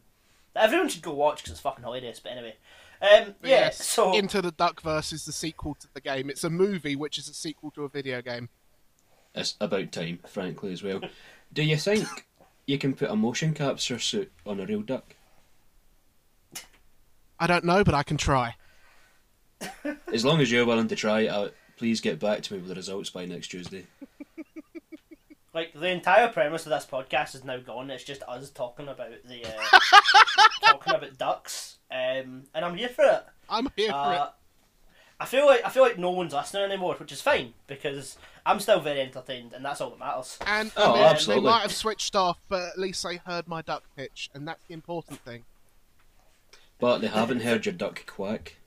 that 0.53 0.65
everyone 0.65 0.89
should 0.89 1.01
go 1.01 1.13
watch 1.13 1.37
because 1.37 1.51
it's 1.51 1.61
fucking 1.61 1.83
hilarious. 1.83 2.19
But 2.19 2.33
anyway, 2.33 2.55
um, 3.01 3.35
yeah. 3.43 3.49
Yes, 3.49 3.85
So 3.85 4.13
Into 4.15 4.41
the 4.41 4.51
Duckverse 4.51 5.13
is 5.13 5.25
the 5.25 5.33
sequel 5.33 5.75
to 5.75 5.87
the 5.93 6.01
game. 6.01 6.29
It's 6.29 6.43
a 6.43 6.49
movie 6.49 6.95
which 6.95 7.17
is 7.17 7.27
a 7.27 7.33
sequel 7.33 7.71
to 7.71 7.83
a 7.83 7.89
video 7.89 8.21
game. 8.21 8.49
It's 9.33 9.55
about 9.59 9.91
time, 9.91 10.19
frankly, 10.27 10.71
as 10.71 10.81
well. 10.81 11.01
Do 11.51 11.61
you 11.63 11.75
think 11.75 12.07
you 12.65 12.77
can 12.77 12.93
put 12.93 13.09
a 13.09 13.15
motion 13.15 13.53
capture 13.53 13.99
suit 13.99 14.31
on 14.45 14.59
a 14.59 14.65
real 14.65 14.81
duck? 14.81 15.15
I 17.37 17.47
don't 17.47 17.65
know, 17.65 17.83
but 17.83 17.93
I 17.93 18.03
can 18.03 18.15
try. 18.17 18.55
As 20.11 20.23
long 20.23 20.39
as 20.39 20.51
you're 20.51 20.65
willing 20.65 20.87
to 20.87 20.95
try 20.95 21.21
it 21.21 21.29
out, 21.29 21.53
please 21.75 21.99
get 21.99 22.19
back 22.19 22.43
to 22.43 22.53
me 22.53 22.59
with 22.59 22.69
the 22.69 22.75
results 22.75 23.09
by 23.09 23.25
next 23.25 23.47
Tuesday. 23.49 23.87
like 25.55 25.73
the 25.73 25.87
entire 25.89 26.27
premise 26.27 26.65
of 26.65 26.69
this 26.71 26.85
podcast 26.85 27.33
is 27.33 27.43
now 27.43 27.57
gone. 27.57 27.89
It's 27.89 28.03
just 28.03 28.21
us 28.27 28.51
talking 28.51 28.87
about 28.89 29.09
the 29.27 29.45
uh, 29.45 29.79
talking 30.65 30.93
about 30.93 31.17
ducks, 31.17 31.77
um, 31.89 32.43
and 32.53 32.63
I'm 32.65 32.75
here 32.75 32.89
for 32.89 33.05
it. 33.05 33.23
I'm 33.49 33.69
here 33.75 33.89
for 33.89 33.95
Uh, 33.95 34.23
it. 34.25 34.29
I 35.17 35.25
feel 35.25 35.45
like 35.45 35.65
I 35.65 35.69
feel 35.69 35.81
like 35.83 35.97
no 35.97 36.11
one's 36.11 36.33
listening 36.33 36.63
anymore, 36.63 36.95
which 36.95 37.13
is 37.13 37.21
fine 37.21 37.53
because 37.67 38.17
I'm 38.45 38.59
still 38.59 38.81
very 38.81 38.99
entertained, 38.99 39.53
and 39.53 39.63
that's 39.63 39.79
all 39.79 39.91
that 39.91 39.99
matters. 39.99 40.37
And 40.45 40.71
oh, 40.75 40.91
I 40.91 40.95
mean, 40.95 41.03
absolutely. 41.05 41.41
they 41.43 41.49
might 41.51 41.61
have 41.61 41.71
switched 41.71 42.17
off, 42.17 42.37
but 42.49 42.63
at 42.63 42.77
least 42.77 43.01
they 43.03 43.15
heard 43.25 43.47
my 43.47 43.61
duck 43.61 43.83
pitch, 43.95 44.29
and 44.33 44.45
that's 44.45 44.59
the 44.67 44.73
important 44.73 45.21
thing. 45.21 45.45
But 46.79 46.97
they 46.99 47.07
haven't 47.07 47.43
heard 47.43 47.65
your 47.65 47.73
duck 47.73 48.05
quack. 48.05 48.57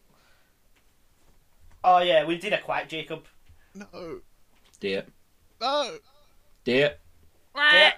Oh 1.85 1.99
yeah, 1.99 2.25
we 2.25 2.39
did 2.39 2.55
a 2.55 2.61
quack, 2.61 2.89
Jacob. 2.89 3.27
No, 3.75 4.21
Do 4.81 4.89
it. 4.89 5.09
no. 5.61 5.99
Do 6.69 6.75
it. 6.75 7.01
Yeah, 7.57 7.93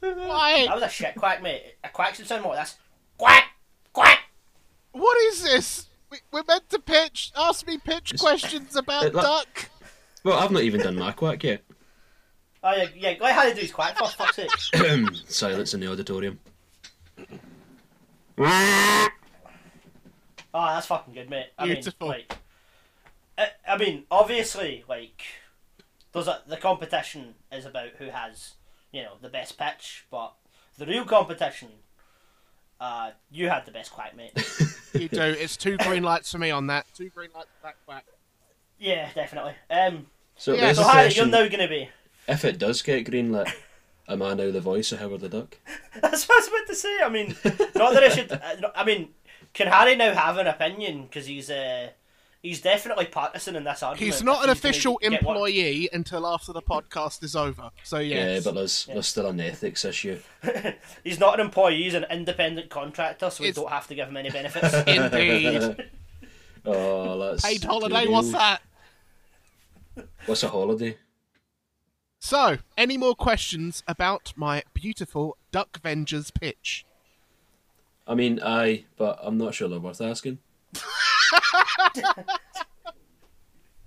Why? 0.00 0.66
that 0.66 0.74
was 0.74 0.82
a 0.82 0.88
shit 0.88 1.14
quack, 1.14 1.40
mate. 1.40 1.62
A 1.84 1.90
quack 1.90 2.16
should 2.16 2.26
sound 2.26 2.42
more 2.42 2.54
like 2.56 2.64
this. 2.64 2.76
Quack, 3.18 3.44
quack. 3.92 4.18
What 4.90 5.16
is 5.28 5.44
this? 5.44 5.86
We, 6.10 6.18
we're 6.32 6.42
meant 6.48 6.68
to 6.70 6.80
pitch. 6.80 7.30
Ask 7.38 7.68
me 7.68 7.78
pitch 7.78 8.14
It's- 8.14 8.20
questions 8.20 8.74
about 8.74 9.04
it- 9.04 9.14
look- 9.14 9.22
duck. 9.22 9.70
Well, 10.24 10.40
I've 10.40 10.50
not 10.50 10.62
even 10.64 10.80
done 10.80 10.96
my 10.96 11.12
quack 11.12 11.44
yet. 11.44 11.62
Oh 12.64 12.72
yeah, 12.74 12.86
yeah. 12.96 13.14
Go 13.14 13.24
ahead 13.26 13.46
and 13.46 13.54
do 13.54 13.60
his 13.62 13.70
quack 13.70 13.96
for 13.96 14.08
fuck's 14.08 14.34
sake. 14.36 14.50
Silence 15.28 15.72
in 15.72 15.78
the 15.78 15.86
auditorium. 15.88 16.40
Oh, 18.38 19.08
that's 20.52 20.86
fucking 20.86 21.14
good, 21.14 21.30
mate. 21.30 21.46
I 21.56 21.66
Beautiful. 21.66 22.08
mean, 22.08 22.16
like, 22.18 22.38
I, 23.38 23.72
I 23.74 23.78
mean, 23.78 24.02
obviously, 24.10 24.84
like, 24.88 25.22
there's 26.12 26.28
a, 26.28 26.40
the 26.46 26.56
competition 26.56 27.34
is 27.50 27.64
about 27.66 27.90
who 27.98 28.06
has, 28.10 28.52
you 28.92 29.02
know, 29.02 29.12
the 29.20 29.28
best 29.28 29.58
pitch, 29.58 30.04
but 30.10 30.34
the 30.78 30.86
real 30.86 31.04
competition, 31.04 31.68
uh, 32.80 33.10
you 33.30 33.48
had 33.48 33.64
the 33.66 33.72
best 33.72 33.92
quack, 33.92 34.16
mate. 34.16 34.32
You 34.94 35.08
do. 35.08 35.22
It's 35.22 35.56
two 35.56 35.78
green 35.78 36.02
lights 36.02 36.30
for 36.30 36.36
me 36.36 36.50
on 36.50 36.66
that. 36.66 36.84
Two 36.94 37.08
green 37.08 37.30
lights 37.34 37.48
for 37.58 37.68
that 37.68 37.76
quack. 37.86 38.04
yeah, 38.78 39.08
definitely. 39.14 39.54
Um, 39.70 40.06
So, 40.36 40.52
Yeah, 40.52 40.60
there's 40.66 40.76
so 40.76 40.82
Harry, 40.82 41.10
you're 41.14 41.24
now 41.24 41.48
gonna 41.48 41.66
be. 41.66 41.88
If 42.28 42.44
it 42.44 42.58
does 42.58 42.82
get 42.82 43.06
greenlit, 43.06 43.50
am 44.06 44.20
I 44.22 44.34
now 44.34 44.50
the 44.50 44.60
voice 44.60 44.92
of 44.92 44.98
Howard 45.00 45.22
the 45.22 45.30
Duck? 45.30 45.56
That's 46.02 46.28
what 46.28 46.34
I 46.36 46.38
was 46.40 46.48
about 46.48 46.66
to 46.66 46.74
say. 46.74 46.98
I 47.02 47.08
mean, 47.08 47.34
not 47.74 47.94
that 47.94 48.04
I 48.04 48.08
should. 48.10 48.32
uh, 48.32 48.70
I 48.76 48.84
mean, 48.84 49.08
can 49.54 49.68
Harry 49.68 49.96
now 49.96 50.12
have 50.12 50.36
an 50.36 50.46
opinion 50.46 51.04
because 51.04 51.24
he's 51.24 51.48
uh, 51.48 51.88
he's 52.42 52.60
definitely 52.60 53.06
partisan 53.06 53.56
in 53.56 53.64
this 53.64 53.82
argument. 53.82 54.12
He's 54.12 54.22
not 54.22 54.38
an 54.38 54.42
gonna 54.42 54.52
official 54.52 54.98
employee 54.98 55.88
until 55.92 56.26
after 56.26 56.52
the 56.52 56.60
podcast 56.60 57.22
is 57.22 57.34
over. 57.36 57.70
So 57.84 57.98
yes. 57.98 58.44
Yeah, 58.44 58.50
but 58.50 58.56
there's, 58.56 58.86
there's 58.86 59.06
still 59.06 59.28
an 59.28 59.40
ethics 59.40 59.84
issue. 59.84 60.18
He's 61.04 61.20
not 61.20 61.34
an 61.34 61.46
employee, 61.46 61.82
he's 61.82 61.94
an 61.94 62.06
independent 62.10 62.68
contractor, 62.70 63.30
so 63.30 63.44
we 63.44 63.52
don't 63.52 63.70
have 63.70 63.86
to 63.88 63.94
give 63.94 64.08
him 64.08 64.16
any 64.16 64.30
benefits. 64.30 64.74
Indeed. 64.86 65.90
Oh, 66.64 67.18
that's 67.18 67.44
Paid 67.44 67.62
good 67.62 67.66
holiday. 67.66 68.06
What's 68.06 68.30
that? 68.30 68.62
What's 70.26 70.44
a 70.44 70.48
holiday? 70.48 70.96
So, 72.20 72.58
any 72.78 72.96
more 72.96 73.16
questions 73.16 73.82
about 73.88 74.32
my 74.36 74.62
beautiful 74.72 75.36
Duck 75.50 75.82
Vengers 75.82 76.32
pitch? 76.32 76.86
I 78.06 78.14
mean, 78.14 78.38
aye, 78.40 78.84
but 78.96 79.18
I'm 79.20 79.38
not 79.38 79.54
sure 79.56 79.68
they're 79.68 79.80
worth 79.80 80.00
asking. 80.00 80.38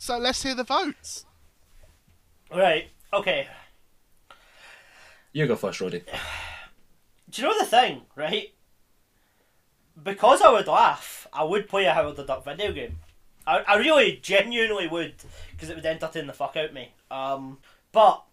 So 0.05 0.19
let's 0.19 0.43
hear 0.43 0.53
the 0.53 0.63
votes. 0.63 1.25
right, 2.51 2.89
okay. 3.11 3.47
You 5.33 5.47
go 5.47 5.55
first, 5.55 5.81
Roddy. 5.81 6.03
Do 7.31 7.41
you 7.41 7.47
know 7.47 7.57
the 7.57 7.65
thing, 7.65 8.03
right? 8.15 8.53
Because 10.01 10.43
I 10.43 10.51
would 10.51 10.67
laugh, 10.67 11.25
I 11.33 11.43
would 11.43 11.67
play 11.67 11.85
a 11.85 11.93
Howard 11.93 12.17
the 12.17 12.23
Duck 12.23 12.45
video 12.45 12.71
game. 12.71 12.97
I, 13.47 13.61
I 13.67 13.75
really, 13.77 14.19
genuinely 14.21 14.87
would, 14.87 15.15
because 15.53 15.69
it 15.69 15.75
would 15.75 15.85
entertain 15.87 16.27
the 16.27 16.33
fuck 16.33 16.55
out 16.55 16.65
of 16.65 16.73
me. 16.73 16.93
Um, 17.09 17.57
but, 17.91 18.23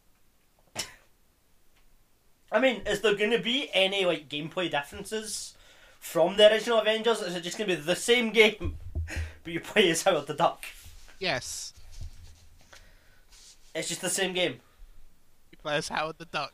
I 2.52 2.60
mean, 2.60 2.82
is 2.86 3.00
there 3.00 3.14
going 3.14 3.30
to 3.30 3.38
be 3.38 3.70
any, 3.72 4.04
like, 4.04 4.28
gameplay 4.28 4.70
differences 4.70 5.54
from 5.98 6.36
the 6.36 6.52
original 6.52 6.80
Avengers? 6.80 7.22
Is 7.22 7.34
it 7.34 7.44
just 7.44 7.56
going 7.56 7.70
to 7.70 7.76
be 7.76 7.82
the 7.82 7.96
same 7.96 8.30
game, 8.34 8.76
but 9.44 9.52
you 9.52 9.60
play 9.60 9.90
as 9.90 10.02
Howard 10.02 10.26
the 10.26 10.34
Duck? 10.34 10.64
Yes, 11.18 11.72
It's 13.74 13.88
just 13.88 14.02
the 14.02 14.10
same 14.10 14.34
game. 14.34 14.60
You 15.50 15.58
play 15.62 15.76
as 15.76 15.88
Howard 15.88 16.18
the 16.18 16.26
Duck, 16.26 16.52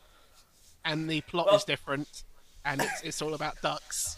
and 0.85 1.09
the 1.11 1.21
plot 1.23 1.47
Well- 1.47 1.57
is 1.57 1.65
different, 1.65 2.23
and 2.65 2.81
it's 2.83 3.01
it's 3.03 3.23
all 3.23 3.35
about 3.35 3.61
ducks. 3.63 4.17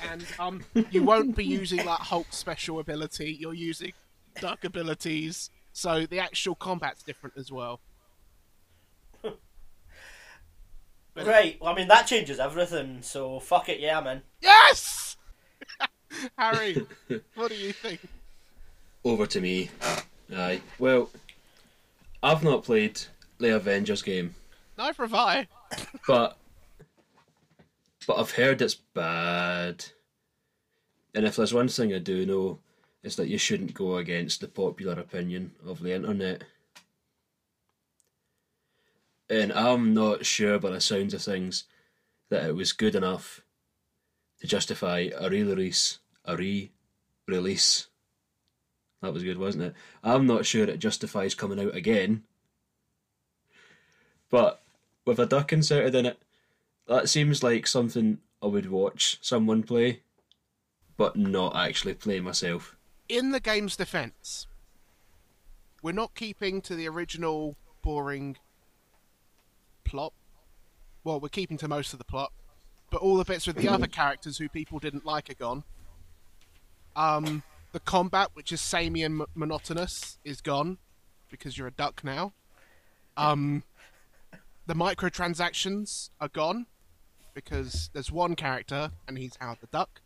And 0.00 0.24
um, 0.38 0.64
you 0.90 1.02
won't 1.02 1.36
be 1.36 1.44
using 1.44 1.84
like 1.84 1.98
Hulk's 2.00 2.36
special 2.38 2.78
ability. 2.80 3.36
You're 3.38 3.52
using 3.54 3.92
duck 4.40 4.64
abilities, 4.64 5.50
so 5.72 6.06
the 6.06 6.20
actual 6.20 6.54
combat's 6.54 7.02
different 7.02 7.36
as 7.36 7.50
well. 7.52 7.80
But- 9.22 9.38
Right, 11.26 11.58
well, 11.60 11.72
I 11.72 11.76
mean, 11.76 11.86
that 11.88 12.06
changes 12.08 12.40
everything, 12.40 13.00
so 13.02 13.38
fuck 13.38 13.68
it, 13.68 13.78
yeah, 13.78 14.00
man. 14.00 14.22
Yes, 14.40 15.13
Harry, 16.38 16.86
what 17.34 17.50
do 17.50 17.56
you 17.56 17.72
think? 17.72 18.00
Over 19.04 19.26
to 19.26 19.40
me. 19.40 19.70
Aye. 20.34 20.60
Well, 20.78 21.10
I've 22.22 22.42
not 22.42 22.64
played 22.64 23.00
the 23.38 23.56
Avengers 23.56 24.02
game, 24.02 24.34
Neither 24.76 25.04
have 25.04 25.14
I. 25.14 25.46
but 26.06 26.36
but 28.06 28.18
I've 28.18 28.32
heard 28.32 28.60
it's 28.60 28.74
bad. 28.74 29.84
And 31.14 31.24
if 31.24 31.36
there's 31.36 31.54
one 31.54 31.68
thing 31.68 31.94
I 31.94 31.98
do 31.98 32.26
know, 32.26 32.58
it's 33.02 33.16
that 33.16 33.28
you 33.28 33.38
shouldn't 33.38 33.74
go 33.74 33.96
against 33.96 34.40
the 34.40 34.48
popular 34.48 34.94
opinion 34.94 35.52
of 35.64 35.80
the 35.80 35.94
internet. 35.94 36.44
And 39.30 39.52
I'm 39.52 39.94
not 39.94 40.26
sure 40.26 40.58
by 40.58 40.70
the 40.70 40.80
sounds 40.80 41.14
of 41.14 41.22
things 41.22 41.64
that 42.30 42.44
it 42.44 42.54
was 42.54 42.72
good 42.72 42.94
enough 42.94 43.42
to 44.40 44.46
justify 44.46 45.08
a 45.16 45.30
re-release, 45.30 46.00
a 46.24 46.36
re-release. 46.36 47.88
That 49.02 49.12
was 49.12 49.22
good, 49.22 49.38
wasn't 49.38 49.64
it? 49.64 49.74
I'm 50.02 50.26
not 50.26 50.46
sure 50.46 50.64
it 50.64 50.78
justifies 50.78 51.34
coming 51.34 51.60
out 51.60 51.74
again. 51.74 52.22
But 54.30 54.62
with 55.04 55.18
a 55.18 55.26
duck 55.26 55.52
inserted 55.52 55.94
in 55.94 56.06
it, 56.06 56.18
that 56.88 57.08
seems 57.08 57.42
like 57.42 57.66
something 57.66 58.18
I 58.42 58.46
would 58.46 58.70
watch 58.70 59.18
someone 59.20 59.62
play, 59.62 60.00
but 60.96 61.16
not 61.16 61.56
actually 61.56 61.94
play 61.94 62.20
myself. 62.20 62.76
In 63.08 63.30
the 63.30 63.40
game's 63.40 63.76
defense, 63.76 64.46
we're 65.82 65.92
not 65.92 66.14
keeping 66.14 66.60
to 66.62 66.74
the 66.74 66.88
original 66.88 67.56
boring 67.82 68.38
plot. 69.84 70.14
Well, 71.04 71.20
we're 71.20 71.28
keeping 71.28 71.58
to 71.58 71.68
most 71.68 71.92
of 71.92 71.98
the 71.98 72.04
plot, 72.04 72.32
but 72.90 73.02
all 73.02 73.16
the 73.16 73.24
bits 73.24 73.46
with 73.46 73.56
the 73.56 73.68
other 73.70 73.86
characters 73.86 74.38
who 74.38 74.48
people 74.48 74.78
didn't 74.78 75.04
like 75.04 75.28
are 75.30 75.34
gone. 75.34 75.64
Um, 76.96 77.42
the 77.72 77.80
combat, 77.80 78.30
which 78.34 78.52
is 78.52 78.60
samey 78.60 79.02
and 79.02 79.22
m- 79.22 79.26
monotonous, 79.34 80.18
is 80.24 80.40
gone 80.40 80.78
because 81.30 81.58
you're 81.58 81.66
a 81.66 81.72
duck 81.72 82.02
now. 82.04 82.32
Um, 83.16 83.64
the 84.66 84.74
microtransactions 84.74 86.10
are 86.20 86.28
gone 86.28 86.66
because 87.34 87.90
there's 87.92 88.10
one 88.10 88.36
character 88.36 88.90
and 89.06 89.18
he's 89.18 89.36
Howard 89.40 89.58
the 89.60 89.66
Duck. 89.66 90.00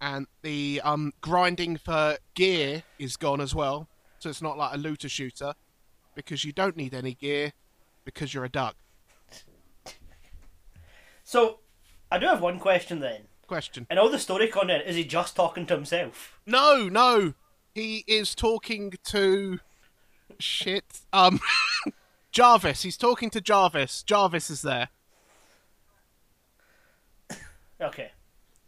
And 0.00 0.28
the 0.42 0.80
um, 0.84 1.12
grinding 1.20 1.76
for 1.76 2.18
gear 2.34 2.84
is 2.98 3.16
gone 3.16 3.40
as 3.40 3.54
well, 3.54 3.88
so 4.20 4.30
it's 4.30 4.40
not 4.40 4.56
like 4.56 4.74
a 4.74 4.78
looter 4.78 5.08
shooter 5.08 5.54
because 6.14 6.44
you 6.44 6.52
don't 6.52 6.76
need 6.76 6.94
any 6.94 7.14
gear 7.14 7.52
because 8.04 8.32
you're 8.32 8.44
a 8.44 8.48
duck. 8.48 8.76
So, 11.24 11.58
I 12.10 12.18
do 12.18 12.26
have 12.26 12.40
one 12.40 12.58
question 12.58 13.00
then. 13.00 13.22
Question. 13.48 13.86
And 13.88 13.98
all 13.98 14.10
the 14.10 14.18
story 14.18 14.46
content, 14.48 14.84
is 14.86 14.94
he 14.94 15.04
just 15.04 15.34
talking 15.34 15.64
to 15.66 15.74
himself? 15.74 16.38
No, 16.46 16.88
no. 16.88 17.32
He 17.74 18.04
is 18.06 18.34
talking 18.34 18.92
to 19.04 19.58
shit. 20.38 21.00
Um 21.12 21.40
Jarvis. 22.30 22.82
He's 22.82 22.98
talking 22.98 23.30
to 23.30 23.40
Jarvis. 23.40 24.02
Jarvis 24.02 24.50
is 24.50 24.60
there. 24.60 24.90
Okay. 27.80 28.10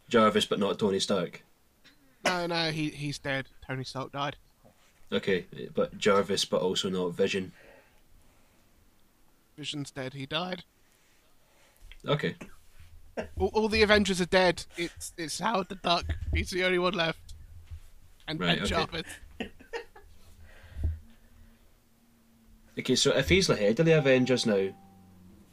Jarvis, 0.09 0.45
but 0.45 0.59
not 0.59 0.79
Tony 0.79 0.99
Stark. 0.99 1.43
No, 2.25 2.47
no, 2.47 2.71
he 2.71 2.89
he's 2.89 3.19
dead. 3.19 3.49
Tony 3.65 3.83
Stark 3.83 4.11
died. 4.11 4.35
Okay, 5.11 5.45
but 5.75 5.95
Jarvis, 5.97 6.45
but 6.45 6.61
also 6.61 6.89
not 6.89 7.13
Vision. 7.13 7.51
Vision's 9.57 9.91
dead. 9.91 10.13
He 10.13 10.25
died. 10.25 10.63
Okay. 12.07 12.35
All, 13.37 13.51
all 13.53 13.67
the 13.67 13.81
Avengers 13.83 14.21
are 14.21 14.25
dead. 14.25 14.65
It's 14.77 15.13
it's 15.17 15.39
Howard 15.39 15.69
the 15.69 15.75
Duck. 15.75 16.05
He's 16.33 16.49
the 16.49 16.63
only 16.63 16.79
one 16.79 16.93
left. 16.93 17.33
And, 18.27 18.39
Right, 18.39 18.51
and 18.51 18.61
okay. 18.61 18.69
Jarvis. 18.69 19.03
Okay, 22.79 22.95
so 22.95 23.11
if 23.11 23.27
he's 23.27 23.47
the 23.47 23.55
head 23.55 23.79
of 23.81 23.85
the 23.85 23.97
Avengers 23.97 24.45
now, 24.45 24.69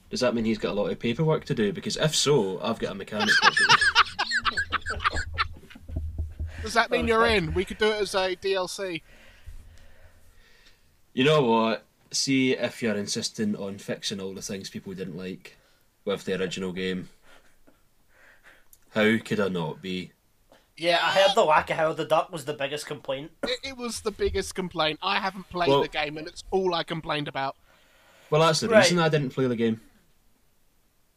does 0.09 0.21
that 0.21 0.35
mean 0.35 0.45
he's 0.45 0.57
got 0.57 0.71
a 0.71 0.81
lot 0.81 0.91
of 0.91 0.99
paperwork 0.99 1.45
to 1.47 1.55
do? 1.55 1.73
Because 1.73 1.97
if 1.97 2.15
so, 2.15 2.61
I've 2.63 2.79
got 2.79 2.93
a 2.93 2.95
mechanic. 2.95 3.29
to. 3.29 3.79
Does 6.63 6.75
that 6.75 6.91
mean 6.91 7.05
oh, 7.05 7.09
you're 7.09 7.27
in? 7.27 7.55
We 7.55 7.65
could 7.65 7.79
do 7.79 7.91
it 7.91 8.01
as 8.01 8.15
a 8.15 8.37
DLC. 8.37 9.03
you 11.13 11.25
know 11.25 11.43
what? 11.43 11.85
See 12.11 12.53
if 12.53 12.83
you're 12.83 12.97
insisting 12.97 13.55
on 13.57 13.79
fixing 13.79 14.21
all 14.21 14.33
the 14.33 14.43
things 14.43 14.71
people 14.71 14.95
didn't 14.95 15.17
like 15.17 15.57
with 16.05 16.25
the 16.25 16.41
original 16.41 16.73
game. 16.73 17.09
How 18.91 19.17
could 19.25 19.41
I 19.41 19.49
not 19.49 19.83
be? 19.83 20.13
Yeah, 20.77 20.99
I 21.03 21.11
heard 21.11 21.35
the 21.35 21.45
lack 21.45 21.71
of 21.71 21.77
how 21.77 21.93
the 21.93 22.05
duck 22.05 22.31
was 22.33 22.45
the 22.45 22.55
biggest 22.55 22.87
complaint. 22.87 23.33
It, 23.43 23.59
it 23.65 23.77
was 23.77 24.01
the 24.01 24.13
biggest 24.13 24.55
complaint. 24.55 25.01
I 25.03 25.19
haven't 25.19 25.49
played 25.51 25.69
Well- 25.71 25.83
the 25.83 25.89
game, 25.89 26.17
and 26.17 26.27
it's 26.29 26.45
all 26.51 26.75
I 26.75 26.85
complained 26.85 27.29
about. 27.29 27.57
Well, 28.31 28.41
that's 28.43 28.61
the 28.61 28.69
Right. 28.69 28.79
reason 28.85 28.99
I 28.99 29.09
didn't 29.09 29.31
play 29.31 29.47
the 29.47 29.57
game. 29.57 29.81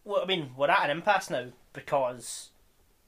Well, 0.03 0.21
I 0.23 0.25
mean, 0.25 0.51
we're 0.57 0.69
at 0.71 0.85
an 0.85 0.89
impasse 0.97 1.29
now 1.29 1.47
because 1.73 2.49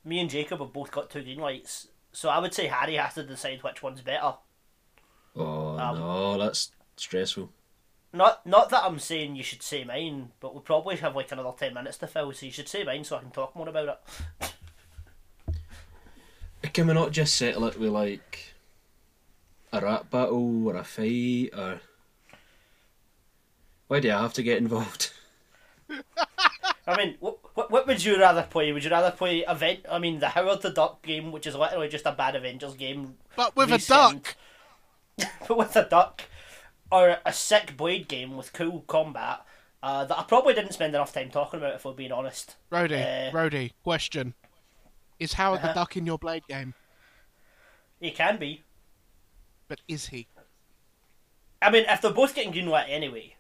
me 0.04 0.20
and 0.20 0.30
Jacob 0.30 0.60
have 0.60 0.74
both 0.74 0.92
got 0.92 1.10
two 1.10 1.24
green 1.24 1.40
lights. 1.40 1.88
So 2.12 2.30
I 2.30 2.38
would 2.40 2.54
say 2.54 2.68
Harry 2.68 2.96
has 2.96 3.16
to 3.16 3.24
decide 3.24 3.64
which 3.64 3.82
one's 3.82 4.02
better. 4.02 4.36
Oh 5.36 5.78
Um, 5.80 5.98
no, 5.98 6.38
that's 6.38 6.72
stressful. 6.96 7.50
Not 8.16 8.46
not 8.46 8.70
that 8.70 8.84
I'm 8.84 9.00
saying 9.00 9.36
you 9.36 9.44
should 9.44 9.64
say 9.64 9.84
mine, 9.84 10.32
but 10.40 10.54
we'll 10.54 10.62
probably 10.62 10.98
have 10.98 11.16
like 11.16 11.32
another 11.32 11.52
ten 11.58 11.74
minutes 11.74 11.98
to 11.98 12.08
fill, 12.08 12.32
so 12.32 12.46
you 12.46 12.52
should 12.52 12.70
say 12.70 12.84
mine 12.84 13.04
so 13.04 13.18
I 13.18 13.22
can 13.22 13.32
talk 13.32 13.56
more 13.56 13.68
about 13.68 14.00
it. 14.40 14.54
Can 16.74 16.88
we 16.88 16.94
not 16.94 17.12
just 17.12 17.36
settle 17.36 17.66
it 17.66 17.78
with 17.80 17.90
like 17.90 18.54
a 19.72 19.82
rap 19.82 20.10
battle 20.10 20.68
or 20.68 20.76
a 20.76 20.84
fight 20.84 21.50
or? 21.58 21.82
Why 23.88 24.00
do 24.00 24.10
I 24.12 24.22
have 24.22 24.34
to 24.34 24.44
get 24.44 24.60
involved? 24.60 25.12
I 26.88 26.98
mean, 26.98 27.16
what, 27.20 27.38
what 27.54 27.72
what 27.72 27.88
would 27.88 28.04
you 28.04 28.20
rather 28.20 28.44
play? 28.44 28.72
Would 28.72 28.84
you 28.84 28.92
rather 28.92 29.12
play 29.12 29.40
event? 29.40 29.82
I 29.90 30.00
mean, 30.00 30.20
the 30.20 30.30
Howard 30.30 30.62
the 30.62 30.70
Duck 30.70 31.02
game, 31.02 31.32
which 31.32 31.48
is 31.48 31.56
literally 31.56 31.90
just 31.90 32.06
a 32.06 32.12
bad 32.12 32.36
Avengers 32.36 32.76
game, 32.76 33.16
But 33.36 33.56
with 33.56 33.72
a 33.72 33.78
duck. 33.78 34.36
but 35.48 35.58
with 35.58 35.76
a 35.76 35.86
duck, 35.86 36.24
or 36.94 37.18
a 37.26 37.34
sick 37.34 37.76
Blade 37.76 38.08
game 38.08 38.38
with 38.38 38.54
cool 38.54 38.82
combat. 38.88 39.42
Uh, 39.82 40.06
that 40.06 40.18
I 40.18 40.24
probably 40.24 40.54
didn't 40.54 40.72
spend 40.72 40.96
enough 40.96 41.12
time 41.12 41.30
talking 41.30 41.60
about, 41.60 41.74
if 41.76 41.84
we're 41.84 41.92
being 41.92 42.14
honest. 42.14 42.56
Roddy, 42.70 42.96
Uh, 42.96 43.32
Roddy, 43.34 43.74
question. 43.84 44.34
Is 45.20 45.34
Howard 45.34 45.60
the 45.62 45.66
Uh-huh. 45.66 45.74
Duck 45.74 45.98
in 45.98 46.06
your 46.06 46.18
Blade 46.18 46.44
game? 46.48 46.74
He 48.00 48.12
can 48.12 48.38
be. 48.38 48.64
But 49.68 49.82
is 49.90 50.08
he? 50.08 50.28
I 51.62 51.70
mean, 51.70 51.86
if 51.90 52.00
they're 52.02 52.12
both 52.12 52.34
getting 52.36 52.52
green 52.52 52.68
light 52.68 52.88
anyway, 52.90 53.36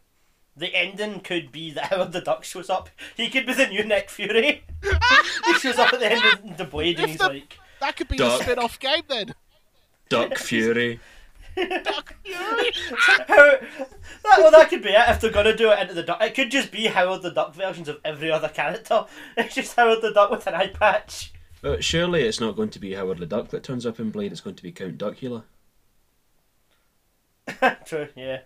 the 0.56 0.74
ending 0.76 1.22
could 1.22 1.52
be 1.52 1.72
that 1.72 1.86
Howard 1.92 2.12
the 2.12 2.20
Duck 2.22 2.44
shows 2.44 2.70
up. 2.70 2.90
He 3.16 3.30
could 3.30 3.46
be 3.46 3.54
the 3.54 3.68
new 3.68 3.84
Nick 3.86 4.10
Fury. 4.10 4.64
he 5.46 5.54
shows 5.60 5.80
up 5.80 5.94
at 5.94 6.00
the 6.02 6.12
end 6.12 6.26
of 6.52 6.58
the 6.58 6.66
Blade 6.66 7.00
and 7.00 7.10
he's 7.10 7.20
the- 7.20 7.28
like, 7.30 7.58
That 7.80 7.96
could 7.96 8.10
be 8.10 8.18
Duck. 8.18 8.42
a 8.42 8.44
spin-off 8.44 8.80
game 8.80 9.04
then. 9.08 9.34
Duck 10.10 10.38
Fury. 10.38 11.00
Duck 11.56 12.16
Fury. 12.24 12.72
How, 12.98 13.36
that, 13.38 13.60
well, 14.40 14.52
that 14.52 14.70
could 14.70 14.82
be 14.82 14.90
it 14.90 15.10
if 15.10 15.22
they're 15.22 15.32
gonna 15.32 15.56
do 15.56 15.72
it 15.72 15.80
into 15.80 15.94
the 15.94 16.04
duck. 16.04 16.22
It 16.22 16.34
could 16.36 16.52
just 16.52 16.72
be 16.72 16.88
Howard 16.88 17.22
the 17.22 17.32
Duck 17.32 17.54
versions 17.54 17.88
of 17.90 18.00
every 18.04 18.32
other 18.32 18.50
character. 18.50 19.06
It's 19.38 19.56
just 19.56 19.76
Howard 19.76 20.02
the 20.02 20.12
Duck 20.14 20.32
with 20.32 20.48
an 20.48 20.56
eye 20.56 20.68
patch. 20.68 21.34
Uh, 21.64 21.78
surely 21.80 22.24
it's 22.24 22.42
not 22.42 22.56
going 22.56 22.70
to 22.70 22.80
be 22.80 22.94
Howard 22.94 23.20
the 23.20 23.26
Duck 23.26 23.50
that 23.50 23.64
turns 23.64 23.86
up 23.86 24.00
in 24.00 24.10
Blade. 24.12 24.32
It's 24.32 24.42
going 24.42 24.56
to 24.58 24.64
be 24.64 24.72
Count 24.72 24.98
Duckula. 24.98 25.44
True, 27.86 28.08
yeah. 28.16 28.40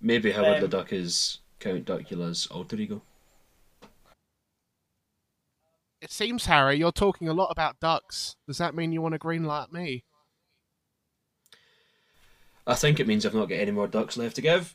Maybe 0.00 0.32
Howard 0.32 0.60
the 0.60 0.64
Um, 0.64 0.70
Duck 0.70 0.92
is 0.92 1.38
Count 1.60 1.84
Duckula's 1.84 2.46
alter 2.48 2.76
ego. 2.76 3.02
It 6.00 6.10
seems, 6.10 6.46
Harry, 6.46 6.76
you're 6.76 6.92
talking 6.92 7.28
a 7.28 7.32
lot 7.32 7.50
about 7.50 7.80
ducks. 7.80 8.36
Does 8.46 8.58
that 8.58 8.74
mean 8.74 8.92
you 8.92 9.00
want 9.00 9.14
to 9.14 9.18
greenlight 9.18 9.72
me? 9.72 10.04
I 12.66 12.74
think 12.74 13.00
it 13.00 13.06
means 13.06 13.24
I've 13.24 13.34
not 13.34 13.48
got 13.48 13.56
any 13.56 13.70
more 13.70 13.86
ducks 13.86 14.16
left 14.16 14.36
to 14.36 14.42
give. 14.42 14.74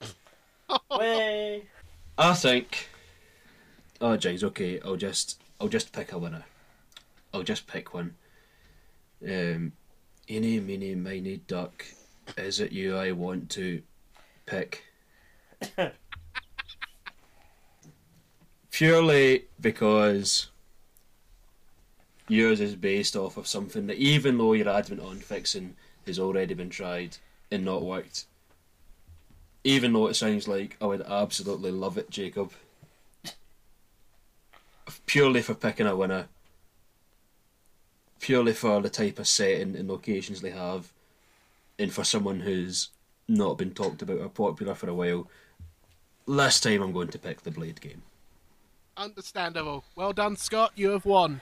Way. 0.90 1.64
I 2.16 2.34
think. 2.34 2.88
Oh, 4.00 4.16
jeez. 4.16 4.42
Okay, 4.42 4.80
I'll 4.84 4.96
just 4.96 5.42
I'll 5.60 5.68
just 5.68 5.92
pick 5.92 6.12
a 6.12 6.18
winner. 6.18 6.44
I'll 7.32 7.42
just 7.42 7.66
pick 7.66 7.92
one. 7.92 8.14
Um, 9.26 9.72
eeny, 10.28 10.60
meeny, 10.60 10.94
miny, 10.94 11.38
duck. 11.38 11.84
Is 12.38 12.60
it 12.60 12.72
you 12.72 12.96
I 12.96 13.12
want 13.12 13.50
to 13.50 13.82
pick? 14.46 14.84
Purely 18.70 19.44
because 19.60 20.48
yours 22.28 22.60
is 22.60 22.74
based 22.74 23.16
off 23.16 23.36
of 23.36 23.46
something 23.46 23.86
that, 23.86 23.96
even 23.96 24.38
though 24.38 24.52
your 24.52 24.68
advent 24.68 25.00
on 25.00 25.18
fixing 25.18 25.76
has 26.06 26.18
already 26.18 26.54
been 26.54 26.70
tried 26.70 27.16
and 27.50 27.64
not 27.64 27.82
worked, 27.82 28.26
even 29.62 29.92
though 29.92 30.06
it 30.06 30.14
sounds 30.14 30.46
like 30.46 30.76
I 30.80 30.86
would 30.86 31.02
absolutely 31.02 31.70
love 31.70 31.96
it, 31.98 32.10
Jacob. 32.10 32.52
Purely 35.06 35.42
for 35.42 35.54
picking 35.54 35.86
a 35.86 35.96
winner. 35.96 36.28
Purely 38.20 38.52
for 38.52 38.80
the 38.80 38.90
type 38.90 39.18
of 39.18 39.28
setting 39.28 39.76
and 39.76 39.88
locations 39.88 40.40
they 40.40 40.50
have, 40.50 40.92
and 41.78 41.92
for 41.92 42.04
someone 42.04 42.40
who's 42.40 42.90
not 43.28 43.58
been 43.58 43.72
talked 43.72 44.02
about 44.02 44.18
or 44.18 44.28
popular 44.28 44.74
for 44.74 44.88
a 44.88 44.94
while. 44.94 45.28
Last 46.26 46.62
time 46.62 46.82
I'm 46.82 46.92
going 46.92 47.08
to 47.08 47.18
pick 47.18 47.42
the 47.42 47.50
Blade 47.50 47.80
game. 47.80 48.02
Understandable. 48.96 49.84
Well 49.96 50.12
done, 50.12 50.36
Scott. 50.36 50.72
You 50.76 50.90
have 50.90 51.04
won. 51.04 51.40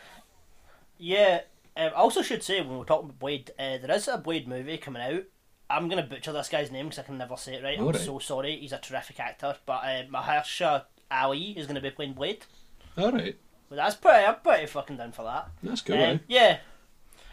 Yeah, 1.03 1.41
um, 1.77 1.87
I 1.89 1.99
also 1.99 2.23
should 2.23 2.45
say 2.45 2.61
when 2.61 2.79
we're 2.79 2.85
talking 2.85 3.07
about 3.09 3.19
Blade, 3.19 3.51
uh, 3.59 3.79
there 3.79 3.91
is 3.91 4.07
a 4.07 4.19
Blade 4.19 4.47
movie 4.47 4.79
coming 4.79 5.03
out. 5.03 5.25
I'm 5.69 5.89
gonna 5.89 6.05
butcher 6.05 6.33
this 6.33 6.49
guy's 6.49 6.71
name 6.71 6.87
because 6.87 7.01
I 7.01 7.03
can 7.03 7.19
never 7.19 7.37
say 7.37 7.55
it 7.55 7.65
right. 7.65 7.77
I'm 7.77 7.85
Alright. 7.87 8.03
so 8.03 8.21
sorry. 8.21 8.57
He's 8.57 8.73
a 8.73 8.79
terrific 8.79 9.19
actor, 9.19 9.57
but 9.67 9.83
uh, 9.83 10.05
Mahershala 10.13 10.85
Ali 11.11 11.59
is 11.59 11.67
gonna 11.67 11.81
be 11.81 11.91
playing 11.91 12.13
Blade. 12.13 12.45
Alright, 12.97 13.37
But 13.69 13.77
that's 13.77 13.97
pretty. 13.97 14.25
I'm 14.27 14.37
pretty 14.45 14.67
fucking 14.67 14.97
down 14.99 15.11
for 15.13 15.25
that. 15.25 15.51
that's 15.63 15.81
cool. 15.81 15.97
Um, 15.97 16.01
eh? 16.01 16.19
yeah. 16.29 16.59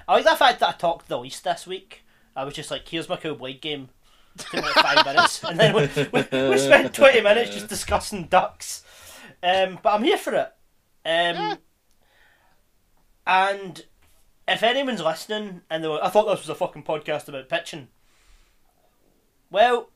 I 0.08 0.16
like 0.16 0.24
the 0.24 0.36
fact 0.36 0.62
that 0.62 0.70
I 0.70 0.72
talked 0.72 1.08
the 1.08 1.20
least 1.20 1.44
this 1.44 1.68
week. 1.68 2.04
I 2.36 2.46
was 2.46 2.56
just 2.56 2.72
like, 2.72 2.88
here's 2.88 3.08
my 3.08 3.18
cool 3.18 3.36
blade 3.36 3.62
game. 3.62 3.90
Took 4.38 4.54
like 4.64 4.74
five 4.74 5.06
minutes, 5.06 5.44
and 5.44 5.60
then 5.60 5.76
we, 5.76 5.82
we, 6.12 6.50
we 6.50 6.58
spent 6.58 6.94
twenty 6.94 7.22
minutes 7.22 7.52
just 7.52 7.68
discussing 7.68 8.24
ducks. 8.26 8.84
Um, 9.44 9.78
but 9.84 9.94
I'm 9.94 10.04
here 10.04 10.18
for 10.18 10.34
it. 10.34 10.52
Um, 11.06 11.36
Yeah. 11.36 11.56
And 13.30 13.86
if 14.48 14.64
anyone's 14.64 15.04
listening 15.04 15.62
and 15.70 15.84
they're 15.84 15.92
like, 15.92 16.02
I 16.02 16.10
thought 16.10 16.26
this 16.26 16.40
was 16.40 16.50
a 16.50 16.56
fucking 16.56 16.82
podcast 16.82 17.28
about 17.28 17.48
pitching. 17.48 17.90
Well, 19.52 19.92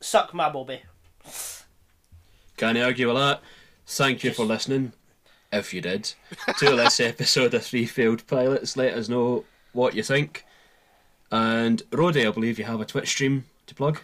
suck 0.00 0.34
my 0.34 0.50
bobby. 0.50 0.82
Can't 2.56 2.76
argue 2.76 3.06
with 3.06 3.16
that. 3.16 3.42
Thank 3.86 4.24
you 4.24 4.32
for 4.32 4.44
listening, 4.44 4.92
if 5.52 5.72
you 5.72 5.82
did, 5.82 6.14
to 6.58 6.74
this 6.74 6.98
episode 7.00 7.54
of 7.54 7.64
Three 7.64 7.86
Failed 7.86 8.26
Pilots. 8.26 8.76
Let 8.76 8.94
us 8.94 9.08
know 9.08 9.44
what 9.72 9.94
you 9.94 10.02
think. 10.02 10.44
And 11.30 11.80
Roddy, 11.92 12.26
I 12.26 12.32
believe 12.32 12.58
you 12.58 12.64
have 12.64 12.80
a 12.80 12.84
Twitch 12.84 13.10
stream 13.10 13.44
to 13.68 13.74
plug. 13.76 14.00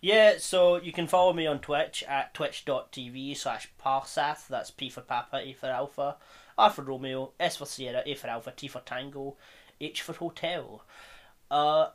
Yeah, 0.00 0.34
so 0.38 0.76
you 0.76 0.90
can 0.90 1.06
follow 1.06 1.32
me 1.32 1.46
on 1.46 1.60
Twitch 1.60 2.02
at 2.08 2.34
twitch.tv 2.34 3.36
slash 3.36 3.70
parsath. 3.78 4.48
That's 4.48 4.70
P 4.70 4.88
for 4.88 5.02
Papa, 5.02 5.36
A 5.36 5.52
for 5.52 5.66
Alpha, 5.66 6.16
R 6.58 6.70
for 6.70 6.82
Romeo, 6.82 7.32
S 7.38 7.56
for 7.56 7.66
Sierra, 7.66 8.02
A 8.04 8.14
for 8.14 8.28
Alpha, 8.28 8.52
T 8.54 8.68
for 8.68 8.80
Tango, 8.80 9.36
H 9.80 10.02
for 10.02 10.12
Hotel. 10.12 10.84
Uh, 11.50 11.88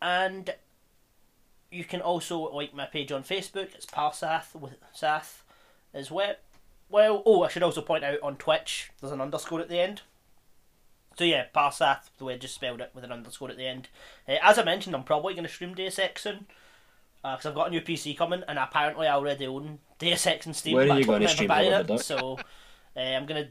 and 0.00 0.54
you 1.70 1.84
can 1.84 2.00
also 2.00 2.38
like 2.52 2.74
my 2.74 2.86
page 2.86 3.12
on 3.12 3.22
Facebook. 3.22 3.74
It's 3.74 3.86
Parsath 3.86 4.54
with 4.54 4.76
Sath 4.92 5.44
as 5.94 6.10
well. 6.10 6.34
Well, 6.88 7.22
oh, 7.24 7.44
I 7.44 7.48
should 7.48 7.62
also 7.62 7.82
point 7.82 8.04
out 8.04 8.18
on 8.22 8.36
Twitch 8.36 8.90
there's 9.00 9.12
an 9.12 9.20
underscore 9.20 9.60
at 9.60 9.68
the 9.68 9.80
end. 9.80 10.02
So 11.16 11.24
yeah, 11.24 11.46
Parsath, 11.54 12.10
the 12.18 12.24
way 12.24 12.34
I 12.34 12.38
just 12.38 12.54
spelled 12.54 12.80
it 12.80 12.90
with 12.94 13.04
an 13.04 13.12
underscore 13.12 13.50
at 13.50 13.56
the 13.56 13.66
end. 13.66 13.88
Uh, 14.28 14.36
as 14.42 14.58
I 14.58 14.64
mentioned, 14.64 14.94
I'm 14.96 15.04
probably 15.04 15.34
going 15.34 15.46
to 15.46 15.52
stream 15.52 15.74
Deus 15.74 15.98
Ex 15.98 16.22
soon 16.22 16.46
because 17.22 17.46
I've 17.46 17.54
got 17.54 17.68
a 17.68 17.70
new 17.70 17.80
PC 17.80 18.16
coming, 18.16 18.42
and 18.48 18.58
apparently 18.58 19.06
I 19.06 19.14
already 19.14 19.46
own 19.46 19.78
Deus 19.98 20.26
Ex 20.26 20.46
and 20.46 20.56
Steam. 20.56 20.76
When 20.76 20.90
are 20.90 20.98
you 20.98 21.28
stream 21.28 21.48
buying 21.48 21.70
Howard 21.70 21.88
the 21.88 21.94
it, 21.94 22.00
so 22.00 22.38
uh, 22.96 23.00
I'm 23.00 23.26
gonna. 23.26 23.48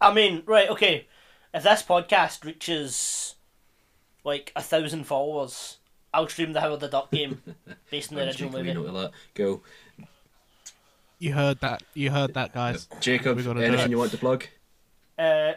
I 0.00 0.12
mean, 0.12 0.42
right, 0.46 0.68
okay. 0.70 1.06
If 1.52 1.64
this 1.64 1.82
podcast 1.82 2.44
reaches 2.44 3.34
like 4.24 4.52
a 4.54 4.62
thousand 4.62 5.04
followers, 5.04 5.78
I'll 6.14 6.28
stream 6.28 6.52
the 6.52 6.60
Howard 6.60 6.80
the 6.80 6.88
Duck 6.88 7.10
game 7.10 7.42
based 7.90 8.10
on 8.12 8.16
the 8.16 8.24
original 8.26 8.50
make 8.52 8.64
movie. 8.64 8.74
note 8.74 8.86
of 8.86 8.94
that. 8.94 9.10
Go. 9.34 9.62
You 11.18 11.34
heard 11.34 11.60
that. 11.60 11.82
You 11.94 12.10
heard 12.10 12.34
that, 12.34 12.54
guys. 12.54 12.88
Jacob, 13.00 13.36
We 13.36 13.42
gotta 13.42 13.60
do 13.60 13.66
anything 13.66 13.90
you 13.90 13.98
want 13.98 14.10
to 14.12 14.18
plug? 14.18 14.46
Uh, 15.18 15.52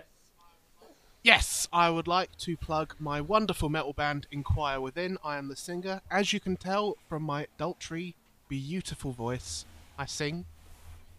Yes, 1.23 1.69
I 1.71 1.89
would 1.89 2.05
like 2.05 2.35
to 2.39 2.57
plug 2.57 2.95
my 2.99 3.21
wonderful 3.21 3.69
metal 3.69 3.93
band 3.93 4.27
Inquire 4.29 4.81
Within. 4.81 5.17
I 5.23 5.37
am 5.37 5.47
the 5.47 5.55
singer. 5.55 6.01
As 6.11 6.33
you 6.33 6.41
can 6.41 6.57
tell 6.57 6.97
from 7.07 7.23
my 7.23 7.47
adultery, 7.55 8.15
beautiful 8.49 9.13
voice, 9.13 9.63
I 9.97 10.05
sing. 10.05 10.43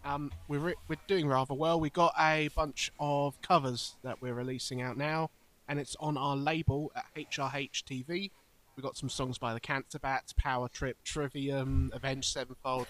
Um, 0.05 0.31
we're 0.47 0.59
re- 0.59 0.75
we're 0.87 0.97
doing 1.07 1.27
rather 1.27 1.55
well. 1.55 1.79
We 1.79 1.89
got 1.89 2.13
a 2.19 2.49
bunch 2.55 2.91
of 2.99 3.41
covers 3.41 3.95
that 4.03 4.21
we're 4.21 4.35
releasing 4.35 4.81
out 4.81 4.97
now, 4.97 5.31
and 5.67 5.79
it's 5.79 5.95
on 5.99 6.15
our 6.15 6.37
label 6.37 6.91
at 6.95 7.05
HRH 7.15 7.83
TV. 7.83 8.29
We 8.75 8.83
got 8.83 8.97
some 8.97 9.09
songs 9.09 9.39
by 9.39 9.53
the 9.53 9.59
Cancer 9.59 9.97
Bats, 9.97 10.33
Power 10.33 10.67
Trip, 10.67 10.97
Trivium, 11.03 11.91
Avenged 11.93 12.31
Sevenfold. 12.31 12.87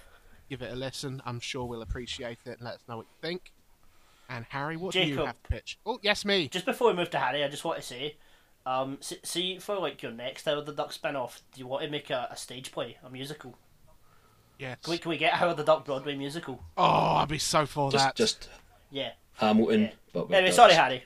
Give 0.49 0.61
it 0.61 0.73
a 0.73 0.75
listen. 0.75 1.21
I'm 1.25 1.39
sure 1.39 1.65
we'll 1.65 1.81
appreciate 1.81 2.39
it 2.45 2.57
and 2.57 2.61
let 2.61 2.75
us 2.75 2.81
know 2.89 2.97
what 2.97 3.05
you 3.05 3.27
think. 3.27 3.53
And 4.27 4.45
Harry, 4.49 4.75
what 4.75 4.93
do 4.93 5.01
you 5.01 5.17
have 5.23 5.41
to 5.41 5.49
pitch? 5.49 5.79
Oh, 5.85 5.99
yes, 6.01 6.25
me. 6.25 6.49
just 6.49 6.65
before 6.65 6.89
we 6.89 6.95
move 6.95 7.11
to 7.11 7.19
Harry, 7.19 7.43
I 7.43 7.47
just 7.47 7.63
want 7.63 7.79
to 7.79 7.85
say, 7.85 8.17
um, 8.65 8.97
see, 8.99 9.17
see 9.23 9.59
for 9.59 9.77
like 9.77 10.01
your 10.01 10.11
next 10.11 10.45
Howard 10.45 10.65
the 10.65 10.73
Duck 10.73 10.91
spin 10.91 11.15
off, 11.15 11.41
do 11.53 11.59
you 11.59 11.67
want 11.67 11.83
to 11.83 11.89
make 11.89 12.09
a, 12.09 12.27
a 12.31 12.35
stage 12.35 12.71
play, 12.71 12.97
a 13.03 13.09
musical? 13.09 13.55
Yes. 14.57 14.77
Can 14.83 14.91
we, 14.91 14.97
can 14.97 15.09
we 15.09 15.17
get 15.17 15.33
a 15.33 15.35
Howard 15.37 15.57
the 15.57 15.63
Duck 15.63 15.85
Broadway 15.85 16.15
musical? 16.15 16.61
Oh, 16.77 16.83
I'd 17.15 17.27
be 17.27 17.37
so 17.37 17.65
for 17.65 17.91
Just, 17.91 18.05
that. 18.05 18.15
just 18.15 18.49
Yeah. 18.89 19.11
Hamilton, 19.33 19.81
Yeah. 19.81 19.89
but 20.13 20.25
Anyway, 20.31 20.43
ducks. 20.45 20.55
sorry, 20.55 20.73
Harry. 20.73 21.03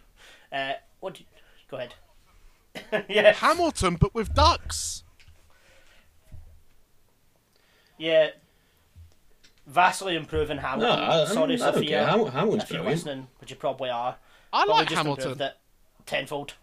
Uh, 0.52 0.74
what? 1.00 1.16
Do 1.16 1.22
you... 1.22 1.26
Go 1.70 1.78
ahead. 1.78 3.06
yeah, 3.10 3.34
Hamilton, 3.34 3.96
but 4.00 4.14
with 4.14 4.34
ducks. 4.34 5.04
yeah. 7.98 8.30
Vastly 9.68 10.16
improving 10.16 10.58
No, 10.58 10.64
Hamilton. 10.64 11.00
I, 11.00 11.22
I, 11.22 11.26
sorry, 11.26 11.54
I 11.54 11.58
don't 11.58 11.74
Sophia, 11.76 11.90
care. 11.90 12.08
Ham- 12.08 12.26
Hamilton's 12.28 12.64
if 12.64 12.70
you're 12.72 12.80
brilliant. 12.82 13.06
listening, 13.06 13.28
which 13.40 13.50
you 13.52 13.56
probably 13.56 13.90
are. 13.90 14.16
I 14.52 14.66
Probably 14.66 14.74
like 14.74 14.88
just 14.90 14.98
Hamilton. 14.98 15.24
improved 15.32 15.42
it 15.42 15.58
tenfold. 16.08 16.54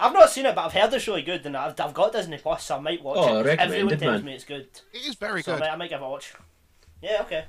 I've 0.00 0.12
not 0.12 0.28
seen 0.30 0.44
it, 0.46 0.54
but 0.54 0.64
I've 0.66 0.72
heard 0.72 0.92
it's 0.92 1.06
really 1.06 1.22
good, 1.22 1.46
and 1.46 1.56
I've, 1.56 1.78
I've 1.80 1.94
got 1.94 2.12
Disney 2.12 2.38
Plus, 2.38 2.64
so 2.64 2.76
I 2.76 2.80
might 2.80 3.02
watch 3.02 3.16
Oh, 3.20 3.38
it. 3.38 3.46
recommended, 3.46 3.60
Everyone 3.76 3.98
tells 3.98 4.12
man. 4.16 4.24
me 4.24 4.34
it's 4.34 4.44
good, 4.44 4.68
It 4.92 5.06
is 5.06 5.14
very 5.14 5.42
so 5.42 5.52
I 5.52 5.54
good. 5.56 5.60
might, 5.60 5.70
I 5.72 5.76
might 5.76 5.90
give 5.90 6.00
it 6.00 6.04
a 6.04 6.08
watch. 6.08 6.34
Yeah, 7.00 7.18
okay. 7.22 7.44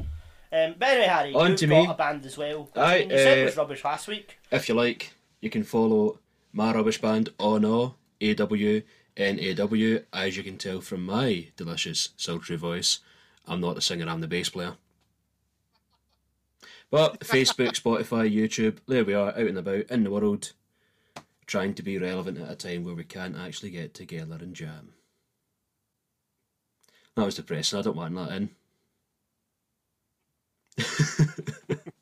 Um, 0.00 0.74
but 0.78 0.88
anyway, 0.88 1.06
Harry, 1.06 1.34
On 1.34 1.50
you've 1.50 1.58
to 1.60 1.66
got 1.66 1.82
me. 1.84 1.90
a 1.90 1.94
band 1.94 2.24
as 2.24 2.38
well. 2.38 2.70
Aye, 2.76 2.98
you 2.98 3.10
said 3.10 3.38
it 3.38 3.42
uh, 3.42 3.44
was 3.46 3.56
rubbish 3.56 3.84
last 3.84 4.08
week. 4.08 4.38
If 4.50 4.68
you 4.68 4.74
like, 4.74 5.12
you 5.40 5.50
can 5.50 5.64
follow 5.64 6.18
my 6.52 6.72
rubbish 6.72 7.00
band 7.00 7.28
on 7.38 7.64
all 7.64 7.96
A 8.20 8.32
W 8.34 8.82
N 9.16 9.38
A 9.40 9.54
W. 9.54 10.04
As 10.12 10.36
you 10.36 10.42
can 10.44 10.56
tell 10.56 10.80
from 10.80 11.04
my 11.04 11.48
delicious 11.56 12.10
sultry 12.16 12.56
voice, 12.56 13.00
I'm 13.46 13.60
not 13.60 13.74
the 13.74 13.82
singer, 13.82 14.08
I'm 14.08 14.20
the 14.20 14.28
bass 14.28 14.48
player. 14.48 14.76
But 16.90 17.20
Facebook, 17.20 17.72
Spotify, 17.80 18.32
YouTube, 18.32 18.78
there 18.86 19.04
we 19.04 19.14
are, 19.14 19.30
out 19.30 19.38
and 19.38 19.58
about 19.58 19.86
in 19.90 20.04
the 20.04 20.10
world, 20.10 20.52
trying 21.46 21.74
to 21.74 21.82
be 21.82 21.98
relevant 21.98 22.38
at 22.38 22.50
a 22.50 22.56
time 22.56 22.84
where 22.84 22.94
we 22.94 23.04
can't 23.04 23.36
actually 23.36 23.70
get 23.70 23.94
together 23.94 24.38
and 24.40 24.54
jam. 24.54 24.94
That 27.14 27.24
was 27.24 27.36
depressing. 27.36 27.78
I 27.78 27.82
don't 27.82 27.96
want 27.96 28.14
that 28.14 28.32
in. 28.32 28.50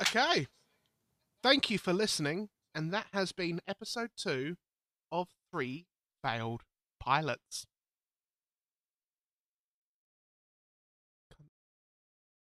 Okay. 0.00 0.48
Thank 1.42 1.70
you 1.70 1.78
for 1.78 1.92
listening, 1.92 2.48
and 2.74 2.92
that 2.92 3.06
has 3.12 3.32
been 3.32 3.60
episode 3.68 4.10
two 4.16 4.56
of 5.12 5.28
Three 5.52 5.86
Failed 6.24 6.62
Pilots. 6.98 7.66